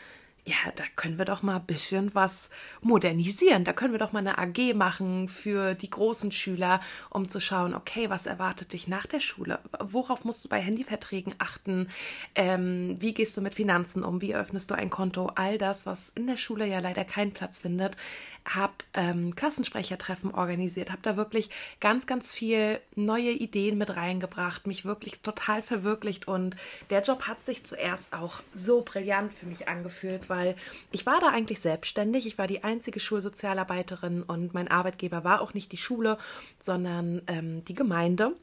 ja, 0.43 0.55
da 0.75 0.83
können 0.95 1.19
wir 1.19 1.25
doch 1.25 1.43
mal 1.43 1.57
ein 1.57 1.65
bisschen 1.65 2.15
was 2.15 2.49
modernisieren. 2.81 3.63
Da 3.63 3.73
können 3.73 3.93
wir 3.93 3.99
doch 3.99 4.11
mal 4.11 4.25
eine 4.25 4.39
AG 4.39 4.73
machen 4.73 5.27
für 5.27 5.75
die 5.75 5.89
großen 5.89 6.31
Schüler, 6.31 6.79
um 7.11 7.29
zu 7.29 7.39
schauen, 7.39 7.75
okay, 7.75 8.09
was 8.09 8.25
erwartet 8.25 8.73
dich 8.73 8.87
nach 8.87 9.05
der 9.05 9.19
Schule? 9.19 9.59
Worauf 9.79 10.25
musst 10.25 10.43
du 10.43 10.49
bei 10.49 10.59
Handyverträgen 10.59 11.35
achten? 11.37 11.89
Ähm, 12.33 12.95
wie 12.99 13.13
gehst 13.13 13.37
du 13.37 13.41
mit 13.41 13.53
Finanzen 13.53 14.03
um? 14.03 14.21
Wie 14.21 14.33
öffnest 14.33 14.71
du 14.71 14.75
ein 14.75 14.89
Konto? 14.89 15.27
All 15.35 15.59
das, 15.59 15.85
was 15.85 16.09
in 16.15 16.25
der 16.25 16.37
Schule 16.37 16.65
ja 16.65 16.79
leider 16.79 17.05
keinen 17.05 17.33
Platz 17.33 17.59
findet. 17.59 17.95
Hab 18.43 18.83
ähm, 18.95 19.35
Klassensprechertreffen 19.35 20.33
organisiert, 20.33 20.89
habe 20.89 21.03
da 21.03 21.17
wirklich 21.17 21.51
ganz, 21.79 22.07
ganz 22.07 22.33
viel 22.33 22.79
neue 22.95 23.29
Ideen 23.29 23.77
mit 23.77 23.95
reingebracht, 23.95 24.65
mich 24.65 24.85
wirklich 24.85 25.19
total 25.19 25.61
verwirklicht 25.61 26.27
und 26.27 26.55
der 26.89 27.03
Job 27.03 27.27
hat 27.27 27.43
sich 27.43 27.63
zuerst 27.63 28.13
auch 28.13 28.39
so 28.55 28.81
brillant 28.81 29.31
für 29.31 29.45
mich 29.45 29.67
angefühlt, 29.67 30.30
weil 30.31 30.55
ich 30.91 31.05
war 31.05 31.19
da 31.19 31.27
eigentlich 31.27 31.59
selbstständig. 31.59 32.25
Ich 32.25 32.39
war 32.39 32.47
die 32.47 32.63
einzige 32.63 32.99
Schulsozialarbeiterin 32.99 34.23
und 34.23 34.55
mein 34.55 34.67
Arbeitgeber 34.67 35.23
war 35.23 35.41
auch 35.41 35.53
nicht 35.53 35.71
die 35.71 35.77
Schule, 35.77 36.17
sondern 36.59 37.21
ähm, 37.27 37.63
die 37.65 37.75
Gemeinde. 37.75 38.35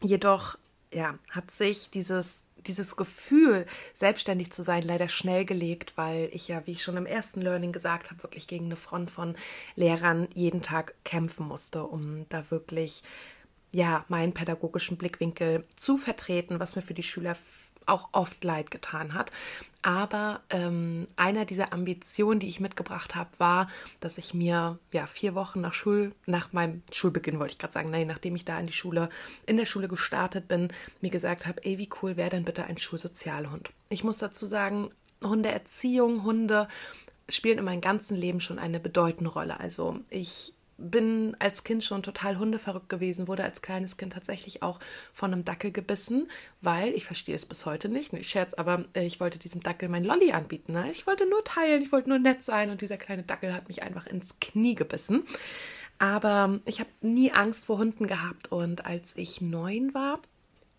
Jedoch 0.00 0.56
ja, 0.92 1.18
hat 1.32 1.50
sich 1.50 1.90
dieses 1.90 2.44
dieses 2.66 2.96
Gefühl, 2.96 3.66
selbstständig 3.92 4.50
zu 4.50 4.62
sein, 4.62 4.82
leider 4.82 5.08
schnell 5.08 5.44
gelegt, 5.44 5.92
weil 5.96 6.30
ich 6.32 6.48
ja, 6.48 6.62
wie 6.66 6.72
ich 6.72 6.82
schon 6.82 6.96
im 6.96 7.04
ersten 7.04 7.42
Learning 7.42 7.72
gesagt 7.72 8.10
habe, 8.10 8.22
wirklich 8.22 8.48
gegen 8.48 8.66
eine 8.66 8.76
Front 8.76 9.10
von 9.10 9.34
Lehrern 9.76 10.28
jeden 10.34 10.62
Tag 10.62 10.94
kämpfen 11.04 11.46
musste, 11.46 11.84
um 11.84 12.26
da 12.28 12.50
wirklich 12.50 13.02
ja 13.70 14.04
meinen 14.08 14.32
pädagogischen 14.32 14.96
Blickwinkel 14.96 15.64
zu 15.76 15.96
vertreten, 15.96 16.60
was 16.60 16.76
mir 16.76 16.82
für 16.82 16.94
die 16.94 17.02
Schüler 17.02 17.36
auch 17.86 18.08
oft 18.12 18.42
leid 18.44 18.70
getan 18.70 19.14
hat. 19.14 19.32
Aber 19.82 20.40
ähm, 20.48 21.06
einer 21.16 21.44
dieser 21.44 21.74
Ambitionen, 21.74 22.40
die 22.40 22.48
ich 22.48 22.58
mitgebracht 22.58 23.14
habe, 23.14 23.28
war, 23.36 23.68
dass 24.00 24.16
ich 24.16 24.32
mir 24.32 24.78
ja 24.92 25.06
vier 25.06 25.34
Wochen 25.34 25.60
nach 25.60 25.74
Schul, 25.74 26.12
nach 26.24 26.54
meinem 26.54 26.82
Schulbeginn 26.90 27.38
wollte 27.38 27.52
ich 27.52 27.58
gerade 27.58 27.74
sagen, 27.74 27.90
nein, 27.90 28.06
nachdem 28.06 28.34
ich 28.34 28.46
da 28.46 28.58
in 28.58 28.66
die 28.66 28.72
Schule, 28.72 29.10
in 29.44 29.58
der 29.58 29.66
Schule 29.66 29.88
gestartet 29.88 30.48
bin, 30.48 30.68
mir 31.02 31.10
gesagt 31.10 31.46
habe, 31.46 31.62
ey, 31.64 31.76
wie 31.76 31.90
cool 32.00 32.16
wäre 32.16 32.30
denn 32.30 32.46
bitte 32.46 32.64
ein 32.64 32.78
Schulsozialhund? 32.78 33.70
Ich 33.90 34.04
muss 34.04 34.16
dazu 34.16 34.46
sagen, 34.46 34.90
Hundeerziehung, 35.22 36.24
Hunde 36.24 36.66
spielen 37.28 37.58
in 37.58 37.64
meinem 37.64 37.80
ganzen 37.80 38.16
Leben 38.16 38.40
schon 38.40 38.58
eine 38.58 38.80
bedeutende 38.80 39.30
Rolle. 39.30 39.60
Also 39.60 39.98
ich 40.08 40.54
bin 40.76 41.36
als 41.38 41.64
Kind 41.64 41.84
schon 41.84 42.02
total 42.02 42.38
hundeverrückt 42.38 42.88
gewesen, 42.88 43.28
wurde 43.28 43.44
als 43.44 43.62
kleines 43.62 43.96
Kind 43.96 44.12
tatsächlich 44.12 44.62
auch 44.62 44.80
von 45.12 45.32
einem 45.32 45.44
Dackel 45.44 45.72
gebissen, 45.72 46.28
weil 46.60 46.92
ich 46.94 47.04
verstehe 47.04 47.34
es 47.34 47.46
bis 47.46 47.66
heute 47.66 47.88
nicht. 47.88 48.12
Ich 48.12 48.28
scherz, 48.28 48.54
aber 48.54 48.84
äh, 48.94 49.06
ich 49.06 49.20
wollte 49.20 49.38
diesem 49.38 49.62
Dackel 49.62 49.88
mein 49.88 50.04
Lolli 50.04 50.32
anbieten. 50.32 50.72
Ne? 50.72 50.90
Ich 50.90 51.06
wollte 51.06 51.28
nur 51.28 51.44
teilen, 51.44 51.82
ich 51.82 51.92
wollte 51.92 52.08
nur 52.08 52.18
nett 52.18 52.42
sein 52.42 52.70
und 52.70 52.80
dieser 52.80 52.96
kleine 52.96 53.22
Dackel 53.22 53.54
hat 53.54 53.68
mich 53.68 53.82
einfach 53.82 54.06
ins 54.06 54.38
Knie 54.40 54.74
gebissen. 54.74 55.24
Aber 55.98 56.60
ich 56.64 56.80
habe 56.80 56.90
nie 57.02 57.32
Angst 57.32 57.66
vor 57.66 57.78
Hunden 57.78 58.06
gehabt 58.06 58.50
und 58.50 58.84
als 58.84 59.12
ich 59.16 59.40
neun 59.40 59.94
war, 59.94 60.20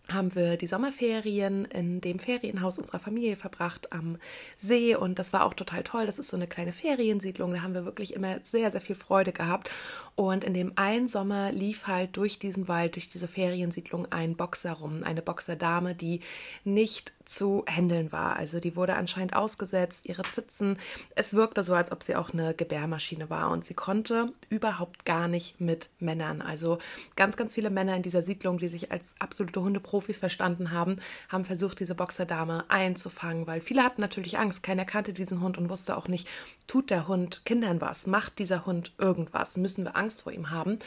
haben 0.08 0.34
wir 0.34 0.56
die 0.56 0.66
Sommerferien 0.66 1.64
in 1.64 2.00
dem 2.00 2.18
Ferienhaus 2.18 2.78
unserer 2.78 2.98
Familie 2.98 3.36
verbracht 3.36 3.92
am 3.92 4.18
See 4.56 4.94
und 4.94 5.18
das 5.18 5.32
war 5.32 5.44
auch 5.44 5.54
total 5.54 5.82
toll. 5.82 6.06
Das 6.06 6.18
ist 6.18 6.28
so 6.28 6.36
eine 6.36 6.46
kleine 6.46 6.72
Feriensiedlung, 6.72 7.52
da 7.52 7.62
haben 7.62 7.74
wir 7.74 7.84
wirklich 7.84 8.14
immer 8.14 8.38
sehr, 8.44 8.70
sehr 8.70 8.80
viel 8.80 8.96
Freude 8.96 9.32
gehabt. 9.32 9.70
Und 10.14 10.44
in 10.44 10.54
dem 10.54 10.72
einen 10.76 11.08
Sommer 11.08 11.52
lief 11.52 11.86
halt 11.86 12.16
durch 12.16 12.38
diesen 12.38 12.68
Wald, 12.68 12.94
durch 12.94 13.08
diese 13.08 13.28
Feriensiedlung 13.28 14.10
ein 14.12 14.36
Boxer 14.36 14.72
rum, 14.72 15.02
eine 15.02 15.22
Boxerdame, 15.22 15.94
die 15.94 16.20
nicht 16.64 17.12
zu 17.26 17.64
handeln 17.68 18.12
war. 18.12 18.36
Also 18.36 18.60
die 18.60 18.76
wurde 18.76 18.94
anscheinend 18.94 19.34
ausgesetzt, 19.34 20.06
ihre 20.06 20.22
Zitzen. 20.22 20.78
Es 21.14 21.34
wirkte 21.34 21.62
so, 21.62 21.74
als 21.74 21.92
ob 21.92 22.02
sie 22.02 22.16
auch 22.16 22.32
eine 22.32 22.54
Gebärmaschine 22.54 23.28
war 23.28 23.50
und 23.50 23.64
sie 23.64 23.74
konnte 23.74 24.32
überhaupt 24.48 25.04
gar 25.04 25.28
nicht 25.28 25.60
mit 25.60 25.90
Männern. 25.98 26.40
Also 26.40 26.78
ganz, 27.16 27.36
ganz 27.36 27.54
viele 27.54 27.70
Männer 27.70 27.96
in 27.96 28.02
dieser 28.02 28.22
Siedlung, 28.22 28.58
die 28.58 28.68
sich 28.68 28.92
als 28.92 29.14
absolute 29.18 29.60
Hundeprofis 29.60 30.18
verstanden 30.18 30.70
haben, 30.70 31.00
haben 31.28 31.44
versucht, 31.44 31.80
diese 31.80 31.94
Boxerdame 31.94 32.64
einzufangen, 32.68 33.46
weil 33.46 33.60
viele 33.60 33.82
hatten 33.82 34.00
natürlich 34.00 34.38
Angst. 34.38 34.62
Keiner 34.62 34.84
kannte 34.84 35.12
diesen 35.12 35.40
Hund 35.40 35.58
und 35.58 35.68
wusste 35.68 35.96
auch 35.96 36.08
nicht, 36.08 36.28
tut 36.66 36.90
der 36.90 37.08
Hund 37.08 37.44
Kindern 37.44 37.80
was? 37.80 38.06
Macht 38.06 38.38
dieser 38.38 38.66
Hund 38.66 38.92
irgendwas? 38.98 39.56
Müssen 39.56 39.84
wir 39.84 39.96
Angst 39.96 40.22
vor 40.22 40.32
ihm 40.32 40.50
haben? 40.50 40.78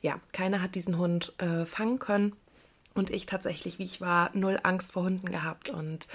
Ja, 0.00 0.20
keiner 0.32 0.62
hat 0.62 0.74
diesen 0.74 0.98
Hund 0.98 1.34
äh, 1.38 1.66
fangen 1.66 1.98
können. 1.98 2.36
Und 2.98 3.10
ich 3.10 3.26
tatsächlich, 3.26 3.78
wie 3.78 3.84
ich 3.84 4.00
war, 4.00 4.30
null 4.34 4.58
Angst 4.64 4.92
vor 4.92 5.04
Hunden 5.04 5.30
gehabt 5.30 5.70
und 5.70 6.08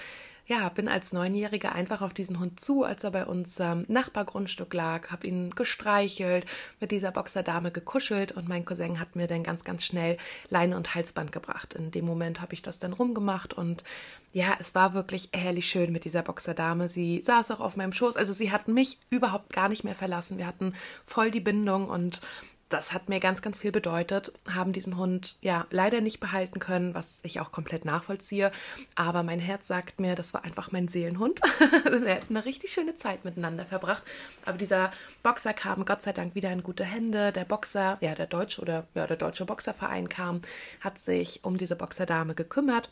ja, 0.45 0.67
bin 0.67 0.89
als 0.89 1.13
Neunjährige 1.13 1.71
einfach 1.71 2.01
auf 2.01 2.13
diesen 2.13 2.39
Hund 2.39 2.59
zu, 2.59 2.83
als 2.83 3.05
er 3.05 3.11
bei 3.11 3.25
uns 3.25 3.61
am 3.61 3.85
Nachbargrundstück 3.87 4.73
lag, 4.73 5.09
habe 5.09 5.25
ihn 5.25 5.51
gestreichelt, 5.51 6.45
mit 6.81 6.91
dieser 6.91 7.11
Boxerdame 7.11 7.71
gekuschelt 7.71 8.33
und 8.33 8.49
mein 8.49 8.65
Cousin 8.65 8.99
hat 8.99 9.15
mir 9.15 9.27
dann 9.27 9.43
ganz, 9.43 9.63
ganz 9.63 9.85
schnell 9.85 10.17
Leine 10.49 10.75
und 10.75 10.93
Halsband 10.95 11.31
gebracht. 11.31 11.75
In 11.75 11.91
dem 11.91 12.03
Moment 12.03 12.41
habe 12.41 12.53
ich 12.53 12.61
das 12.61 12.79
dann 12.79 12.91
rumgemacht 12.91 13.53
und 13.53 13.85
ja, 14.33 14.57
es 14.59 14.75
war 14.75 14.93
wirklich 14.93 15.29
herrlich 15.31 15.69
schön 15.69 15.93
mit 15.93 16.03
dieser 16.03 16.23
Boxerdame. 16.23 16.89
Sie 16.89 17.21
saß 17.21 17.51
auch 17.51 17.61
auf 17.61 17.77
meinem 17.77 17.93
Schoß, 17.93 18.17
also 18.17 18.33
sie 18.33 18.51
hat 18.51 18.67
mich 18.67 18.99
überhaupt 19.09 19.53
gar 19.53 19.69
nicht 19.69 19.85
mehr 19.85 19.95
verlassen. 19.95 20.37
Wir 20.37 20.47
hatten 20.47 20.73
voll 21.05 21.29
die 21.31 21.39
Bindung 21.39 21.87
und 21.87 22.19
das 22.73 22.91
hat 22.91 23.07
mir 23.07 23.19
ganz, 23.19 23.41
ganz 23.41 23.59
viel 23.59 23.71
bedeutet, 23.71 24.33
haben 24.49 24.73
diesen 24.73 24.97
Hund 24.97 25.37
ja 25.41 25.67
leider 25.69 26.01
nicht 26.01 26.19
behalten 26.19 26.59
können, 26.59 26.95
was 26.95 27.19
ich 27.23 27.39
auch 27.39 27.51
komplett 27.51 27.85
nachvollziehe. 27.85 28.51
Aber 28.95 29.21
mein 29.21 29.39
Herz 29.39 29.67
sagt 29.67 29.99
mir, 29.99 30.15
das 30.15 30.33
war 30.33 30.43
einfach 30.43 30.71
mein 30.71 30.87
Seelenhund. 30.87 31.39
Wir 31.83 32.15
hätten 32.15 32.35
eine 32.35 32.45
richtig 32.45 32.73
schöne 32.73 32.95
Zeit 32.95 33.25
miteinander 33.25 33.65
verbracht. 33.65 34.03
Aber 34.45 34.57
dieser 34.57 34.91
Boxer 35.21 35.53
kam 35.53 35.85
Gott 35.85 36.01
sei 36.01 36.13
Dank 36.13 36.33
wieder 36.33 36.51
in 36.51 36.63
gute 36.63 36.83
Hände. 36.83 37.31
Der 37.31 37.45
Boxer, 37.45 37.97
ja, 38.01 38.15
der 38.15 38.27
deutsche 38.27 38.61
oder 38.61 38.87
ja, 38.95 39.05
der 39.05 39.17
deutsche 39.17 39.45
Boxerverein 39.45 40.09
kam, 40.09 40.41
hat 40.79 40.97
sich 40.97 41.43
um 41.43 41.57
diese 41.57 41.75
Boxerdame 41.75 42.33
gekümmert 42.33 42.89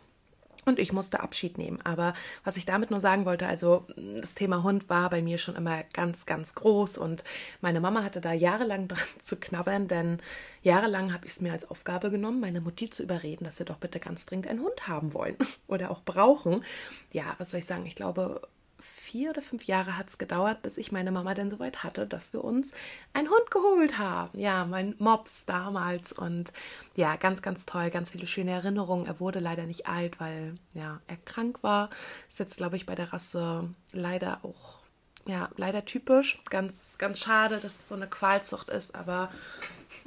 und 0.66 0.80
ich 0.80 0.94
musste 0.94 1.22
Abschied 1.22 1.58
nehmen. 1.58 1.80
Aber 1.84 2.14
was 2.44 2.58
ich 2.58 2.66
damit 2.66 2.92
nur 2.92 3.00
sagen 3.00 3.26
wollte, 3.26 3.48
also 3.48 3.86
das 3.96 4.36
Thema 4.36 4.64
Hund 4.64 4.90
war 4.90 5.10
bei 5.10 5.22
mir 5.22 5.38
schon 5.38 5.56
immer 5.56 5.84
ganz, 5.94 6.26
ganz 6.26 6.56
groß. 6.56 6.98
Und 6.98 7.24
meine 7.62 7.80
Mama 7.80 8.04
hatte 8.04 8.22
da 8.22 8.34
jahrelang 8.34 8.88
dran 8.88 9.00
zu 9.20 9.38
knabbern, 9.38 9.88
denn 9.88 10.20
jahrelang 10.62 11.14
habe 11.14 11.26
ich 11.26 11.34
es 11.34 11.42
mir 11.42 11.52
als 11.52 11.70
Aufgabe 11.70 12.12
genommen, 12.12 12.40
meine 12.40 12.62
Mutti 12.62 12.90
zu 12.90 13.04
überreden, 13.04 13.46
dass 13.46 13.60
wir 13.60 13.66
doch 13.66 13.78
bitte 13.78 14.00
ganz 14.00 14.26
dringend 14.26 14.48
einen 14.48 14.62
Hund 14.62 14.88
haben 14.88 15.14
wollen 15.14 15.36
oder 15.68 15.92
auch 15.92 16.02
brauchen. 16.04 16.64
Ja, 17.12 17.36
was 17.38 17.52
soll 17.52 17.60
ich 17.60 17.66
sagen? 17.66 17.86
Ich 17.86 17.96
glaube, 17.96 18.42
vier 18.82 19.30
oder 19.30 19.42
fünf 19.42 19.64
Jahre 19.66 19.98
hat 19.98 20.10
es 20.10 20.18
gedauert, 20.18 20.62
bis 20.62 20.78
ich 20.78 20.92
meine 20.92 21.12
Mama 21.12 21.34
denn 21.34 21.50
soweit 21.50 21.84
hatte, 21.84 22.08
dass 22.08 22.34
wir 22.34 22.44
uns 22.44 22.72
einen 23.14 23.30
Hund 23.30 23.52
geholt 23.52 23.98
haben. 23.98 24.38
Ja, 24.38 24.66
mein 24.66 24.96
Mops 24.98 25.46
damals. 25.46 26.12
Und 26.12 26.52
ja, 26.96 27.16
ganz, 27.16 27.42
ganz 27.42 27.66
toll, 27.66 27.90
ganz 27.90 28.12
viele 28.12 28.28
schöne 28.28 28.52
Erinnerungen. 28.52 29.06
Er 29.06 29.20
wurde 29.20 29.40
leider 29.40 29.66
nicht 29.66 29.88
alt, 29.88 30.20
weil 30.20 30.56
ja, 30.74 31.00
er 31.08 31.18
krank 31.18 31.64
war. 31.64 31.90
Ist 32.28 32.40
jetzt, 32.40 32.58
glaube 32.58 32.76
ich, 32.76 32.86
bei 32.86 32.96
der 32.96 33.14
Rasse 33.14 33.70
leider 33.92 34.40
auch 34.44 34.82
ja, 35.28 35.50
leider 35.56 35.86
typisch. 35.86 36.42
Ganz, 36.50 36.98
ganz 36.98 37.20
schade, 37.20 37.60
dass 37.60 37.76
es 37.76 37.90
so 37.90 37.96
eine 37.96 38.08
Qualzucht 38.08 38.70
ist, 38.70 38.96
aber 38.96 39.32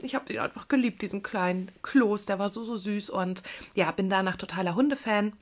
ich 0.02 0.14
habe 0.14 0.24
den 0.24 0.38
einfach 0.38 0.68
geliebt, 0.68 1.02
diesen 1.02 1.22
kleinen 1.22 1.70
Kloß. 1.82 2.26
Der 2.26 2.38
war 2.38 2.48
so, 2.48 2.64
so 2.64 2.76
süß 2.76 3.10
und 3.10 3.42
ja, 3.74 3.90
bin 3.92 4.10
danach 4.10 4.36
totaler 4.36 4.74
Hundefan 4.74 5.32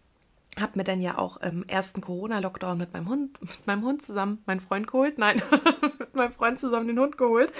habe 0.60 0.72
mir 0.74 0.84
dann 0.84 1.00
ja 1.00 1.16
auch 1.16 1.38
im 1.38 1.64
ersten 1.66 2.02
Corona-Lockdown 2.02 2.76
mit 2.76 2.92
meinem 2.92 3.08
Hund, 3.08 3.40
mit 3.40 3.66
meinem 3.66 3.84
Hund 3.84 4.02
zusammen 4.02 4.42
meinen 4.46 4.60
Freund 4.60 4.86
geholt. 4.86 5.18
Nein, 5.18 5.42
mit 5.80 6.14
meinem 6.14 6.32
Freund 6.32 6.58
zusammen 6.58 6.88
den 6.88 6.98
Hund 6.98 7.16
geholt. 7.16 7.52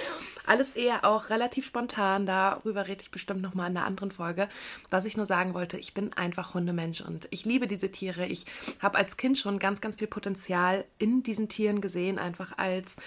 Alles 0.45 0.73
eher 0.73 1.03
auch 1.05 1.29
relativ 1.29 1.65
spontan. 1.65 2.25
Darüber 2.25 2.87
rede 2.87 3.01
ich 3.01 3.11
bestimmt 3.11 3.41
nochmal 3.41 3.69
in 3.69 3.77
einer 3.77 3.85
anderen 3.85 4.11
Folge. 4.11 4.47
Was 4.89 5.05
ich 5.05 5.17
nur 5.17 5.25
sagen 5.25 5.53
wollte, 5.53 5.77
ich 5.77 5.93
bin 5.93 6.13
einfach 6.13 6.53
Hundemensch 6.53 7.01
und 7.01 7.27
ich 7.31 7.45
liebe 7.45 7.67
diese 7.67 7.91
Tiere. 7.91 8.27
Ich 8.27 8.45
habe 8.79 8.97
als 8.97 9.17
Kind 9.17 9.37
schon 9.37 9.59
ganz, 9.59 9.81
ganz 9.81 9.97
viel 9.97 10.07
Potenzial 10.07 10.85
in 10.99 11.23
diesen 11.23 11.49
Tieren 11.49 11.81
gesehen, 11.81 12.19
einfach 12.19 12.57
als 12.57 12.97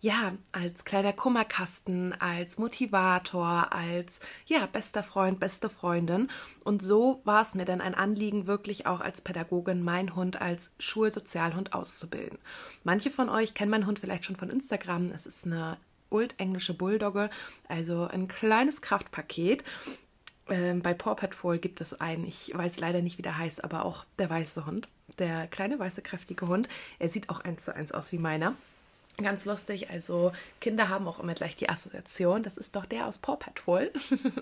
ja, 0.00 0.34
als 0.52 0.84
kleiner 0.84 1.12
Kummerkasten, 1.12 2.12
als 2.20 2.58
Motivator, 2.58 3.72
als 3.72 4.20
ja, 4.46 4.66
bester 4.66 5.02
Freund, 5.02 5.40
beste 5.40 5.68
Freundin. 5.68 6.30
Und 6.62 6.82
so 6.82 7.20
war 7.24 7.42
es 7.42 7.54
mir 7.54 7.64
dann 7.64 7.80
ein 7.80 7.94
Anliegen, 7.94 8.46
wirklich 8.46 8.86
auch 8.86 9.00
als 9.00 9.20
Pädagogin 9.20 9.82
meinen 9.82 10.14
Hund 10.14 10.40
als 10.40 10.72
Schulsozialhund 10.78 11.72
auszubilden. 11.72 12.38
Manche 12.84 13.10
von 13.10 13.28
euch 13.28 13.54
kennen 13.54 13.72
meinen 13.72 13.86
Hund 13.86 13.98
vielleicht 13.98 14.24
schon 14.24 14.36
von 14.36 14.50
Instagram. 14.50 15.10
Es 15.10 15.26
ist 15.26 15.46
eine 15.46 15.78
Old-englische 16.10 16.74
Bulldogge, 16.74 17.28
also 17.68 18.04
ein 18.04 18.28
kleines 18.28 18.80
Kraftpaket. 18.80 19.64
Ähm, 20.48 20.80
bei 20.80 20.94
Paw 20.94 21.16
Patrol 21.16 21.58
gibt 21.58 21.80
es 21.80 22.00
einen, 22.00 22.24
ich 22.24 22.52
weiß 22.54 22.78
leider 22.78 23.02
nicht, 23.02 23.18
wie 23.18 23.22
der 23.22 23.36
heißt, 23.36 23.64
aber 23.64 23.84
auch 23.84 24.04
der 24.18 24.30
weiße 24.30 24.64
Hund. 24.64 24.88
Der 25.18 25.48
kleine, 25.48 25.78
weiße, 25.78 26.02
kräftige 26.02 26.46
Hund. 26.46 26.68
Er 26.98 27.08
sieht 27.08 27.28
auch 27.30 27.40
eins 27.40 27.64
zu 27.64 27.74
eins 27.74 27.92
aus 27.92 28.12
wie 28.12 28.18
meiner. 28.18 28.54
Ganz 29.20 29.44
lustig, 29.46 29.90
also 29.90 30.30
Kinder 30.60 30.88
haben 30.88 31.08
auch 31.08 31.18
immer 31.18 31.34
gleich 31.34 31.56
die 31.56 31.68
Assoziation, 31.68 32.44
das 32.44 32.56
ist 32.56 32.76
doch 32.76 32.86
der 32.86 33.06
aus 33.06 33.18
Paw 33.18 33.36
Patrol. 33.36 33.90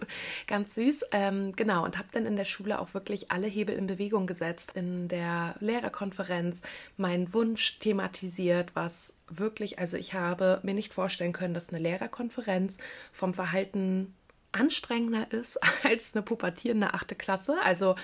Ganz 0.47 0.75
süß. 0.75 1.07
Ähm, 1.13 1.53
genau, 1.57 1.83
und 1.83 1.97
habe 1.97 2.09
dann 2.13 2.27
in 2.27 2.37
der 2.37 2.45
Schule 2.45 2.79
auch 2.79 2.93
wirklich 2.93 3.31
alle 3.31 3.47
Hebel 3.47 3.75
in 3.75 3.87
Bewegung 3.87 4.27
gesetzt. 4.27 4.73
In 4.75 5.09
der 5.09 5.55
Lehrerkonferenz 5.61 6.61
meinen 6.99 7.33
Wunsch 7.33 7.79
thematisiert, 7.79 8.73
was 8.75 9.15
wirklich, 9.29 9.79
also 9.79 9.97
ich 9.97 10.13
habe 10.13 10.61
mir 10.63 10.75
nicht 10.75 10.93
vorstellen 10.93 11.33
können, 11.33 11.55
dass 11.55 11.71
eine 11.71 11.79
Lehrerkonferenz 11.79 12.77
vom 13.13 13.33
Verhalten 13.33 14.15
anstrengender 14.53 15.33
ist 15.33 15.59
als 15.85 16.15
eine 16.15 16.23
pubertierende 16.23 16.93
achte 16.93 17.15
Klasse. 17.15 17.57
Also 17.63 17.95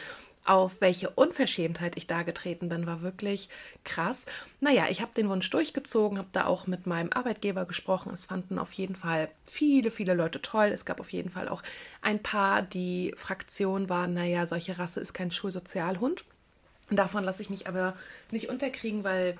auf 0.44 0.80
welche 0.80 1.10
Unverschämtheit 1.10 1.96
ich 1.96 2.06
da 2.06 2.22
getreten 2.22 2.68
bin, 2.68 2.86
war 2.86 3.02
wirklich 3.02 3.48
krass. 3.84 4.26
Naja, 4.60 4.86
ich 4.90 5.00
habe 5.00 5.14
den 5.14 5.28
Wunsch 5.28 5.48
durchgezogen, 5.50 6.18
habe 6.18 6.28
da 6.32 6.46
auch 6.46 6.66
mit 6.66 6.86
meinem 6.86 7.12
Arbeitgeber 7.12 7.64
gesprochen. 7.64 8.12
Es 8.12 8.26
fanden 8.26 8.58
auf 8.58 8.72
jeden 8.72 8.96
Fall 8.96 9.28
viele, 9.46 9.90
viele 9.90 10.14
Leute 10.14 10.42
toll. 10.42 10.66
Es 10.66 10.84
gab 10.84 10.98
auf 10.98 11.12
jeden 11.12 11.30
Fall 11.30 11.48
auch 11.48 11.62
ein 12.00 12.20
paar, 12.20 12.62
die 12.62 13.14
Fraktion 13.16 13.88
waren, 13.88 14.14
naja, 14.14 14.46
solche 14.46 14.78
Rasse 14.78 15.00
ist 15.00 15.12
kein 15.12 15.30
Schulsozialhund. 15.30 16.24
Davon 16.90 17.22
lasse 17.22 17.42
ich 17.42 17.50
mich 17.50 17.68
aber 17.68 17.94
nicht 18.32 18.48
unterkriegen, 18.48 19.04
weil 19.04 19.38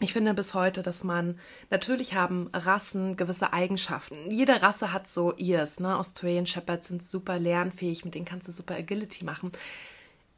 ich 0.00 0.12
finde 0.12 0.32
bis 0.34 0.54
heute, 0.54 0.82
dass 0.82 1.02
man 1.02 1.40
natürlich 1.70 2.14
haben 2.14 2.48
Rassen 2.52 3.16
gewisse 3.16 3.52
Eigenschaften. 3.52 4.30
Jede 4.30 4.62
Rasse 4.62 4.92
hat 4.92 5.08
so 5.08 5.34
ihrs. 5.34 5.80
Ne? 5.80 5.98
Australian 5.98 6.46
Shepherds 6.46 6.86
sind 6.86 7.02
super 7.02 7.40
lernfähig, 7.40 8.04
mit 8.04 8.14
denen 8.14 8.24
kannst 8.24 8.46
du 8.46 8.52
super 8.52 8.76
Agility 8.76 9.24
machen 9.24 9.50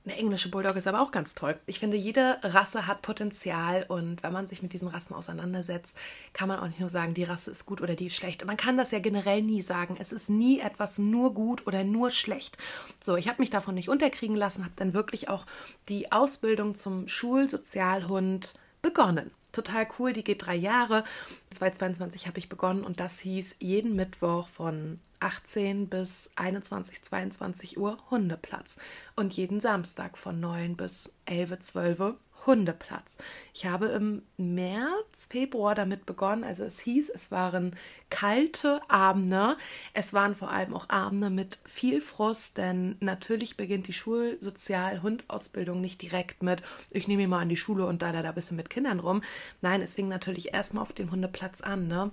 Eine 0.06 0.16
englische 0.16 0.48
Bulldog 0.48 0.76
ist 0.76 0.86
aber 0.86 1.02
auch 1.02 1.10
ganz 1.10 1.34
toll. 1.34 1.60
Ich 1.66 1.78
finde, 1.78 1.96
jede 1.98 2.38
Rasse 2.42 2.86
hat 2.86 3.03
Potenzial 3.03 3.84
und 3.86 4.22
wenn 4.22 4.32
man 4.32 4.46
sich 4.46 4.62
mit 4.62 4.72
diesen 4.72 4.88
Rassen 4.88 5.14
auseinandersetzt, 5.14 5.94
kann 6.32 6.48
man 6.48 6.59
auch 6.59 6.66
nicht 6.66 6.80
nur 6.80 6.88
sagen, 6.88 7.12
die 7.12 7.24
Rasse 7.24 7.51
ist 7.51 7.66
gut 7.66 7.82
oder 7.82 7.94
die 7.94 8.07
ist 8.07 8.16
schlecht. 8.16 8.46
Man 8.46 8.57
kann 8.57 8.78
das 8.78 8.92
ja 8.92 8.98
generell 8.98 9.42
nie 9.42 9.61
sagen. 9.61 9.98
Es 10.01 10.11
ist 10.11 10.30
nie 10.30 10.59
etwas 10.61 10.98
nur 10.98 11.34
gut 11.34 11.66
oder 11.66 11.84
nur 11.84 12.09
schlecht. 12.09 12.57
So, 13.03 13.16
ich 13.16 13.28
habe 13.28 13.42
mich 13.42 13.51
davon 13.51 13.74
nicht 13.74 13.90
unterkriegen 13.90 14.36
lassen, 14.36 14.64
habe 14.64 14.74
dann 14.76 14.94
wirklich 14.94 15.28
auch 15.28 15.44
die 15.90 16.11
Ausbildung 16.12 16.74
zum 16.74 17.07
Schulsozialhund 17.07 18.55
begonnen. 18.80 19.30
Total 19.53 19.86
cool, 19.98 20.14
die 20.14 20.24
geht 20.24 20.46
drei 20.46 20.57
Jahre. 20.57 21.05
2022 21.51 22.26
habe 22.26 22.38
ich 22.38 22.48
begonnen 22.48 22.84
und 22.84 23.01
das 23.01 23.20
hieß 23.20 23.57
jeden 23.59 23.96
Mittwoch 23.96 24.48
von 24.48 24.98
18 25.20 25.88
bis 25.88 26.30
21, 26.36 27.02
22 27.02 27.78
Uhr 27.78 27.98
Hundeplatz 28.10 28.78
und 29.16 29.32
jeden 29.34 29.60
Samstag 29.60 30.18
von 30.18 30.40
9 30.40 30.76
bis 30.76 31.14
11, 31.26 31.60
12 31.60 32.14
Hundeplatz. 32.46 33.16
Ich 33.52 33.66
habe 33.66 33.86
im 33.88 34.22
März, 34.36 35.26
Februar 35.28 35.74
damit 35.74 36.06
begonnen. 36.06 36.44
Also 36.44 36.64
es 36.64 36.80
hieß, 36.80 37.10
es 37.10 37.30
waren 37.30 37.76
kalte 38.08 38.80
Abende. 38.88 39.56
Es 39.92 40.14
waren 40.14 40.34
vor 40.34 40.50
allem 40.50 40.74
auch 40.74 40.88
Abende 40.88 41.30
mit 41.30 41.58
viel 41.64 42.00
Frust, 42.00 42.58
denn 42.58 42.96
natürlich 43.00 43.56
beginnt 43.56 43.88
die 43.88 43.92
Schulsozial-Hundausbildung 43.92 45.80
nicht 45.80 46.00
direkt 46.02 46.42
mit, 46.42 46.62
ich 46.90 47.08
nehme 47.08 47.22
ihn 47.22 47.30
mal 47.30 47.40
an 47.40 47.48
die 47.48 47.56
Schule 47.56 47.86
und 47.86 48.02
da, 48.02 48.12
da, 48.12 48.22
da 48.22 48.30
ein 48.30 48.34
bisschen 48.34 48.56
mit 48.56 48.70
Kindern 48.70 49.00
rum. 49.00 49.22
Nein, 49.60 49.82
es 49.82 49.94
fing 49.94 50.08
natürlich 50.08 50.54
erstmal 50.54 50.82
auf 50.82 50.92
den 50.92 51.10
Hundeplatz 51.10 51.60
an, 51.60 51.88
ne? 51.88 52.10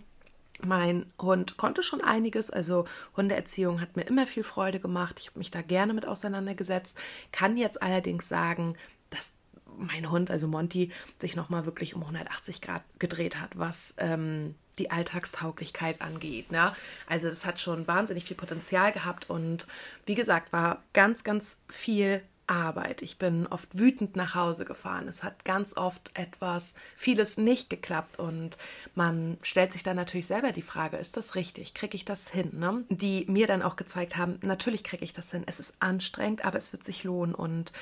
Mein 0.65 1.05
Hund 1.21 1.57
konnte 1.57 1.83
schon 1.83 2.01
einiges, 2.01 2.49
also 2.49 2.85
Hundeerziehung 3.15 3.81
hat 3.81 3.95
mir 3.95 4.03
immer 4.03 4.25
viel 4.25 4.43
Freude 4.43 4.79
gemacht. 4.79 5.19
Ich 5.19 5.27
habe 5.27 5.39
mich 5.39 5.51
da 5.51 5.61
gerne 5.61 5.93
mit 5.93 6.07
auseinandergesetzt. 6.07 6.97
Kann 7.31 7.57
jetzt 7.57 7.81
allerdings 7.81 8.27
sagen, 8.27 8.75
dass 9.09 9.29
mein 9.77 10.09
Hund, 10.09 10.31
also 10.31 10.47
Monty, 10.47 10.91
sich 11.19 11.35
nochmal 11.35 11.65
wirklich 11.65 11.95
um 11.95 12.01
180 12.01 12.61
Grad 12.61 12.83
gedreht 12.99 13.39
hat, 13.39 13.57
was 13.57 13.93
ähm, 13.97 14.55
die 14.79 14.91
Alltagstauglichkeit 14.91 16.01
angeht. 16.01 16.51
Ne? 16.51 16.73
Also 17.07 17.29
das 17.29 17.45
hat 17.45 17.59
schon 17.59 17.87
wahnsinnig 17.87 18.25
viel 18.25 18.37
Potenzial 18.37 18.91
gehabt 18.91 19.29
und 19.29 19.67
wie 20.05 20.15
gesagt, 20.15 20.53
war 20.53 20.83
ganz, 20.93 21.23
ganz 21.23 21.57
viel 21.67 22.21
Arbeit. 22.47 23.01
Ich 23.01 23.17
bin 23.17 23.45
oft 23.47 23.77
wütend 23.77 24.15
nach 24.15 24.33
Hause 24.33 24.65
gefahren. 24.65 25.07
Es 25.07 25.21
hat 25.21 25.45
ganz 25.45 25.75
oft 25.75 26.11
etwas, 26.13 26.73
vieles 26.95 27.37
nicht 27.37 27.69
geklappt 27.69 28.19
und 28.19 28.57
man 28.95 29.37
stellt 29.43 29.73
sich 29.73 29.83
dann 29.83 29.97
natürlich 29.97 30.27
selber 30.27 30.51
die 30.53 30.61
Frage, 30.61 30.97
ist 30.97 31.17
das 31.17 31.35
richtig? 31.35 31.73
Kriege 31.73 31.95
ich 31.95 32.05
das 32.05 32.29
hin? 32.29 32.51
Ne? 32.53 32.85
Die 32.89 33.25
mir 33.27 33.47
dann 33.47 33.61
auch 33.61 33.75
gezeigt 33.75 34.15
haben, 34.17 34.39
natürlich 34.43 34.83
kriege 34.83 35.03
ich 35.03 35.13
das 35.13 35.31
hin. 35.31 35.43
Es 35.45 35.59
ist 35.59 35.73
anstrengend, 35.79 36.45
aber 36.45 36.57
es 36.57 36.71
wird 36.71 36.83
sich 36.83 37.03
lohnen 37.03 37.35
und 37.35 37.73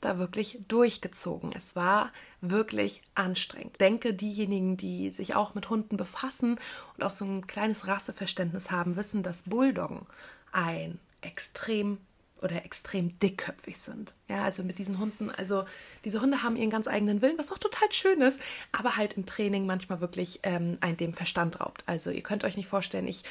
da 0.00 0.18
wirklich 0.18 0.58
durchgezogen. 0.68 1.52
Es 1.52 1.76
war 1.76 2.10
wirklich 2.40 3.02
anstrengend. 3.14 3.72
Ich 3.72 3.78
denke, 3.78 4.14
diejenigen, 4.14 4.76
die 4.76 5.10
sich 5.10 5.34
auch 5.34 5.54
mit 5.54 5.68
Hunden 5.70 5.96
befassen 5.96 6.58
und 6.96 7.04
auch 7.04 7.10
so 7.10 7.24
ein 7.24 7.46
kleines 7.46 7.86
Rasseverständnis 7.86 8.70
haben, 8.70 8.96
wissen, 8.96 9.22
dass 9.22 9.44
Bulldoggen 9.44 10.06
ein 10.52 10.98
extrem 11.20 11.98
oder 12.42 12.64
extrem 12.64 13.18
dickköpfig 13.18 13.78
sind. 13.78 14.14
Ja, 14.28 14.44
also 14.44 14.62
mit 14.62 14.78
diesen 14.78 14.98
Hunden, 14.98 15.30
also 15.30 15.64
diese 16.04 16.20
Hunde 16.20 16.42
haben 16.42 16.56
ihren 16.56 16.70
ganz 16.70 16.88
eigenen 16.88 17.22
Willen, 17.22 17.38
was 17.38 17.52
auch 17.52 17.58
total 17.58 17.90
schön 17.90 18.20
ist, 18.20 18.40
aber 18.72 18.96
halt 18.96 19.14
im 19.14 19.26
Training 19.26 19.66
manchmal 19.66 20.00
wirklich 20.00 20.40
ähm, 20.42 20.76
ein 20.80 20.96
dem 20.96 21.14
Verstand 21.14 21.60
raubt. 21.60 21.84
Also 21.86 22.10
ihr 22.10 22.22
könnt 22.22 22.44
euch 22.44 22.56
nicht 22.56 22.68
vorstellen, 22.68 23.08
ich, 23.08 23.24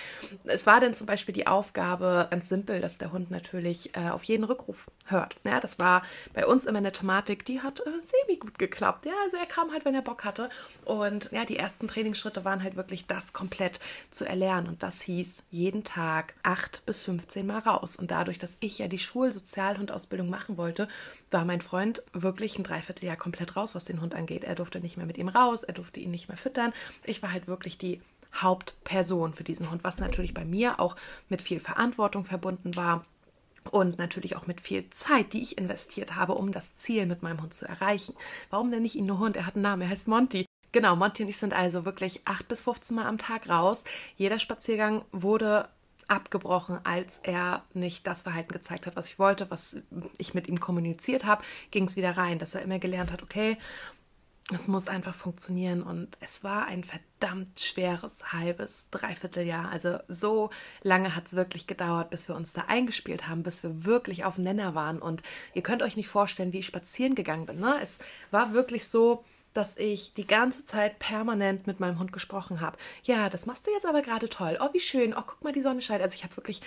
es 0.46 0.66
war 0.66 0.80
dann 0.80 0.94
zum 0.94 1.08
Beispiel 1.08 1.34
die 1.34 1.48
Aufgabe 1.48 2.28
ganz 2.32 2.50
simpel, 2.50 2.82
dass 2.82 2.98
der 2.98 3.12
Hund 3.12 3.32
natürlich 3.32 3.96
äh, 3.96 4.10
auf 4.10 4.24
jeden 4.24 4.44
Rückruf 4.44 4.90
hört. 5.06 5.38
Ja, 5.44 5.60
das 5.60 5.80
war 5.80 6.04
bei 6.34 6.46
uns 6.46 6.66
immer 6.66 6.80
eine 6.80 6.92
Thematik, 6.92 7.46
die 7.46 7.62
hat 7.62 7.80
äh, 7.82 7.84
semi 7.84 8.38
gut 8.38 8.58
geklappt. 8.60 9.06
Ja, 9.06 9.14
also 9.24 9.38
er 9.38 9.46
kam 9.46 9.72
halt, 9.72 9.86
wenn 9.86 9.96
er 9.96 10.02
Bock 10.02 10.24
hatte. 10.24 10.50
Und 10.86 11.30
ja, 11.32 11.46
die 11.46 11.58
ersten 11.58 11.88
Trainingsschritte 11.88 12.46
waren 12.46 12.64
halt 12.64 12.76
wirklich 12.76 13.06
das 13.08 13.34
komplett 13.34 13.80
zu 14.12 14.26
erlernen. 14.26 14.68
Und 14.68 14.84
das 14.84 15.02
hieß 15.02 15.44
jeden 15.52 15.84
Tag 15.84 16.36
acht 16.44 16.86
bis 16.86 17.04
15 17.04 17.46
Mal 17.46 17.60
raus. 17.60 17.96
Und 17.96 18.12
dadurch, 18.12 18.40
dass 18.40 18.58
ich 18.60 18.80
ja 18.80 18.88
die 18.94 19.00
Schulsozialhundausbildung 19.00 20.30
machen 20.30 20.58
wollte, 20.58 20.88
war 21.32 21.44
mein 21.44 21.62
Freund 21.62 22.04
wirklich 22.14 22.58
ein 22.58 22.64
Dreivierteljahr 22.64 23.18
komplett 23.18 23.56
raus, 23.56 23.76
was 23.76 23.86
den 23.86 24.00
Hund 24.02 24.16
angeht. 24.16 24.44
Er 24.44 24.56
durfte 24.56 24.80
nicht 24.80 24.98
mehr 24.98 25.06
mit 25.06 25.18
ihm 25.18 25.28
raus, 25.28 25.64
er 25.64 25.74
durfte 25.74 26.00
ihn 26.00 26.12
nicht 26.12 26.28
mehr 26.30 26.38
füttern. 26.38 26.74
Ich 27.04 27.22
war 27.22 27.34
halt 27.34 27.48
wirklich 27.48 27.78
die 27.78 28.02
Hauptperson 28.34 29.34
für 29.34 29.44
diesen 29.44 29.70
Hund, 29.70 29.84
was 29.84 30.00
natürlich 30.00 30.34
bei 30.34 30.46
mir 30.46 30.80
auch 30.80 30.96
mit 31.30 31.42
viel 31.42 31.60
Verantwortung 31.60 32.26
verbunden 32.26 32.76
war 32.76 33.06
und 33.72 33.98
natürlich 33.98 34.36
auch 34.36 34.48
mit 34.48 34.62
viel 34.62 34.90
Zeit, 34.90 35.34
die 35.34 35.42
ich 35.42 35.58
investiert 35.58 36.16
habe, 36.16 36.36
um 36.36 36.52
das 36.52 36.76
Ziel 36.76 37.06
mit 37.06 37.24
meinem 37.24 37.42
Hund 37.42 37.54
zu 37.54 37.68
erreichen. 37.68 38.16
Warum 38.50 38.70
nenne 38.70 38.86
ich 38.86 38.96
ihn 38.96 39.06
nur 39.06 39.20
Hund? 39.20 39.38
Er 39.38 39.46
hat 39.46 39.56
einen 39.56 39.64
Namen, 39.64 39.84
er 39.84 39.90
heißt 39.90 40.08
Monty. 40.08 40.46
Genau, 40.72 40.96
Monty 40.96 41.24
und 41.24 41.30
ich 41.30 41.38
sind 41.38 41.54
also 41.54 41.86
wirklich 41.86 42.22
8 42.26 42.48
bis 42.48 42.64
15 42.64 42.96
Mal 42.96 43.06
am 43.06 43.20
Tag 43.20 43.48
raus. 43.48 43.84
Jeder 44.18 44.40
Spaziergang 44.40 45.06
wurde 45.12 45.70
abgebrochen, 46.08 46.80
als 46.84 47.20
er 47.24 47.64
nicht 47.74 48.08
das 48.08 48.24
Verhalten 48.24 48.54
gezeigt 48.54 48.88
hat, 48.88 48.96
was 48.96 49.08
ich 49.08 49.20
wollte, 49.20 49.50
was 49.52 49.78
ich 50.18 50.34
mit 50.34 50.48
ihm 50.48 50.60
kommuniziert 50.60 51.26
habe, 51.26 51.44
ging 51.72 51.86
es 51.86 51.96
wieder 51.96 52.18
rein, 52.18 52.40
dass 52.40 52.56
er 52.56 52.62
immer 52.62 52.80
gelernt 52.80 53.12
hat, 53.12 53.24
okay, 53.24 53.58
es 54.52 54.68
muss 54.68 54.90
einfach 54.90 55.16
funktionieren 55.16 55.82
und 55.82 56.18
es 56.20 56.44
war 56.44 56.66
ein 56.66 56.84
verdammt 56.84 57.62
schweres 57.62 58.34
halbes, 58.34 58.88
dreiviertel 58.92 59.46
Jahr. 59.46 59.70
Also 59.72 60.00
so 60.10 60.50
lange 60.82 61.16
hat 61.16 61.28
es 61.28 61.34
wirklich 61.34 61.66
gedauert, 61.66 62.10
bis 62.10 62.28
wir 62.28 62.36
uns 62.36 62.52
da 62.52 62.66
eingespielt 62.68 63.28
haben, 63.30 63.44
bis 63.44 63.64
wir 63.64 63.86
wirklich 63.86 64.26
auf 64.26 64.38
Nenner 64.38 64.76
waren 64.76 65.02
und 65.02 65.24
ihr 65.54 65.64
könnt 65.64 65.82
euch 65.82 65.96
nicht 65.96 66.10
vorstellen, 66.10 66.52
wie 66.52 66.60
ich 66.60 66.66
spazieren 66.66 67.16
gegangen 67.16 67.46
bin. 67.46 67.60
Ne? 67.60 67.80
Es 67.82 68.00
war 68.32 68.54
wirklich 68.54 68.88
so, 68.88 69.24
dass 69.54 69.78
ich 69.78 70.14
die 70.14 70.28
ganze 70.28 70.66
Zeit 70.66 71.00
permanent 71.00 71.68
mit 71.68 71.80
meinem 71.80 72.00
Hund 72.00 72.12
gesprochen 72.12 72.62
habe. 72.62 72.78
Ja, 73.04 73.30
das 73.30 73.46
machst 73.46 73.68
du 73.68 73.72
jetzt 73.72 73.86
aber 73.86 74.02
gerade 74.02 74.30
toll. 74.30 74.58
Oh, 74.60 74.70
wie 74.74 74.80
schön. 74.80 75.14
Oh, 75.14 75.24
guck 75.26 75.44
mal, 75.44 75.54
die 75.54 75.62
Sonne 75.62 75.82
scheint. 75.82 76.02
Also 76.02 76.16
ich 76.16 76.24
habe 76.24 76.36
wirklich 76.36 76.62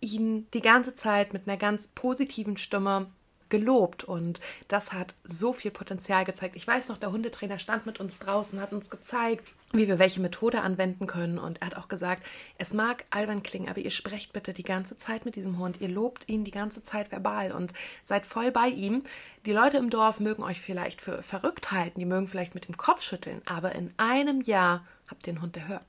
ihn 0.00 0.46
die 0.52 0.60
ganze 0.62 0.94
Zeit 0.94 1.32
mit 1.32 1.46
einer 1.46 1.56
ganz 1.56 1.88
positiven 1.88 2.56
Stimme 2.56 3.10
gelobt 3.50 4.04
und 4.04 4.40
das 4.68 4.92
hat 4.92 5.14
so 5.24 5.52
viel 5.52 5.70
Potenzial 5.70 6.24
gezeigt. 6.24 6.56
Ich 6.56 6.66
weiß 6.66 6.88
noch, 6.88 6.98
der 6.98 7.12
Hundetrainer 7.12 7.58
stand 7.58 7.86
mit 7.86 8.00
uns 8.00 8.18
draußen, 8.18 8.60
hat 8.60 8.72
uns 8.72 8.90
gezeigt, 8.90 9.52
wie 9.72 9.86
wir 9.86 9.98
welche 9.98 10.20
Methode 10.20 10.62
anwenden 10.62 11.06
können 11.06 11.38
und 11.38 11.60
er 11.60 11.68
hat 11.68 11.76
auch 11.76 11.88
gesagt, 11.88 12.24
es 12.58 12.72
mag 12.72 13.04
albern 13.10 13.42
klingen, 13.42 13.68
aber 13.68 13.80
ihr 13.80 13.90
sprecht 13.90 14.32
bitte 14.32 14.52
die 14.52 14.62
ganze 14.62 14.96
Zeit 14.96 15.24
mit 15.24 15.36
diesem 15.36 15.58
Hund, 15.58 15.80
ihr 15.80 15.88
lobt 15.88 16.28
ihn 16.28 16.44
die 16.44 16.50
ganze 16.50 16.82
Zeit 16.82 17.12
verbal 17.12 17.52
und 17.52 17.72
seid 18.04 18.26
voll 18.26 18.50
bei 18.50 18.68
ihm. 18.68 19.04
Die 19.46 19.52
Leute 19.52 19.76
im 19.76 19.90
Dorf 19.90 20.20
mögen 20.20 20.42
euch 20.42 20.60
vielleicht 20.60 21.00
für 21.00 21.22
verrückt 21.22 21.72
halten, 21.72 22.00
die 22.00 22.06
mögen 22.06 22.28
vielleicht 22.28 22.54
mit 22.54 22.68
dem 22.68 22.76
Kopf 22.76 23.02
schütteln, 23.02 23.42
aber 23.44 23.74
in 23.74 23.92
einem 23.96 24.40
Jahr 24.40 24.84
habe 25.10 25.22
den 25.22 25.40
Hund 25.40 25.56
erhört. 25.56 25.84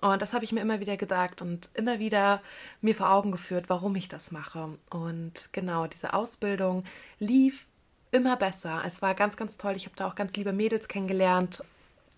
Und 0.00 0.20
das 0.22 0.32
habe 0.32 0.44
ich 0.44 0.52
mir 0.52 0.60
immer 0.60 0.80
wieder 0.80 0.96
gesagt 0.96 1.42
und 1.42 1.70
immer 1.74 1.98
wieder 1.98 2.42
mir 2.80 2.94
vor 2.94 3.10
Augen 3.10 3.32
geführt, 3.32 3.68
warum 3.68 3.96
ich 3.96 4.08
das 4.08 4.30
mache. 4.30 4.78
Und 4.90 5.48
genau, 5.52 5.86
diese 5.86 6.14
Ausbildung 6.14 6.84
lief 7.18 7.66
immer 8.10 8.36
besser. 8.36 8.82
Es 8.86 9.02
war 9.02 9.14
ganz, 9.14 9.36
ganz 9.36 9.56
toll. 9.56 9.74
Ich 9.76 9.86
habe 9.86 9.96
da 9.96 10.06
auch 10.06 10.14
ganz 10.14 10.36
liebe 10.36 10.52
Mädels 10.52 10.88
kennengelernt 10.88 11.62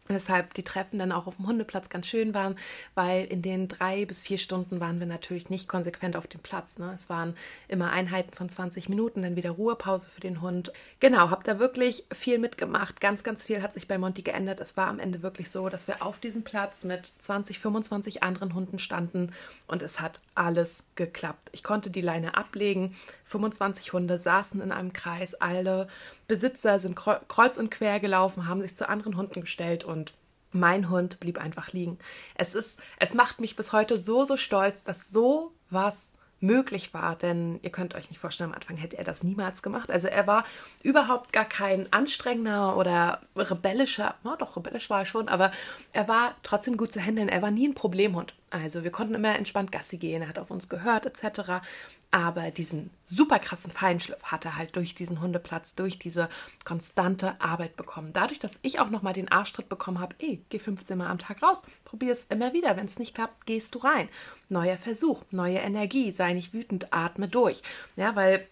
Weshalb 0.09 0.55
die 0.55 0.63
Treffen 0.63 0.99
dann 0.99 1.13
auch 1.13 1.27
auf 1.27 1.37
dem 1.37 1.47
Hundeplatz 1.47 1.89
ganz 1.89 2.07
schön 2.07 2.35
waren, 2.35 2.57
weil 2.95 3.25
in 3.25 3.43
den 3.43 3.69
drei 3.69 4.05
bis 4.05 4.23
vier 4.23 4.39
Stunden 4.39 4.81
waren 4.81 5.01
wir 5.01 5.07
natürlich 5.07 5.51
nicht 5.51 5.69
konsequent 5.69 6.17
auf 6.17 6.27
dem 6.27 6.41
Platz. 6.41 6.79
Ne? 6.79 6.93
Es 6.95 7.09
waren 7.09 7.35
immer 7.69 7.91
Einheiten 7.91 8.33
von 8.33 8.49
20 8.49 8.89
Minuten, 8.89 9.23
dann 9.23 9.37
wieder 9.37 9.51
Ruhepause 9.51 10.09
für 10.09 10.21
den 10.21 10.41
Hund. 10.41 10.73
Genau, 11.01 11.31
habe 11.31 11.45
da 11.45 11.59
wirklich 11.59 12.05
viel 12.13 12.39
mitgemacht. 12.39 13.01
Ganz, 13.01 13.25
ganz 13.25 13.45
viel 13.45 13.63
hat 13.63 13.73
sich 13.73 13.89
bei 13.89 13.99
Monty 13.99 14.23
geändert. 14.23 14.61
Es 14.61 14.77
war 14.77 14.89
am 14.89 15.01
Ende 15.01 15.23
wirklich 15.23 15.51
so, 15.51 15.69
dass 15.69 15.89
wir 15.89 16.03
auf 16.03 16.21
diesem 16.21 16.45
Platz 16.45 16.85
mit 16.85 17.07
20, 17.07 17.59
25 17.59 18.23
anderen 18.23 18.55
Hunden 18.55 18.79
standen 18.79 19.33
und 19.67 19.83
es 19.83 20.01
hat 20.01 20.21
alles 20.35 20.85
geklappt. 20.95 21.49
Ich 21.53 21.65
konnte 21.65 21.91
die 21.91 22.01
Leine 22.01 22.37
ablegen. 22.37 22.95
25 23.25 23.93
Hunde 23.93 24.19
saßen 24.19 24.61
in 24.61 24.73
einem 24.73 24.93
Kreis. 24.93 25.35
Alle 25.35 25.89
Besitzer 26.29 26.81
sind 26.81 26.97
kreuz 26.97 27.59
und 27.59 27.71
quer 27.71 28.01
gelaufen, 28.01 28.49
haben 28.49 28.63
sich 28.63 28.77
zu 28.77 28.89
anderen 28.89 29.17
Hunden 29.17 29.43
gestellt 29.43 29.85
und 29.85 30.13
mein 30.53 30.91
Hund 30.91 31.21
blieb 31.21 31.39
einfach 31.39 31.73
liegen. 31.73 31.99
Es 32.35 32.55
ist, 32.55 32.81
es 32.99 33.15
macht 33.15 33.41
mich 33.41 33.57
bis 33.57 33.73
heute 33.73 33.97
so, 33.99 34.25
so 34.25 34.37
stolz, 34.37 34.85
dass 34.85 35.11
so 35.11 35.53
was 35.71 36.11
möglich 36.41 36.93
war, 36.93 37.17
denn 37.17 37.59
ihr 37.63 37.71
könnt 37.71 37.95
euch 37.95 38.11
nicht 38.11 38.19
vorstellen, 38.19 38.51
am 38.51 38.57
Anfang 38.57 38.77
hätte 38.77 38.99
er 38.99 39.05
das 39.05 39.23
niemals 39.23 39.63
gemacht. 39.63 39.91
Also 39.91 40.09
er 40.09 40.27
war 40.27 40.45
überhaupt 40.83 41.33
gar 41.33 41.47
kein 41.47 41.91
anstrengender 41.93 42.77
oder 42.77 43.21
rebellischer, 43.37 44.17
na 44.23 44.37
doch, 44.37 44.57
rebellisch 44.57 44.91
war 44.91 45.01
er 45.01 45.07
schon, 45.07 45.29
aber 45.29 45.51
er 45.93 46.09
war 46.09 46.35
trotzdem 46.43 46.77
gut 46.77 46.93
zu 46.93 47.01
handeln. 47.01 47.29
Er 47.29 47.41
war 47.41 47.51
nie 47.51 47.69
ein 47.69 47.75
Problemhund. 47.75 48.35
Also 48.51 48.85
wir 48.85 48.91
konnten 48.91 49.15
immer 49.15 49.35
entspannt 49.35 49.73
Gassi 49.73 49.97
gehen, 49.97 50.23
er 50.23 50.29
hat 50.29 50.39
auf 50.39 50.51
uns 50.51 50.69
gehört 50.69 51.07
etc. 51.07 51.63
Aber 52.11 52.51
diesen 52.51 52.91
super 53.03 53.39
krassen 53.39 53.71
Feinschliff 53.71 54.23
hat 54.23 54.45
er 54.45 54.57
halt 54.57 54.77
durch 54.77 54.95
diesen 54.95 55.21
Hundeplatz, 55.21 55.75
durch 55.75 55.99
diese 55.99 56.29
konstante 56.65 57.41
Arbeit 57.41 57.77
bekommen. 57.77 58.13
Dadurch, 58.13 58.39
dass 58.39 58.59
ich 58.63 58.79
auch 58.79 58.91
nochmal 58.91 59.13
den 59.13 59.31
Arschtritt 59.31 59.69
bekommen 59.69 60.01
habe, 60.01 60.17
ey, 60.19 60.43
geh 60.49 60.59
15 60.59 60.97
Mal 60.97 61.09
am 61.09 61.19
Tag 61.19 61.43
raus, 61.43 61.63
probier 61.85 62.13
es 62.13 62.25
immer 62.25 62.53
wieder. 62.53 62.77
Wenn 62.77 62.87
es 62.87 62.99
nicht 62.99 63.15
klappt, 63.15 63.47
gehst 63.47 63.75
du 63.75 63.81
rein. 63.81 64.09
Neuer 64.49 64.79
Versuch, 64.79 65.23
neue 65.31 65.59
Energie, 65.59 66.13
sei 66.13 66.33
nicht 66.33 66.53
wütend, 66.53 66.93
atme 66.93 67.29
durch. 67.29 67.63
Ja, 67.97 68.17
weil 68.17 68.47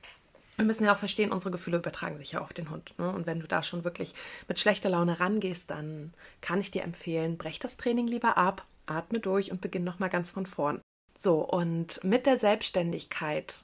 wir 0.57 0.64
müssen 0.64 0.84
ja 0.84 0.94
auch 0.94 0.98
verstehen, 0.98 1.32
unsere 1.32 1.50
Gefühle 1.50 1.78
übertragen 1.78 2.18
sich 2.18 2.32
ja 2.32 2.40
auf 2.40 2.52
den 2.52 2.70
Hund. 2.70 2.94
Ne? 2.98 3.11
Und 3.11 3.26
wenn 3.26 3.40
du 3.40 3.48
da 3.48 3.62
schon 3.62 3.84
wirklich 3.84 4.14
mit 4.46 4.59
schlechter 4.59 4.88
Laune 4.88 5.18
rangehst, 5.18 5.70
dann 5.70 6.12
kann 6.40 6.61
ich 6.61 6.70
dir 6.70 6.82
empfehlen, 6.82 7.38
brech 7.38 7.59
das 7.59 7.76
Training 7.76 8.07
lieber 8.07 8.36
ab, 8.36 8.64
atme 8.86 9.18
durch 9.18 9.50
und 9.50 9.61
beginn 9.61 9.84
nochmal 9.84 10.11
ganz 10.11 10.30
von 10.30 10.46
vorn. 10.46 10.80
So, 11.15 11.41
und 11.41 12.03
mit 12.03 12.27
der 12.27 12.39
Selbstständigkeit 12.39 13.55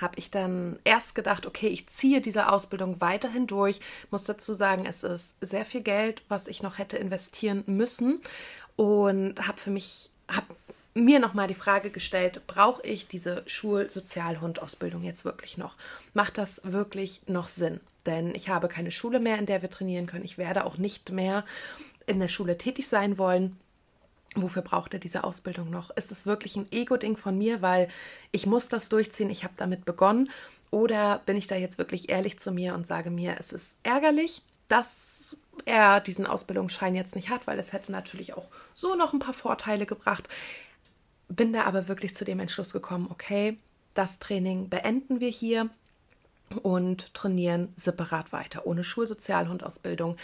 habe 0.00 0.18
ich 0.18 0.30
dann 0.30 0.78
erst 0.84 1.14
gedacht, 1.14 1.46
okay, 1.46 1.68
ich 1.68 1.86
ziehe 1.86 2.20
diese 2.20 2.50
Ausbildung 2.50 3.00
weiterhin 3.00 3.46
durch. 3.46 3.80
Muss 4.10 4.24
dazu 4.24 4.54
sagen, 4.54 4.86
es 4.86 5.04
ist 5.04 5.36
sehr 5.40 5.64
viel 5.64 5.82
Geld, 5.82 6.22
was 6.28 6.48
ich 6.48 6.62
noch 6.62 6.78
hätte 6.78 6.96
investieren 6.96 7.64
müssen 7.66 8.20
und 8.76 9.46
habe 9.46 9.58
für 9.58 9.70
mich 9.70 10.10
habe 10.28 10.46
mir 10.94 11.18
nochmal 11.18 11.48
die 11.48 11.54
Frage 11.54 11.90
gestellt, 11.90 12.42
brauche 12.46 12.82
ich 12.82 13.08
diese 13.08 13.42
Schulsozialhundausbildung 13.46 15.02
jetzt 15.02 15.24
wirklich 15.24 15.56
noch? 15.56 15.76
Macht 16.14 16.38
das 16.38 16.60
wirklich 16.64 17.22
noch 17.26 17.48
Sinn? 17.48 17.80
Denn 18.06 18.34
ich 18.34 18.48
habe 18.48 18.68
keine 18.68 18.90
Schule 18.90 19.20
mehr, 19.20 19.38
in 19.38 19.46
der 19.46 19.62
wir 19.62 19.70
trainieren 19.70 20.06
können. 20.06 20.24
Ich 20.24 20.38
werde 20.38 20.64
auch 20.64 20.78
nicht 20.78 21.10
mehr 21.10 21.44
in 22.06 22.18
der 22.18 22.28
Schule 22.28 22.58
tätig 22.58 22.88
sein 22.88 23.18
wollen. 23.18 23.58
Wofür 24.36 24.62
braucht 24.62 24.94
er 24.94 25.00
diese 25.00 25.24
Ausbildung 25.24 25.70
noch? 25.70 25.90
Ist 25.90 26.12
es 26.12 26.24
wirklich 26.24 26.54
ein 26.56 26.70
Ego-Ding 26.70 27.16
von 27.16 27.36
mir, 27.36 27.62
weil 27.62 27.88
ich 28.30 28.46
muss 28.46 28.68
das 28.68 28.88
durchziehen, 28.88 29.28
ich 29.28 29.42
habe 29.42 29.54
damit 29.56 29.84
begonnen? 29.84 30.30
Oder 30.70 31.20
bin 31.26 31.36
ich 31.36 31.48
da 31.48 31.56
jetzt 31.56 31.78
wirklich 31.78 32.10
ehrlich 32.10 32.38
zu 32.38 32.52
mir 32.52 32.74
und 32.74 32.86
sage 32.86 33.10
mir, 33.10 33.36
es 33.40 33.52
ist 33.52 33.76
ärgerlich, 33.82 34.42
dass 34.68 35.36
er 35.64 36.00
diesen 36.00 36.26
Ausbildungsschein 36.26 36.94
jetzt 36.94 37.16
nicht 37.16 37.28
hat, 37.28 37.48
weil 37.48 37.58
es 37.58 37.72
hätte 37.72 37.90
natürlich 37.90 38.34
auch 38.34 38.48
so 38.72 38.94
noch 38.94 39.12
ein 39.12 39.18
paar 39.18 39.34
Vorteile 39.34 39.84
gebracht. 39.84 40.28
Bin 41.28 41.52
da 41.52 41.64
aber 41.64 41.88
wirklich 41.88 42.14
zu 42.14 42.24
dem 42.24 42.38
Entschluss 42.38 42.72
gekommen, 42.72 43.08
okay, 43.10 43.58
das 43.94 44.20
Training 44.20 44.68
beenden 44.68 45.18
wir 45.18 45.28
hier 45.28 45.70
und 46.62 47.14
trainieren 47.14 47.72
separat 47.74 48.32
weiter, 48.32 48.64
ohne 48.66 48.84
Schulsozialhundausbildung 48.84 50.16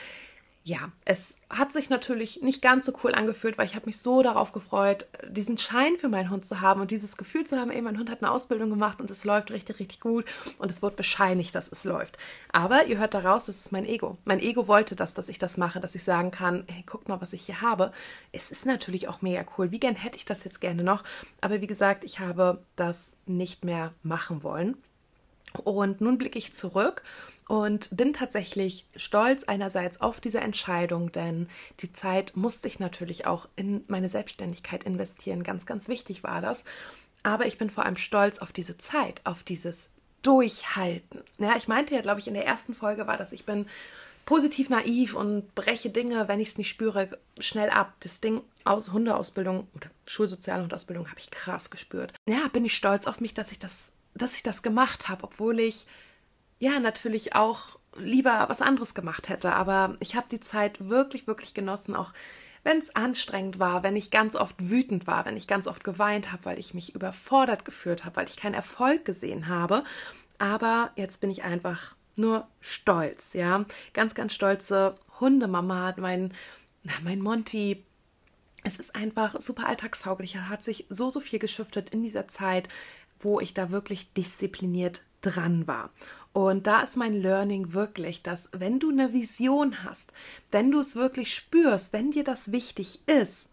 ja, 0.67 0.91
es 1.05 1.37
hat 1.49 1.73
sich 1.73 1.91
natürlich 1.91 2.43
nicht 2.43 2.61
ganz 2.61 2.87
so 2.87 2.93
cool 3.05 3.15
angefühlt, 3.15 3.57
weil 3.57 3.67
ich 3.67 3.77
habe 3.77 3.87
mich 3.87 4.01
so 4.01 4.25
darauf 4.25 4.51
gefreut, 4.51 5.07
diesen 5.29 5.59
Schein 5.59 5.97
für 5.97 6.09
meinen 6.09 6.29
Hund 6.29 6.45
zu 6.45 6.61
haben 6.61 6.81
und 6.81 6.91
dieses 6.91 7.17
Gefühl 7.17 7.47
zu 7.47 7.57
haben, 7.57 7.71
ey, 7.71 7.81
mein 7.81 8.01
Hund 8.01 8.11
hat 8.11 8.21
eine 8.21 8.33
Ausbildung 8.33 8.69
gemacht 8.71 9.01
und 9.01 9.09
es 9.09 9.25
läuft 9.25 9.53
richtig, 9.53 9.79
richtig 9.79 10.01
gut 10.01 10.25
und 10.59 10.73
es 10.73 10.83
wird 10.83 10.97
bescheinigt, 10.97 11.55
dass 11.55 11.71
es 11.71 11.85
läuft. 11.85 12.19
Aber 12.51 12.87
ihr 12.87 12.99
hört 12.99 13.15
daraus, 13.15 13.47
das 13.47 13.61
ist 13.61 13.71
mein 13.71 13.87
Ego. 13.87 14.19
Mein 14.25 14.41
Ego 14.41 14.67
wollte 14.67 14.97
das, 14.97 15.15
dass 15.15 15.29
ich 15.29 15.39
das 15.39 15.57
mache, 15.57 15.79
dass 15.79 15.95
ich 15.95 16.03
sagen 16.03 16.33
kann, 16.33 16.65
hey, 16.67 16.83
guck 16.85 17.07
mal, 17.07 17.21
was 17.21 17.33
ich 17.33 17.47
hier 17.47 17.61
habe. 17.61 17.93
Es 18.33 18.51
ist 18.51 18.67
natürlich 18.67 19.07
auch 19.07 19.23
mega 19.23 19.45
cool. 19.57 19.71
Wie 19.71 19.79
gern 19.79 19.95
hätte 19.95 20.17
ich 20.17 20.25
das 20.25 20.43
jetzt 20.43 20.61
gerne 20.61 20.83
noch? 20.83 21.05
Aber 21.41 21.61
wie 21.61 21.69
gesagt, 21.69 22.03
ich 22.03 22.19
habe 22.19 22.61
das 22.75 23.15
nicht 23.25 23.65
mehr 23.65 23.93
machen 24.03 24.43
wollen. 24.43 24.77
Und 25.61 26.01
nun 26.01 26.19
blicke 26.19 26.39
ich 26.39 26.53
zurück 26.53 27.03
und 27.49 27.89
bin 27.97 28.13
tatsächlich 28.13 28.87
stolz 28.97 29.45
einerseits 29.45 30.01
auf 30.01 30.21
diese 30.21 30.41
Entscheidung, 30.41 31.13
denn 31.13 31.49
die 31.81 31.93
Zeit 31.93 32.37
musste 32.37 32.69
ich 32.69 32.81
natürlich 32.81 33.27
auch 33.27 33.49
in 33.57 33.85
meine 33.87 34.09
Selbstständigkeit 34.09 34.85
investieren. 34.85 35.43
Ganz, 35.43 35.67
ganz 35.67 35.89
wichtig 35.89 36.23
war 36.23 36.41
das. 36.41 36.65
Aber 37.23 37.47
ich 37.47 37.59
bin 37.59 37.71
vor 37.71 37.85
allem 37.85 37.97
stolz 37.97 38.39
auf 38.39 38.53
diese 38.53 38.79
Zeit, 38.79 39.21
auf 39.25 39.43
dieses 39.43 39.89
Durchhalten. 40.23 41.21
Ja, 41.39 41.57
ich 41.57 41.69
meinte 41.69 41.95
ja, 41.95 42.01
glaube 42.01 42.21
ich, 42.21 42.29
in 42.29 42.35
der 42.35 42.47
ersten 42.47 42.75
Folge 42.75 43.07
war 43.07 43.17
das, 43.17 43.33
ich 43.33 43.45
bin 43.45 43.67
positiv 44.25 44.69
naiv 44.69 45.15
und 45.15 45.55
breche 45.55 45.89
Dinge, 45.89 46.29
wenn 46.29 46.41
ich 46.41 46.49
es 46.49 46.59
nicht 46.59 46.69
spüre, 46.69 47.17
schnell 47.39 47.71
ab. 47.71 47.95
Das 48.01 48.21
Ding 48.21 48.43
aus 48.65 48.93
Hundeausbildung 48.93 49.69
oder 49.75 49.89
Schulsozialhundausbildung 50.05 51.09
habe 51.09 51.21
ich 51.21 51.31
krass 51.31 51.71
gespürt. 51.71 52.13
Ja, 52.29 52.49
bin 52.53 52.65
ich 52.65 52.77
stolz 52.77 53.07
auf 53.07 53.21
mich, 53.21 53.35
dass 53.35 53.53
ich 53.53 53.59
das 53.59 53.93
dass 54.17 54.35
ich 54.35 54.43
das 54.43 54.63
gemacht 54.63 55.09
habe, 55.09 55.25
obwohl 55.25 55.61
ich 55.61 55.87
ja 56.59 56.81
natürlich 56.81 57.35
auch 57.35 57.79
lieber 57.97 58.47
was 58.49 58.63
anderes 58.63 58.95
gemacht 58.95 59.29
hätte. 59.29 59.53
Aber 59.53 59.97
ich 60.01 60.17
habe 60.17 60.29
die 60.31 60.41
Zeit 60.41 60.89
wirklich, 60.89 61.27
wirklich 61.27 61.55
genossen, 61.55 61.95
auch 61.95 62.13
wenn 62.63 62.79
es 62.79 62.95
anstrengend 62.97 63.59
war, 63.59 63.83
wenn 63.85 63.95
ich 63.95 64.11
ganz 64.11 64.35
oft 64.35 64.57
wütend 64.59 65.07
war, 65.07 65.25
wenn 65.25 65.37
ich 65.37 65.47
ganz 65.47 65.69
oft 65.69 65.85
geweint 65.85 66.33
habe, 66.33 66.45
weil 66.45 66.59
ich 66.59 66.75
mich 66.75 66.95
überfordert 66.95 67.65
gefühlt 67.65 68.05
habe, 68.05 68.17
weil 68.17 68.29
ich 68.29 68.37
keinen 68.37 68.55
Erfolg 68.55 69.05
gesehen 69.05 69.47
habe. 69.47 69.85
Aber 70.39 70.91
jetzt 70.97 71.21
bin 71.21 71.31
ich 71.31 71.45
einfach 71.45 71.95
nur 72.17 72.49
stolz, 72.61 73.35
ja. 73.35 73.65
Ganz, 73.93 74.15
ganz 74.15 74.35
stolze 74.35 74.97
Hundemama 75.21 75.87
hat 75.87 75.99
mein, 75.99 76.33
mein 77.05 77.21
Monty. 77.21 77.85
Es 78.65 78.79
ist 78.79 78.97
einfach 78.97 79.41
super 79.41 79.69
alltagstauglich. 79.69 80.35
Er 80.35 80.49
hat 80.49 80.65
sich 80.65 80.87
so, 80.89 81.09
so 81.09 81.21
viel 81.21 81.39
geschiftet 81.39 81.91
in 81.91 82.03
dieser 82.03 82.27
Zeit 82.27 82.69
wo 83.21 83.41
ich 83.41 83.55
da 83.55 83.71
wirklich 83.71 84.13
diszipliniert 84.13 85.03
dran 85.21 85.67
war. 85.67 85.91
Und 86.33 86.67
da 86.67 86.83
ist 86.83 86.97
mein 86.97 87.15
Learning 87.15 87.73
wirklich, 87.73 88.23
dass 88.23 88.51
wenn 88.53 88.79
du 88.79 88.91
eine 88.91 89.13
Vision 89.13 89.85
hast, 89.85 90.13
wenn 90.51 90.71
du 90.71 90.81
es 90.81 90.95
wirklich 90.95 91.35
spürst, 91.35 91.93
wenn 91.93 92.11
dir 92.11 92.25
das 92.25 92.53
wichtig 92.53 93.01
ist, 93.07 93.49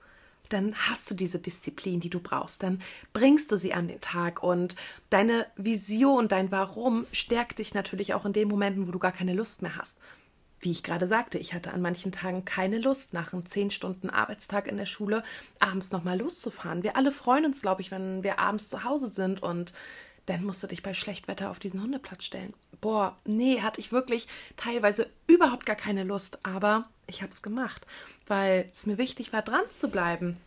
dann 0.50 0.76
hast 0.76 1.10
du 1.10 1.16
diese 1.16 1.40
Disziplin, 1.40 2.00
die 2.00 2.10
du 2.10 2.20
brauchst. 2.20 2.62
Dann 2.62 2.82
bringst 3.14 3.52
du 3.52 3.58
sie 3.58 3.74
an 3.74 3.88
den 3.88 4.02
Tag 4.02 4.44
und 4.44 4.76
deine 5.10 5.48
Vision, 5.56 6.28
dein 6.28 6.52
Warum 6.52 7.06
stärkt 7.12 7.60
dich 7.60 7.74
natürlich 7.74 8.14
auch 8.14 8.26
in 8.26 8.34
den 8.34 8.50
Momenten, 8.50 8.88
wo 8.88 8.92
du 8.92 9.00
gar 9.00 9.14
keine 9.14 9.34
Lust 9.34 9.62
mehr 9.62 9.78
hast 9.78 9.98
wie 10.64 10.72
ich 10.72 10.84
gerade 10.84 11.08
sagte, 11.08 11.38
ich 11.38 11.54
hatte 11.54 11.72
an 11.72 11.82
manchen 11.82 12.12
Tagen 12.12 12.46
keine 12.46 12.80
Lust, 12.80 13.14
nach 13.14 13.34
einem 13.34 13.46
10 13.46 13.72
Stunden 13.72 14.10
Arbeitstag 14.10 14.68
in 14.68 14.78
der 14.78 14.86
Schule 14.86 15.24
abends 15.60 15.92
nochmal 15.92 16.18
loszufahren. 16.20 16.84
Wir 16.84 16.96
alle 16.96 17.12
freuen 17.12 17.46
uns, 17.46 17.62
glaube 17.62 17.82
ich, 17.82 17.92
wenn 17.92 18.24
wir 18.24 18.40
abends 18.40 18.70
zu 18.70 18.84
Hause 18.84 19.08
sind 19.08 19.44
und 19.44 19.74
dann 20.26 20.44
musst 20.46 20.64
du 20.64 20.68
dich 20.68 20.84
bei 20.84 20.94
Schlechtwetter 20.94 21.50
auf 21.50 21.60
diesen 21.60 21.82
Hundeplatz 21.82 22.24
stellen. 22.24 22.54
Boah, 22.80 23.18
nee, 23.26 23.62
hatte 23.62 23.82
ich 23.82 23.92
wirklich 23.92 24.28
teilweise 24.56 25.10
überhaupt 25.28 25.66
gar 25.66 25.76
keine 25.76 26.04
Lust, 26.04 26.40
aber 26.44 26.86
ich 27.08 27.22
habe 27.22 27.32
es 27.34 27.42
gemacht, 27.42 27.86
weil 28.28 28.70
es 28.72 28.86
mir 28.86 28.98
wichtig 28.98 29.34
war, 29.34 29.42
dran 29.42 29.70
zu 29.70 29.90
bleiben. 29.90 30.38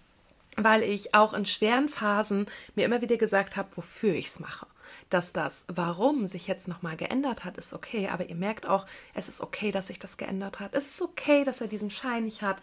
Weil 0.56 0.82
ich 0.82 1.14
auch 1.14 1.34
in 1.34 1.44
schweren 1.44 1.90
Phasen 1.90 2.46
mir 2.74 2.86
immer 2.86 3.02
wieder 3.02 3.18
gesagt 3.18 3.56
habe, 3.56 3.68
wofür 3.76 4.14
ich 4.14 4.28
es 4.28 4.40
mache 4.40 4.66
dass 5.10 5.32
das 5.32 5.64
Warum 5.68 6.26
sich 6.26 6.46
jetzt 6.46 6.68
nochmal 6.68 6.96
geändert 6.96 7.44
hat, 7.44 7.58
ist 7.58 7.72
okay. 7.72 8.08
Aber 8.08 8.28
ihr 8.28 8.34
merkt 8.34 8.66
auch, 8.66 8.86
es 9.14 9.28
ist 9.28 9.40
okay, 9.40 9.72
dass 9.72 9.88
sich 9.88 9.98
das 9.98 10.16
geändert 10.16 10.60
hat. 10.60 10.74
Es 10.74 10.86
ist 10.86 11.02
okay, 11.02 11.44
dass 11.44 11.60
er 11.60 11.68
diesen 11.68 11.90
Schein 11.90 12.24
nicht 12.24 12.42
hat. 12.42 12.62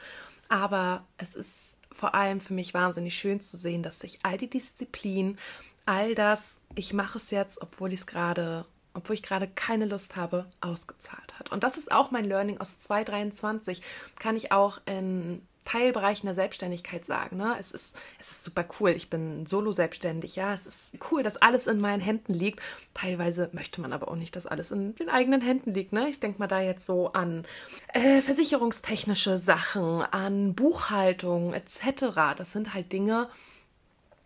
Aber 0.49 1.05
es 1.17 1.36
ist 1.36 1.78
vor 1.91 2.15
allem 2.15 2.41
für 2.41 2.53
mich 2.53 2.74
wahnsinnig 2.74 3.15
schön 3.15 3.39
zu 3.39 3.57
sehen, 3.57 3.84
dass 3.84 3.99
sich 3.99 4.19
all 4.24 4.38
die 4.38 4.49
Disziplin, 4.49 5.38
all 5.86 6.15
das, 6.15 6.59
ich 6.76 6.93
mache 6.93 7.17
es 7.17 7.32
jetzt, 7.32 7.61
obwohl 7.61 7.93
ich 7.93 8.01
es 8.01 8.07
gerade 8.07 8.65
obwohl 8.93 9.15
ich 9.15 9.24
gerade 9.24 9.47
keine 9.47 9.86
Lust 9.86 10.15
habe, 10.15 10.45
ausgezahlt 10.61 11.34
hat. 11.39 11.51
Und 11.51 11.63
das 11.63 11.78
ist 11.78 11.91
auch 11.91 12.11
mein 12.11 12.26
Learning 12.26 12.59
aus 12.59 12.80
2023. 12.80 13.82
Kann 14.19 14.36
ich 14.36 14.51
auch 14.51 14.80
in 14.86 15.41
Teilbereichen 15.66 16.28
der 16.28 16.34
Selbstständigkeit 16.34 17.05
sagen. 17.05 17.38
Ne? 17.38 17.55
Es, 17.59 17.72
ist, 17.72 17.95
es 18.20 18.32
ist 18.32 18.43
super 18.43 18.66
cool. 18.80 18.91
Ich 18.91 19.09
bin 19.09 19.45
solo 19.45 19.72
selbstständig. 19.72 20.36
Ja, 20.36 20.53
es 20.53 20.68
ist 20.68 20.93
cool, 21.11 21.24
dass 21.24 21.38
alles 21.38 21.68
in 21.68 21.80
meinen 21.80 22.01
Händen 22.01 22.34
liegt. 22.34 22.61
Teilweise 22.93 23.49
möchte 23.53 23.82
man 23.82 23.93
aber 23.93 24.09
auch 24.09 24.16
nicht, 24.16 24.36
dass 24.36 24.45
alles 24.45 24.72
in 24.72 24.95
den 24.95 25.09
eigenen 25.09 25.41
Händen 25.41 25.74
liegt. 25.74 25.93
Ne? 25.93 26.09
Ich 26.09 26.20
denke 26.20 26.39
mal 26.39 26.47
da 26.47 26.61
jetzt 26.61 26.86
so 26.86 27.14
an 27.14 27.45
äh, 27.93 28.22
versicherungstechnische 28.22 29.38
Sachen, 29.38 30.01
an 30.01 30.53
Buchhaltung 30.53 31.53
etc. 31.53 32.36
Das 32.38 32.51
sind 32.51 32.74
halt 32.74 32.91
Dinge, 32.91 33.30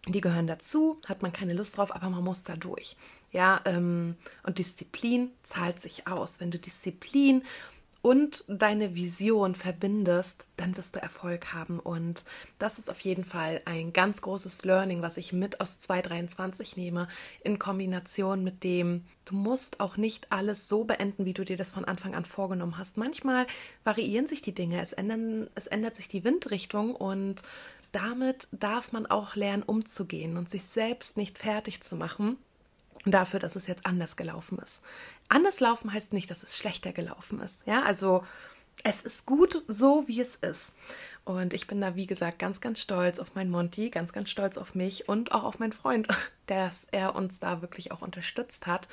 die 0.07 0.21
gehören 0.21 0.47
dazu, 0.47 1.01
hat 1.05 1.21
man 1.21 1.33
keine 1.33 1.53
Lust 1.53 1.77
drauf, 1.77 1.93
aber 1.93 2.09
man 2.09 2.23
muss 2.23 2.43
da 2.43 2.55
durch. 2.55 2.95
Ja, 3.31 3.61
ähm, 3.65 4.15
und 4.43 4.57
Disziplin 4.57 5.31
zahlt 5.43 5.79
sich 5.79 6.07
aus. 6.07 6.39
Wenn 6.39 6.51
du 6.51 6.59
Disziplin 6.59 7.43
und 8.07 8.45
deine 8.47 8.95
Vision 8.95 9.53
verbindest, 9.53 10.47
dann 10.55 10.77
wirst 10.77 10.95
du 10.95 11.01
Erfolg 11.01 11.51
haben. 11.53 11.77
Und 11.77 12.23
das 12.57 12.79
ist 12.79 12.89
auf 12.89 13.01
jeden 13.01 13.25
Fall 13.25 13.61
ein 13.65 13.91
ganz 13.91 14.21
großes 14.21 14.63
Learning, 14.63 15.01
was 15.01 15.17
ich 15.17 15.33
mit 15.33 15.59
aus 15.59 15.77
2023 15.79 16.77
nehme, 16.77 17.09
in 17.43 17.59
Kombination 17.59 18.45
mit 18.45 18.63
dem, 18.63 19.03
du 19.25 19.35
musst 19.35 19.81
auch 19.81 19.97
nicht 19.97 20.31
alles 20.31 20.69
so 20.69 20.85
beenden, 20.85 21.25
wie 21.25 21.33
du 21.33 21.43
dir 21.43 21.57
das 21.57 21.71
von 21.71 21.83
Anfang 21.83 22.15
an 22.15 22.23
vorgenommen 22.23 22.77
hast. 22.77 22.95
Manchmal 22.95 23.45
variieren 23.83 24.25
sich 24.25 24.41
die 24.41 24.55
Dinge, 24.55 24.79
es, 24.79 24.93
ändern, 24.93 25.49
es 25.55 25.67
ändert 25.67 25.97
sich 25.97 26.07
die 26.07 26.23
Windrichtung 26.23 26.95
und 26.95 27.41
damit 27.91 28.47
darf 28.53 28.93
man 28.93 29.05
auch 29.05 29.35
lernen, 29.35 29.63
umzugehen 29.63 30.37
und 30.37 30.49
sich 30.49 30.63
selbst 30.63 31.17
nicht 31.17 31.37
fertig 31.37 31.81
zu 31.81 31.97
machen 31.97 32.37
dafür, 33.05 33.39
dass 33.39 33.55
es 33.55 33.67
jetzt 33.67 33.85
anders 33.85 34.15
gelaufen 34.15 34.59
ist. 34.59 34.81
Anders 35.29 35.59
laufen 35.59 35.91
heißt 35.91 36.13
nicht, 36.13 36.31
dass 36.31 36.43
es 36.43 36.57
schlechter 36.57 36.93
gelaufen 36.93 37.41
ist. 37.41 37.65
Ja, 37.65 37.83
also 37.83 38.23
es 38.83 39.01
ist 39.01 39.25
gut 39.25 39.63
so, 39.67 40.07
wie 40.07 40.21
es 40.21 40.35
ist. 40.35 40.73
Und 41.25 41.53
ich 41.53 41.67
bin 41.67 41.81
da, 41.81 41.95
wie 41.95 42.07
gesagt, 42.07 42.39
ganz, 42.39 42.61
ganz 42.61 42.79
stolz 42.79 43.19
auf 43.19 43.35
meinen 43.35 43.49
Monty, 43.49 43.89
ganz, 43.89 44.13
ganz 44.13 44.29
stolz 44.29 44.57
auf 44.57 44.75
mich 44.75 45.09
und 45.09 45.31
auch 45.31 45.43
auf 45.43 45.59
meinen 45.59 45.73
Freund, 45.73 46.07
dass 46.47 46.87
er 46.91 47.15
uns 47.15 47.39
da 47.39 47.61
wirklich 47.61 47.91
auch 47.91 48.01
unterstützt 48.01 48.67
hat. 48.67 48.87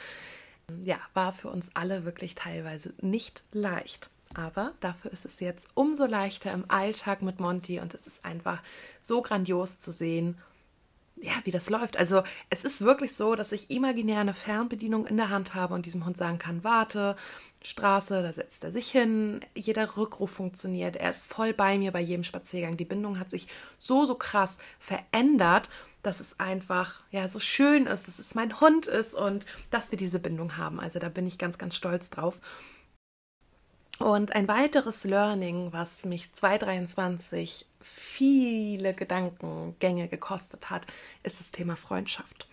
Ja, 0.83 0.99
war 1.13 1.33
für 1.33 1.49
uns 1.49 1.71
alle 1.75 2.05
wirklich 2.05 2.35
teilweise 2.35 2.95
nicht 3.01 3.45
leicht. 3.53 4.11
Aber 4.33 4.73
dafür 4.81 5.13
ist 5.13 5.25
es 5.25 5.39
jetzt 5.39 5.69
umso 5.75 6.07
leichter 6.07 6.53
im 6.53 6.69
Alltag 6.69 7.23
mit 7.23 7.39
Monty 7.39 7.79
und 7.79 7.95
es 7.95 8.07
ist 8.09 8.25
einfach 8.25 8.63
so 9.01 9.23
grandios 9.23 9.79
zu 9.79 9.93
sehen, 9.93 10.39
ja, 11.25 11.33
wie 11.45 11.51
das 11.51 11.71
läuft. 11.71 11.97
Also 11.97 12.23
es 12.51 12.65
ist 12.65 12.83
wirklich 12.83 13.17
so, 13.17 13.35
dass 13.35 13.53
ich 13.53 13.71
imaginär 13.71 14.21
eine 14.21 14.35
Fernbedienung 14.35 15.07
in 15.07 15.17
der 15.17 15.31
Hand 15.31 15.55
habe 15.55 15.73
und 15.73 15.87
diesem 15.87 16.05
Hund 16.05 16.19
sagen 16.19 16.39
kann, 16.39 16.65
warte, 16.65 17.17
Straße, 17.63 18.23
da 18.23 18.33
setzt 18.35 18.63
er 18.63 18.73
sich 18.73 18.91
hin, 18.91 19.41
jeder 19.55 19.97
Rückruf 19.97 20.31
funktioniert, 20.31 20.97
er 20.97 21.09
ist 21.09 21.27
voll 21.27 21.55
bei 21.55 21.79
mir 21.79 21.93
bei 21.93 22.01
jedem 22.01 22.25
Spaziergang. 22.25 22.77
Die 22.77 22.85
Bindung 22.85 23.19
hat 23.19 23.31
sich 23.31 23.49
so, 23.79 24.05
so 24.05 24.17
krass 24.17 24.59
verändert, 24.79 25.71
dass 26.03 26.21
es 26.21 26.39
einfach 26.39 27.03
ja 27.11 27.27
so 27.27 27.41
schön 27.41 27.87
ist, 27.87 28.07
dass 28.07 28.19
es 28.19 28.35
mein 28.35 28.61
Hund 28.61 28.87
ist 28.87 29.15
und 29.15 29.47
dass 29.71 29.91
wir 29.91 29.97
diese 29.97 30.19
Bindung 30.19 30.59
haben. 30.59 30.79
Also 30.79 30.99
da 30.99 31.09
bin 31.09 31.27
ich 31.27 31.39
ganz, 31.39 31.57
ganz 31.57 31.75
stolz 31.75 32.11
drauf. 32.11 32.39
Und 33.99 34.35
ein 34.35 34.49
weiteres 34.49 35.05
Learning, 35.05 35.73
was 35.73 36.05
mich 36.05 36.33
2023 36.33 37.67
viele 37.81 38.93
Gedankengänge 38.93 40.09
gekostet 40.09 40.71
hat, 40.71 40.87
ist 41.23 41.39
das 41.39 41.53
Thema 41.53 41.77
Freundschaft. 41.77 42.49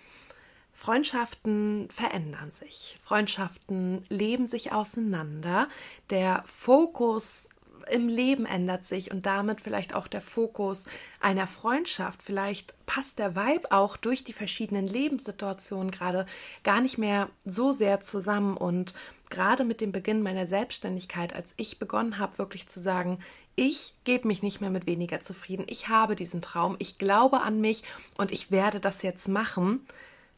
Freundschaften 0.74 1.90
verändern 1.92 2.52
sich. 2.52 2.98
Freundschaften 3.04 4.06
leben 4.10 4.48
sich 4.48 4.72
auseinander. 4.72 5.68
Der 6.10 6.44
Fokus 6.46 7.50
im 7.90 8.08
Leben 8.08 8.46
ändert 8.46 8.86
sich 8.86 9.12
und 9.12 9.26
damit 9.26 9.62
vielleicht 9.62 9.94
auch 9.94 10.08
der 10.08 10.22
Fokus 10.22 10.86
einer 11.20 11.48
Freundschaft. 11.48 12.24
Vielleicht 12.24 12.74
passt 12.86 13.20
der 13.20 13.36
Vibe 13.36 13.72
auch 13.72 13.98
durch 13.98 14.24
die 14.24 14.34
verschiedenen 14.34 14.88
Lebenssituationen 14.88 15.92
gerade 15.92 16.26
gar 16.64 16.82
nicht 16.82 16.98
mehr 16.98 17.30
so 17.46 17.72
sehr 17.72 18.00
zusammen. 18.00 18.58
Und 18.58 18.94
gerade 19.32 19.64
mit 19.64 19.82
dem 19.82 19.92
Beginn 19.92 20.22
meiner 20.22 20.46
Selbstständigkeit, 20.46 21.34
als 21.34 21.56
ich 21.58 21.80
begonnen 21.80 22.20
habe, 22.20 22.38
wirklich 22.38 22.68
zu 22.68 22.80
sagen, 22.80 23.20
ich 23.56 23.96
gebe 24.04 24.28
mich 24.28 24.44
nicht 24.44 24.62
mehr 24.62 24.70
mit 24.70 24.86
weniger 24.86 25.20
zufrieden. 25.20 25.66
Ich 25.68 25.88
habe 25.88 26.16
diesen 26.16 26.42
Traum, 26.42 26.76
ich 26.78 27.00
glaube 27.00 27.42
an 27.42 27.60
mich 27.60 27.84
und 28.18 28.32
ich 28.32 28.52
werde 28.52 28.80
das 28.80 29.02
jetzt 29.02 29.28
machen 29.28 29.82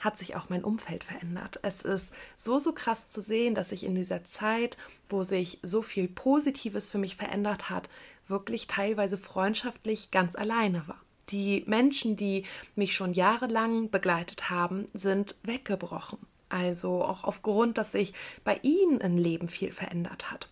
hat 0.03 0.17
sich 0.17 0.35
auch 0.35 0.49
mein 0.49 0.63
Umfeld 0.63 1.03
verändert. 1.03 1.59
Es 1.63 1.81
ist 1.81 2.13
so, 2.35 2.59
so 2.59 2.73
krass 2.73 3.09
zu 3.09 3.21
sehen, 3.21 3.55
dass 3.55 3.71
ich 3.71 3.85
in 3.85 3.95
dieser 3.95 4.23
Zeit, 4.23 4.77
wo 5.09 5.23
sich 5.23 5.59
so 5.63 5.81
viel 5.81 6.07
Positives 6.07 6.91
für 6.91 6.97
mich 6.97 7.15
verändert 7.15 7.69
hat, 7.69 7.89
wirklich 8.27 8.67
teilweise 8.67 9.17
freundschaftlich 9.17 10.11
ganz 10.11 10.35
alleine 10.35 10.87
war. 10.87 10.99
Die 11.29 11.63
Menschen, 11.67 12.17
die 12.17 12.43
mich 12.75 12.95
schon 12.95 13.13
jahrelang 13.13 13.89
begleitet 13.89 14.49
haben, 14.49 14.87
sind 14.93 15.35
weggebrochen. 15.43 16.19
Also 16.53 17.03
auch 17.03 17.23
aufgrund, 17.23 17.77
dass 17.77 17.91
sich 17.91 18.13
bei 18.43 18.59
ihnen 18.61 19.01
im 19.01 19.17
Leben 19.17 19.47
viel 19.49 19.71
verändert 19.71 20.31
hat 20.31 20.49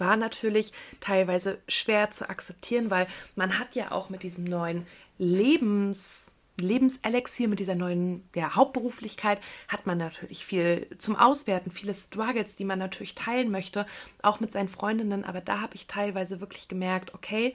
war 0.00 0.16
natürlich 0.16 0.72
teilweise 1.00 1.58
schwer 1.68 2.10
zu 2.10 2.30
akzeptieren, 2.30 2.88
weil 2.88 3.06
man 3.36 3.58
hat 3.58 3.74
ja 3.74 3.92
auch 3.92 4.08
mit 4.08 4.22
diesem 4.22 4.44
neuen 4.44 4.86
Lebens 5.18 6.30
Lebenselixier, 6.60 7.48
mit 7.48 7.58
dieser 7.58 7.74
neuen 7.74 8.28
ja, 8.34 8.54
Hauptberuflichkeit, 8.54 9.40
hat 9.68 9.86
man 9.86 9.98
natürlich 9.98 10.44
viel 10.44 10.86
zum 10.98 11.16
Auswerten, 11.16 11.70
viele 11.70 11.94
Struggles, 11.94 12.54
die 12.54 12.64
man 12.64 12.78
natürlich 12.78 13.14
teilen 13.14 13.50
möchte, 13.50 13.86
auch 14.22 14.40
mit 14.40 14.52
seinen 14.52 14.68
Freundinnen. 14.68 15.24
Aber 15.24 15.40
da 15.40 15.60
habe 15.60 15.74
ich 15.74 15.86
teilweise 15.86 16.40
wirklich 16.40 16.68
gemerkt, 16.68 17.14
okay, 17.14 17.54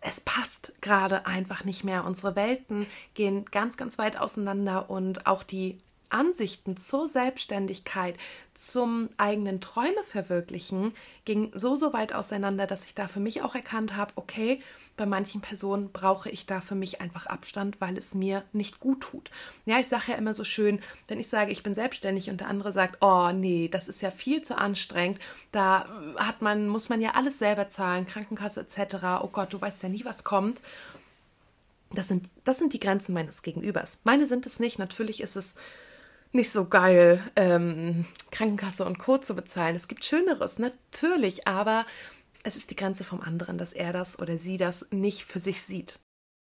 es 0.00 0.20
passt 0.20 0.72
gerade 0.80 1.26
einfach 1.26 1.64
nicht 1.64 1.82
mehr. 1.82 2.04
Unsere 2.04 2.36
Welten 2.36 2.86
gehen 3.14 3.44
ganz, 3.46 3.76
ganz 3.76 3.98
weit 3.98 4.16
auseinander 4.16 4.90
und 4.90 5.26
auch 5.26 5.42
die 5.42 5.80
Ansichten 6.10 6.76
zur 6.76 7.08
Selbstständigkeit, 7.08 8.16
zum 8.54 9.08
eigenen 9.18 9.60
Träume 9.60 10.02
verwirklichen, 10.04 10.92
ging 11.24 11.52
so, 11.54 11.76
so 11.76 11.92
weit 11.92 12.12
auseinander, 12.12 12.66
dass 12.66 12.84
ich 12.84 12.94
da 12.94 13.06
für 13.06 13.20
mich 13.20 13.42
auch 13.42 13.54
erkannt 13.54 13.96
habe, 13.96 14.12
okay, 14.16 14.60
bei 14.96 15.06
manchen 15.06 15.40
Personen 15.40 15.92
brauche 15.92 16.28
ich 16.28 16.46
da 16.46 16.60
für 16.60 16.74
mich 16.74 17.00
einfach 17.00 17.26
Abstand, 17.26 17.80
weil 17.80 17.96
es 17.96 18.14
mir 18.14 18.44
nicht 18.52 18.80
gut 18.80 19.00
tut. 19.02 19.30
Ja, 19.64 19.78
ich 19.78 19.86
sage 19.86 20.12
ja 20.12 20.14
immer 20.16 20.34
so 20.34 20.44
schön, 20.44 20.80
wenn 21.06 21.20
ich 21.20 21.28
sage, 21.28 21.52
ich 21.52 21.62
bin 21.62 21.74
selbstständig 21.74 22.30
und 22.30 22.40
der 22.40 22.48
andere 22.48 22.72
sagt, 22.72 22.98
oh 23.00 23.30
nee, 23.32 23.68
das 23.68 23.88
ist 23.88 24.02
ja 24.02 24.10
viel 24.10 24.42
zu 24.42 24.58
anstrengend, 24.58 25.20
da 25.52 25.86
hat 26.16 26.42
man, 26.42 26.68
muss 26.68 26.88
man 26.88 27.00
ja 27.00 27.12
alles 27.14 27.38
selber 27.38 27.68
zahlen, 27.68 28.06
Krankenkasse 28.06 28.60
etc. 28.60 29.22
Oh 29.22 29.28
Gott, 29.28 29.52
du 29.52 29.60
weißt 29.60 29.82
ja 29.82 29.88
nie, 29.88 30.04
was 30.04 30.24
kommt. 30.24 30.60
Das 31.92 32.08
sind, 32.08 32.28
das 32.44 32.58
sind 32.58 32.72
die 32.72 32.80
Grenzen 32.80 33.14
meines 33.14 33.42
Gegenübers. 33.42 33.98
Meine 34.04 34.26
sind 34.26 34.44
es 34.46 34.60
nicht. 34.60 34.78
Natürlich 34.78 35.22
ist 35.22 35.36
es 35.36 35.54
nicht 36.32 36.50
so 36.50 36.66
geil, 36.66 37.22
ähm, 37.36 38.04
Krankenkasse 38.30 38.84
und 38.84 38.98
Co. 38.98 39.18
zu 39.18 39.34
bezahlen. 39.34 39.76
Es 39.76 39.88
gibt 39.88 40.04
Schöneres, 40.04 40.58
natürlich, 40.58 41.46
aber 41.46 41.86
es 42.44 42.56
ist 42.56 42.70
die 42.70 42.76
Grenze 42.76 43.04
vom 43.04 43.20
anderen, 43.20 43.58
dass 43.58 43.72
er 43.72 43.92
das 43.92 44.18
oder 44.18 44.38
sie 44.38 44.56
das 44.56 44.86
nicht 44.90 45.24
für 45.24 45.38
sich 45.38 45.62
sieht. 45.62 45.98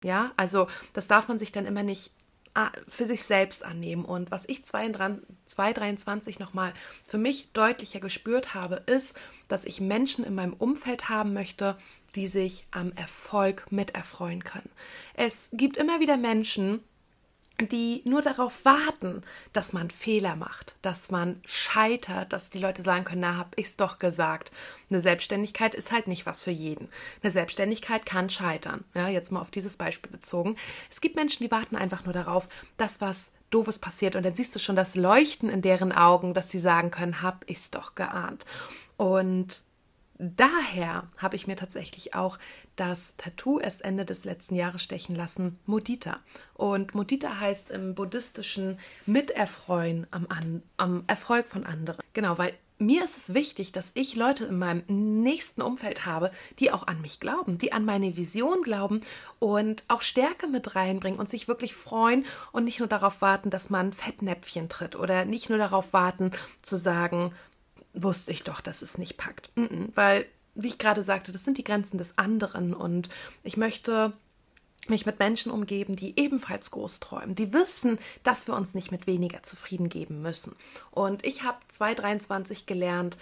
Ja, 0.04 0.32
also 0.38 0.68
das 0.94 1.08
darf 1.08 1.28
man 1.28 1.38
sich 1.38 1.52
dann 1.52 1.66
immer 1.66 1.84
nicht 1.84 2.14
ah, 2.54 2.72
für 2.88 3.06
sich 3.06 3.24
selbst 3.24 3.64
annehmen. 3.64 4.06
Und 4.06 4.32
was 4.32 4.46
ich 4.48 4.66
2023 4.66 6.40
nochmal 6.40 6.74
für 7.08 7.18
mich 7.18 7.52
deutlicher 7.54 8.00
gespürt 8.00 8.56
habe, 8.56 8.84
ist, 8.88 9.16
dass 9.48 9.64
ich 9.64 9.80
Menschen 9.80 10.26
in 10.26 10.34
meinem 10.34 10.54
Umfeld 10.54 11.10
haben 11.10 11.34
möchte, 11.34 11.78
die 12.16 12.28
sich 12.28 12.68
am 12.72 12.92
Erfolg 12.94 13.72
miterfreuen 13.72 14.44
können. 14.44 14.70
Es 15.14 15.50
gibt 15.54 15.78
immer 15.78 16.00
wieder 16.00 16.18
Menschen, 16.18 16.84
die 17.68 18.02
nur 18.06 18.22
darauf 18.22 18.66
warten, 18.66 19.22
dass 19.54 19.74
man 19.74 19.90
Fehler 19.90 20.36
macht, 20.36 20.76
dass 20.82 21.12
man 21.12 21.42
scheitert, 21.46 22.34
dass 22.34 22.50
die 22.50 22.60
Leute 22.60 22.84
sagen 22.84 23.04
können, 23.04 23.22
na, 23.22 23.38
hab 23.38 23.58
ich's 23.58 23.76
doch 23.76 23.98
gesagt. 23.98 24.52
Eine 24.90 25.02
Selbstständigkeit 25.02 25.76
ist 25.76 25.92
halt 25.92 26.08
nicht 26.08 26.26
was 26.26 26.44
für 26.44 26.52
jeden. 26.52 26.90
Eine 27.24 27.32
Selbstständigkeit 27.32 28.06
kann 28.06 28.30
scheitern. 28.30 28.84
Ja, 28.94 29.08
jetzt 29.08 29.32
mal 29.32 29.42
auf 29.42 29.52
dieses 29.52 29.78
Beispiel 29.78 30.12
bezogen. 30.12 30.56
Es 30.90 31.02
gibt 31.02 31.16
Menschen, 31.16 31.44
die 31.44 31.52
warten 31.52 31.76
einfach 31.76 32.06
nur 32.06 32.14
darauf, 32.14 32.48
dass 32.78 33.02
was 33.02 33.32
Doofes 33.52 33.80
passiert 33.80 34.16
und 34.16 34.24
dann 34.24 34.34
siehst 34.34 34.56
du 34.56 34.60
schon 34.60 34.76
das 34.76 34.96
Leuchten 34.96 35.50
in 35.50 35.62
deren 35.62 35.92
Augen, 35.92 36.34
dass 36.34 36.50
sie 36.50 36.60
sagen 36.60 36.90
können, 36.90 37.22
hab 37.22 37.44
ich's 37.48 37.70
doch 37.70 37.96
geahnt. 37.96 38.46
Und 38.98 39.64
daher 40.22 41.08
habe 41.18 41.36
ich 41.36 41.48
mir 41.48 41.56
tatsächlich 41.56 42.14
auch 42.14 42.38
das 42.76 43.16
Tattoo 43.18 43.60
erst 43.60 43.84
Ende 43.84 44.06
des 44.06 44.24
letzten 44.24 44.56
Jahres 44.56 44.84
stechen 44.84 45.16
lassen, 45.16 45.60
Mudita. 45.66 46.20
Und 46.54 46.94
Mudita 46.94 47.40
heißt 47.40 47.72
im 47.72 47.96
buddhistischen 47.96 48.80
Miterfreuen 49.06 50.06
am, 50.12 50.28
an, 50.30 50.64
am 50.78 51.04
Erfolg 51.08 51.48
von 51.48 51.66
anderen. 51.66 52.02
Genau, 52.14 52.38
weil 52.38 52.54
mir 52.82 53.04
ist 53.04 53.16
es 53.16 53.34
wichtig, 53.36 53.72
dass 53.72 53.92
ich 53.94 54.16
Leute 54.16 54.46
in 54.46 54.58
meinem 54.58 54.84
nächsten 54.88 55.62
Umfeld 55.62 56.06
habe, 56.08 56.32
die 56.60 56.72
auch 56.72 56.88
an 56.88 57.00
mich 57.02 57.20
glauben, 57.20 57.60
die 57.60 57.74
an 57.74 57.86
meine 57.86 58.18
Vision 58.18 58.64
glauben 58.64 59.02
und 59.38 59.84
auch 59.88 60.02
Stärke 60.02 60.48
mit 60.48 60.76
reinbringen 60.76 61.20
und 61.20 61.30
sich 61.30 61.48
wirklich 61.48 61.76
freuen 61.76 62.26
und 62.52 62.64
nicht 62.64 62.80
nur 62.80 62.88
darauf 62.88 63.22
warten, 63.22 63.52
dass 63.52 63.70
man 63.70 63.94
Fettnäpfchen 63.94 64.68
tritt 64.68 64.96
oder 64.96 65.26
nicht 65.26 65.50
nur 65.50 65.60
darauf 65.60 65.94
warten 65.94 66.32
zu 66.64 66.76
sagen, 66.76 67.34
wusste 67.94 68.32
ich 68.32 68.44
doch, 68.44 68.62
dass 68.62 68.82
es 68.82 68.98
nicht 68.98 69.18
packt. 69.18 69.52
Mm 69.56 69.64
-mm, 69.64 69.90
weil, 69.94 70.26
wie 70.56 70.70
ich 70.70 70.78
gerade 70.78 71.04
sagte, 71.04 71.32
das 71.32 71.44
sind 71.44 71.58
die 71.58 71.64
Grenzen 71.64 71.98
des 71.98 72.18
anderen 72.18 72.74
und 72.74 73.10
ich 73.44 73.58
möchte 73.58 74.14
mich 74.88 75.06
mit 75.06 75.20
Menschen 75.20 75.52
umgeben, 75.52 75.96
die 75.96 76.20
ebenfalls 76.20 76.72
groß 76.72 77.00
träumen, 77.00 77.36
die 77.36 77.54
wissen, 77.54 78.00
dass 78.24 78.48
wir 78.48 78.56
uns 78.56 78.74
nicht 78.74 78.92
mit 78.92 79.08
weniger 79.08 79.44
zufrieden 79.44 79.90
geben 79.90 80.22
müssen. 80.22 80.56
Und 80.90 81.26
ich 81.26 81.44
habe 81.44 81.60
2023 81.68 82.66
gelernt, 82.66 83.18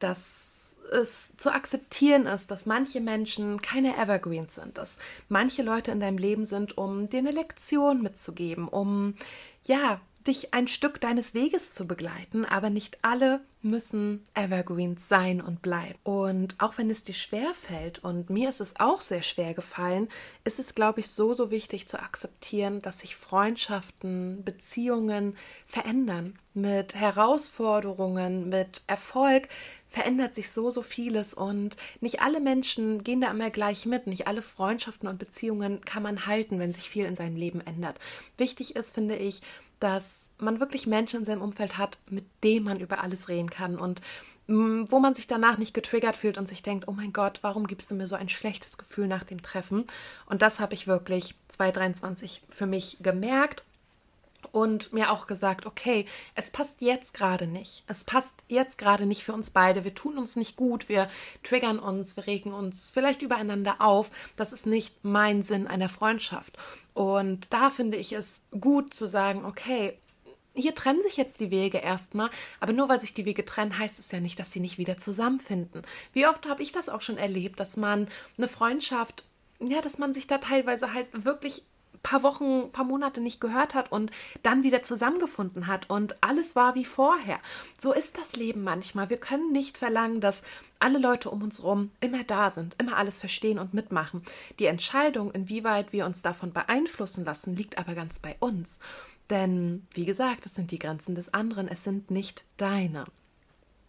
dass 0.00 0.74
es 0.92 1.32
zu 1.36 1.52
akzeptieren 1.52 2.26
ist, 2.26 2.50
dass 2.50 2.66
manche 2.66 3.00
Menschen 3.00 3.62
keine 3.62 3.96
Evergreens 3.96 4.56
sind, 4.56 4.76
dass 4.76 4.98
manche 5.28 5.62
Leute 5.62 5.92
in 5.92 6.00
deinem 6.00 6.18
Leben 6.18 6.44
sind, 6.44 6.76
um 6.76 7.08
dir 7.08 7.18
eine 7.18 7.30
Lektion 7.30 8.02
mitzugeben, 8.02 8.68
um 8.68 9.14
ja, 9.62 10.00
dich 10.26 10.54
ein 10.54 10.68
Stück 10.68 11.00
deines 11.00 11.34
Weges 11.34 11.72
zu 11.72 11.86
begleiten, 11.86 12.44
aber 12.44 12.70
nicht 12.70 12.98
alle 13.02 13.40
müssen 13.64 14.26
Evergreens 14.34 15.08
sein 15.08 15.40
und 15.40 15.62
bleiben. 15.62 15.98
Und 16.04 16.54
auch 16.58 16.76
wenn 16.76 16.90
es 16.90 17.02
dir 17.02 17.14
schwer 17.14 17.54
fällt, 17.54 17.98
und 18.04 18.28
mir 18.28 18.48
ist 18.50 18.60
es 18.60 18.78
auch 18.78 19.00
sehr 19.00 19.22
schwer 19.22 19.54
gefallen, 19.54 20.08
ist 20.44 20.58
es, 20.58 20.74
glaube 20.74 21.00
ich, 21.00 21.08
so, 21.08 21.32
so 21.32 21.50
wichtig 21.50 21.88
zu 21.88 21.98
akzeptieren, 21.98 22.82
dass 22.82 23.00
sich 23.00 23.16
Freundschaften, 23.16 24.44
Beziehungen 24.44 25.36
verändern. 25.66 26.38
Mit 26.52 26.94
Herausforderungen, 26.94 28.48
mit 28.48 28.82
Erfolg 28.86 29.48
verändert 29.88 30.34
sich 30.34 30.50
so, 30.50 30.70
so 30.70 30.82
vieles 30.82 31.34
und 31.34 31.76
nicht 32.00 32.20
alle 32.20 32.40
Menschen 32.40 33.02
gehen 33.02 33.20
da 33.20 33.30
immer 33.30 33.50
gleich 33.50 33.86
mit. 33.86 34.06
Nicht 34.06 34.26
alle 34.26 34.42
Freundschaften 34.42 35.08
und 35.08 35.18
Beziehungen 35.18 35.80
kann 35.84 36.02
man 36.02 36.26
halten, 36.26 36.58
wenn 36.58 36.72
sich 36.72 36.90
viel 36.90 37.06
in 37.06 37.16
seinem 37.16 37.36
Leben 37.36 37.60
ändert. 37.60 37.98
Wichtig 38.36 38.76
ist, 38.76 38.94
finde 38.94 39.16
ich, 39.16 39.40
dass 39.80 40.30
man 40.38 40.60
wirklich 40.60 40.86
Menschen 40.86 41.20
in 41.20 41.24
seinem 41.24 41.42
Umfeld 41.42 41.78
hat, 41.78 41.98
mit 42.10 42.24
denen 42.42 42.64
man 42.64 42.80
über 42.80 43.02
alles 43.02 43.28
reden 43.28 43.50
kann 43.50 43.78
und 43.78 44.00
mm, 44.46 44.84
wo 44.88 44.98
man 44.98 45.14
sich 45.14 45.26
danach 45.26 45.58
nicht 45.58 45.74
getriggert 45.74 46.16
fühlt 46.16 46.38
und 46.38 46.48
sich 46.48 46.62
denkt, 46.62 46.88
oh 46.88 46.92
mein 46.92 47.12
Gott, 47.12 47.38
warum 47.42 47.66
gibst 47.66 47.90
du 47.90 47.94
mir 47.94 48.06
so 48.06 48.16
ein 48.16 48.28
schlechtes 48.28 48.78
Gefühl 48.78 49.06
nach 49.06 49.24
dem 49.24 49.42
Treffen? 49.42 49.86
Und 50.26 50.42
das 50.42 50.60
habe 50.60 50.74
ich 50.74 50.86
wirklich 50.86 51.34
2023 51.48 52.42
für 52.50 52.66
mich 52.66 52.98
gemerkt 53.00 53.64
und 54.52 54.92
mir 54.92 55.10
auch 55.10 55.26
gesagt, 55.26 55.66
okay, 55.66 56.06
es 56.34 56.50
passt 56.50 56.80
jetzt 56.80 57.14
gerade 57.14 57.46
nicht. 57.46 57.84
Es 57.86 58.04
passt 58.04 58.44
jetzt 58.48 58.78
gerade 58.78 59.06
nicht 59.06 59.24
für 59.24 59.32
uns 59.32 59.50
beide. 59.50 59.84
Wir 59.84 59.94
tun 59.94 60.18
uns 60.18 60.36
nicht 60.36 60.56
gut, 60.56 60.88
wir 60.88 61.08
triggern 61.42 61.78
uns, 61.78 62.16
wir 62.16 62.26
regen 62.26 62.52
uns 62.52 62.90
vielleicht 62.90 63.22
übereinander 63.22 63.80
auf. 63.80 64.10
Das 64.36 64.52
ist 64.52 64.66
nicht 64.66 65.04
mein 65.04 65.42
Sinn 65.42 65.66
einer 65.66 65.88
Freundschaft. 65.88 66.56
Und 66.94 67.46
da 67.50 67.70
finde 67.70 67.96
ich 67.96 68.12
es 68.12 68.42
gut 68.60 68.94
zu 68.94 69.06
sagen, 69.06 69.44
okay, 69.44 69.98
hier 70.54 70.74
trennen 70.74 71.02
sich 71.02 71.16
jetzt 71.16 71.40
die 71.40 71.50
Wege 71.50 71.78
erstmal, 71.78 72.30
aber 72.60 72.72
nur 72.72 72.88
weil 72.88 73.00
sich 73.00 73.12
die 73.12 73.24
Wege 73.24 73.44
trennen, 73.44 73.76
heißt 73.78 73.98
es 73.98 74.12
ja 74.12 74.20
nicht, 74.20 74.38
dass 74.38 74.52
sie 74.52 74.60
nicht 74.60 74.78
wieder 74.78 74.96
zusammenfinden. 74.96 75.82
Wie 76.12 76.26
oft 76.26 76.48
habe 76.48 76.62
ich 76.62 76.70
das 76.72 76.88
auch 76.88 77.00
schon 77.00 77.18
erlebt, 77.18 77.58
dass 77.58 77.76
man 77.76 78.08
eine 78.38 78.48
Freundschaft, 78.48 79.24
ja, 79.60 79.80
dass 79.80 79.98
man 79.98 80.12
sich 80.12 80.26
da 80.26 80.38
teilweise 80.38 80.92
halt 80.92 81.08
wirklich 81.24 81.64
paar 82.04 82.22
Wochen, 82.22 82.70
paar 82.70 82.84
Monate 82.84 83.20
nicht 83.20 83.40
gehört 83.40 83.74
hat 83.74 83.90
und 83.90 84.12
dann 84.44 84.62
wieder 84.62 84.84
zusammengefunden 84.84 85.66
hat 85.66 85.90
und 85.90 86.22
alles 86.22 86.54
war 86.54 86.76
wie 86.76 86.84
vorher. 86.84 87.40
So 87.76 87.92
ist 87.92 88.16
das 88.16 88.36
Leben 88.36 88.62
manchmal. 88.62 89.10
Wir 89.10 89.16
können 89.16 89.50
nicht 89.50 89.76
verlangen, 89.76 90.20
dass 90.20 90.44
alle 90.78 90.98
Leute 90.98 91.30
um 91.30 91.42
uns 91.42 91.58
herum 91.58 91.90
immer 92.00 92.22
da 92.22 92.50
sind, 92.50 92.76
immer 92.78 92.96
alles 92.96 93.18
verstehen 93.18 93.58
und 93.58 93.74
mitmachen. 93.74 94.22
Die 94.60 94.66
Entscheidung, 94.66 95.32
inwieweit 95.32 95.92
wir 95.92 96.06
uns 96.06 96.22
davon 96.22 96.52
beeinflussen 96.52 97.24
lassen, 97.24 97.56
liegt 97.56 97.78
aber 97.78 97.96
ganz 97.96 98.20
bei 98.20 98.36
uns. 98.38 98.78
Denn, 99.30 99.86
wie 99.94 100.04
gesagt, 100.04 100.44
es 100.44 100.54
sind 100.54 100.70
die 100.70 100.78
Grenzen 100.78 101.14
des 101.14 101.32
anderen, 101.32 101.66
es 101.66 101.82
sind 101.82 102.10
nicht 102.10 102.44
deine. 102.58 103.04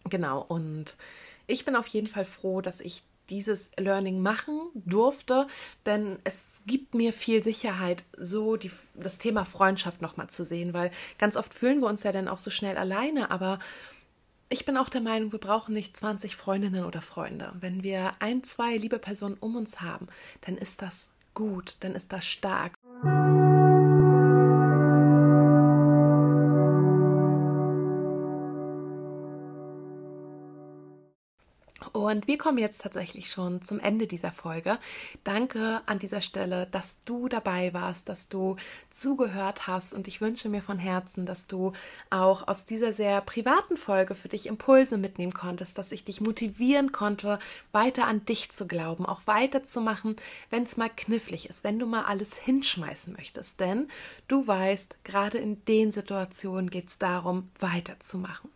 Genau, 0.04 0.40
und 0.40 0.96
ich 1.46 1.66
bin 1.66 1.76
auf 1.76 1.86
jeden 1.88 2.06
Fall 2.06 2.24
froh, 2.24 2.62
dass 2.62 2.80
ich 2.80 3.04
dieses 3.30 3.70
Learning 3.76 4.20
machen 4.20 4.60
durfte, 4.74 5.46
denn 5.84 6.18
es 6.24 6.62
gibt 6.66 6.94
mir 6.94 7.12
viel 7.12 7.42
Sicherheit, 7.42 8.04
so 8.16 8.56
die, 8.56 8.70
das 8.94 9.18
Thema 9.18 9.44
Freundschaft 9.44 10.02
nochmal 10.02 10.28
zu 10.28 10.44
sehen, 10.44 10.72
weil 10.72 10.90
ganz 11.18 11.36
oft 11.36 11.54
fühlen 11.54 11.80
wir 11.80 11.88
uns 11.88 12.02
ja 12.02 12.12
dann 12.12 12.28
auch 12.28 12.38
so 12.38 12.50
schnell 12.50 12.76
alleine, 12.76 13.30
aber 13.30 13.58
ich 14.48 14.64
bin 14.64 14.76
auch 14.76 14.88
der 14.88 15.00
Meinung, 15.00 15.32
wir 15.32 15.40
brauchen 15.40 15.74
nicht 15.74 15.96
20 15.96 16.36
Freundinnen 16.36 16.84
oder 16.84 17.00
Freunde. 17.00 17.52
Wenn 17.60 17.82
wir 17.82 18.12
ein, 18.20 18.44
zwei 18.44 18.76
liebe 18.76 18.98
Personen 18.98 19.36
um 19.40 19.56
uns 19.56 19.80
haben, 19.80 20.06
dann 20.42 20.56
ist 20.56 20.82
das 20.82 21.08
gut, 21.34 21.76
dann 21.80 21.94
ist 21.94 22.12
das 22.12 22.24
stark. 22.24 22.74
Und 32.06 32.28
wir 32.28 32.38
kommen 32.38 32.58
jetzt 32.58 32.82
tatsächlich 32.82 33.30
schon 33.30 33.62
zum 33.62 33.80
Ende 33.80 34.06
dieser 34.06 34.30
Folge. 34.30 34.78
Danke 35.24 35.80
an 35.86 35.98
dieser 35.98 36.20
Stelle, 36.20 36.68
dass 36.70 36.98
du 37.04 37.28
dabei 37.28 37.74
warst, 37.74 38.08
dass 38.08 38.28
du 38.28 38.54
zugehört 38.90 39.66
hast 39.66 39.92
und 39.92 40.06
ich 40.06 40.20
wünsche 40.20 40.48
mir 40.48 40.62
von 40.62 40.78
Herzen, 40.78 41.26
dass 41.26 41.48
du 41.48 41.72
auch 42.10 42.46
aus 42.46 42.64
dieser 42.64 42.92
sehr 42.92 43.20
privaten 43.22 43.76
Folge 43.76 44.14
für 44.14 44.28
dich 44.28 44.46
Impulse 44.46 44.98
mitnehmen 44.98 45.34
konntest, 45.34 45.78
dass 45.78 45.90
ich 45.90 46.04
dich 46.04 46.20
motivieren 46.20 46.92
konnte, 46.92 47.40
weiter 47.72 48.06
an 48.06 48.24
dich 48.24 48.52
zu 48.52 48.68
glauben, 48.68 49.04
auch 49.04 49.22
weiterzumachen, 49.26 50.14
wenn 50.50 50.62
es 50.62 50.76
mal 50.76 50.90
knifflig 50.94 51.48
ist, 51.48 51.64
wenn 51.64 51.80
du 51.80 51.86
mal 51.86 52.04
alles 52.04 52.38
hinschmeißen 52.38 53.14
möchtest. 53.14 53.58
Denn 53.58 53.88
du 54.28 54.46
weißt, 54.46 54.98
gerade 55.02 55.38
in 55.38 55.64
den 55.64 55.90
Situationen 55.90 56.70
geht 56.70 56.86
es 56.86 56.98
darum, 56.98 57.50
weiterzumachen. 57.58 58.50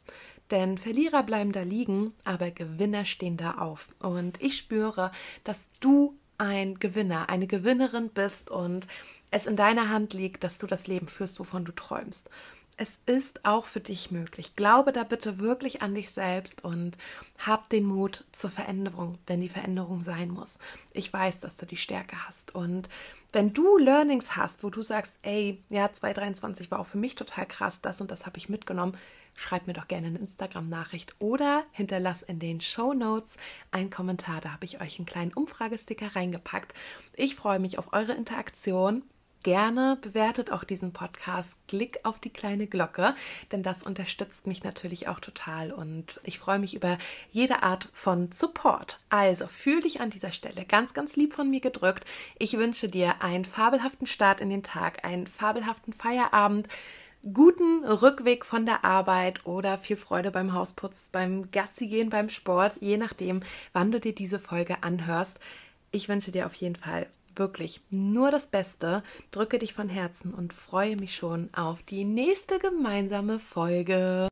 Denn 0.51 0.78
Verlierer 0.78 1.22
bleiben 1.22 1.53
da 1.53 1.62
liegen, 1.62 2.12
aber 2.24 2.51
Gewinner 2.51 3.05
stehen 3.05 3.36
da 3.36 3.53
auf. 3.59 3.88
Und 4.01 4.40
ich 4.42 4.57
spüre, 4.57 5.12
dass 5.44 5.68
du 5.80 6.16
ein 6.38 6.78
Gewinner, 6.78 7.28
eine 7.28 7.46
Gewinnerin 7.46 8.09
bist 8.09 8.51
und 8.51 8.86
es 9.30 9.46
in 9.46 9.57
deiner 9.57 9.90
Hand 9.90 10.12
liegt, 10.12 10.42
dass 10.42 10.59
du 10.59 10.66
das 10.66 10.86
Leben 10.86 11.07
führst, 11.07 11.38
wovon 11.38 11.64
du 11.64 11.72
träumst. 11.72 12.30
Es 12.76 12.98
ist 13.05 13.44
auch 13.44 13.66
für 13.66 13.80
dich 13.80 14.11
möglich. 14.11 14.57
Glaube 14.57 14.92
da 14.92 15.05
bitte 15.05 15.38
wirklich 15.38 15.82
an 15.82 15.94
dich 15.94 16.11
selbst 16.11 16.64
und 16.64 16.96
hab 17.38 17.68
den 17.68 17.84
Mut 17.84 18.24
zur 18.32 18.48
Veränderung, 18.48 19.18
wenn 19.26 19.42
die 19.42 19.51
Veränderung 19.51 20.01
sein 20.01 20.30
muss. 20.30 20.59
Ich 20.94 21.12
weiß, 21.12 21.40
dass 21.40 21.57
du 21.57 21.66
die 21.66 21.76
Stärke 21.76 22.26
hast. 22.26 22.55
Und 22.55 22.88
wenn 23.32 23.53
du 23.53 23.76
Learnings 23.76 24.34
hast, 24.34 24.64
wo 24.64 24.70
du 24.70 24.80
sagst, 24.80 25.14
ey, 25.20 25.62
ja, 25.68 25.92
2023 25.92 26.70
war 26.70 26.80
auch 26.80 26.86
für 26.86 26.96
mich 26.96 27.16
total 27.16 27.44
krass, 27.44 27.82
das 27.82 28.01
und 28.01 28.11
das 28.11 28.24
habe 28.24 28.38
ich 28.38 28.48
mitgenommen, 28.48 28.96
schreib 29.35 29.66
mir 29.66 29.72
doch 29.72 29.89
gerne 29.89 30.09
eine 30.09 30.18
Instagram-Nachricht 30.18 31.14
oder 31.18 31.64
hinterlass 31.72 32.22
in 32.22 32.39
den 32.39 32.61
Show 32.61 32.93
Notes 32.93 33.37
einen 33.70 33.91
Kommentar. 33.91 34.41
Da 34.41 34.53
habe 34.53 34.64
ich 34.64 34.81
euch 34.81 34.99
einen 34.99 35.07
kleinen 35.07 35.33
Umfragesticker 35.33 36.14
reingepackt. 36.14 36.74
Ich 37.14 37.37
freue 37.37 37.59
mich 37.59 37.78
auf 37.78 37.93
eure 37.93 38.12
Interaktion. 38.12 39.03
Gerne 39.43 39.97
bewertet 40.03 40.53
auch 40.53 40.64
diesen 40.64 40.93
Podcast. 40.93 41.57
Klick 41.66 42.05
auf 42.05 42.18
die 42.18 42.28
kleine 42.28 42.66
Glocke, 42.66 43.14
denn 43.53 43.62
das 43.62 43.83
unterstützt 43.83 44.47
mich 44.47 44.64
natürlich 44.64 45.09
auch 45.09 45.18
total 45.18 45.72
und 45.72 46.20
ich 46.24 46.39
freue 46.39 46.59
mich 46.59 46.74
über 46.74 46.99
jede 47.31 47.62
Art 47.62 47.89
von 47.95 48.31
Support. 48.33 48.99
Also 49.09 49.47
fühle 49.47 49.81
dich 49.81 50.03
an 50.03 50.11
dieser 50.11 50.33
Stelle 50.33 50.66
ganz, 50.66 50.93
ganz 50.93 51.16
lieb 51.16 51.33
von 51.33 51.49
mir 51.49 51.61
gedrückt. 51.61 52.05
Ich 52.39 52.59
wünsche 52.59 52.89
dir 52.89 53.22
einen 53.22 53.47
fabelhaften 53.47 54.07
Start 54.07 54.43
in 54.43 54.51
den 54.51 54.62
Tag, 54.62 55.07
einen 55.07 55.26
fabelhaften 55.26 55.95
Feierabend 55.95 56.68
guten 57.33 57.85
Rückweg 57.85 58.45
von 58.45 58.66
der 58.66 58.85
Arbeit 58.85 59.45
oder 59.47 59.79
viel 59.79 59.97
Freude 59.97 60.31
beim 60.31 60.53
Hausputz, 60.55 61.11
beim 61.11 61.51
Gassi 61.51 61.87
gehen, 61.87 62.11
beim 62.11 62.29
Sport, 62.29 62.79
je 62.81 62.97
nachdem, 62.97 63.41
wann 63.73 63.93
du 63.93 64.01
dir 64.01 64.14
diese 64.14 64.39
Folge 64.39 64.83
anhörst. 64.83 65.39
Ich 65.91 66.09
wünsche 66.09 66.31
dir 66.31 66.47
auf 66.47 66.55
jeden 66.55 66.77
Fall 66.77 67.07
wirklich 67.37 67.81
nur 67.91 68.31
das 68.31 68.47
Beste, 68.47 69.03
drücke 69.31 69.59
dich 69.59 69.73
von 69.73 69.89
Herzen 69.89 70.35
und 70.35 70.53
freue 70.53 70.97
mich 70.97 71.14
schon 71.14 71.49
auf 71.53 71.83
die 71.83 72.05
nächste 72.05 72.59
gemeinsame 72.59 73.39
Folge. 73.39 74.29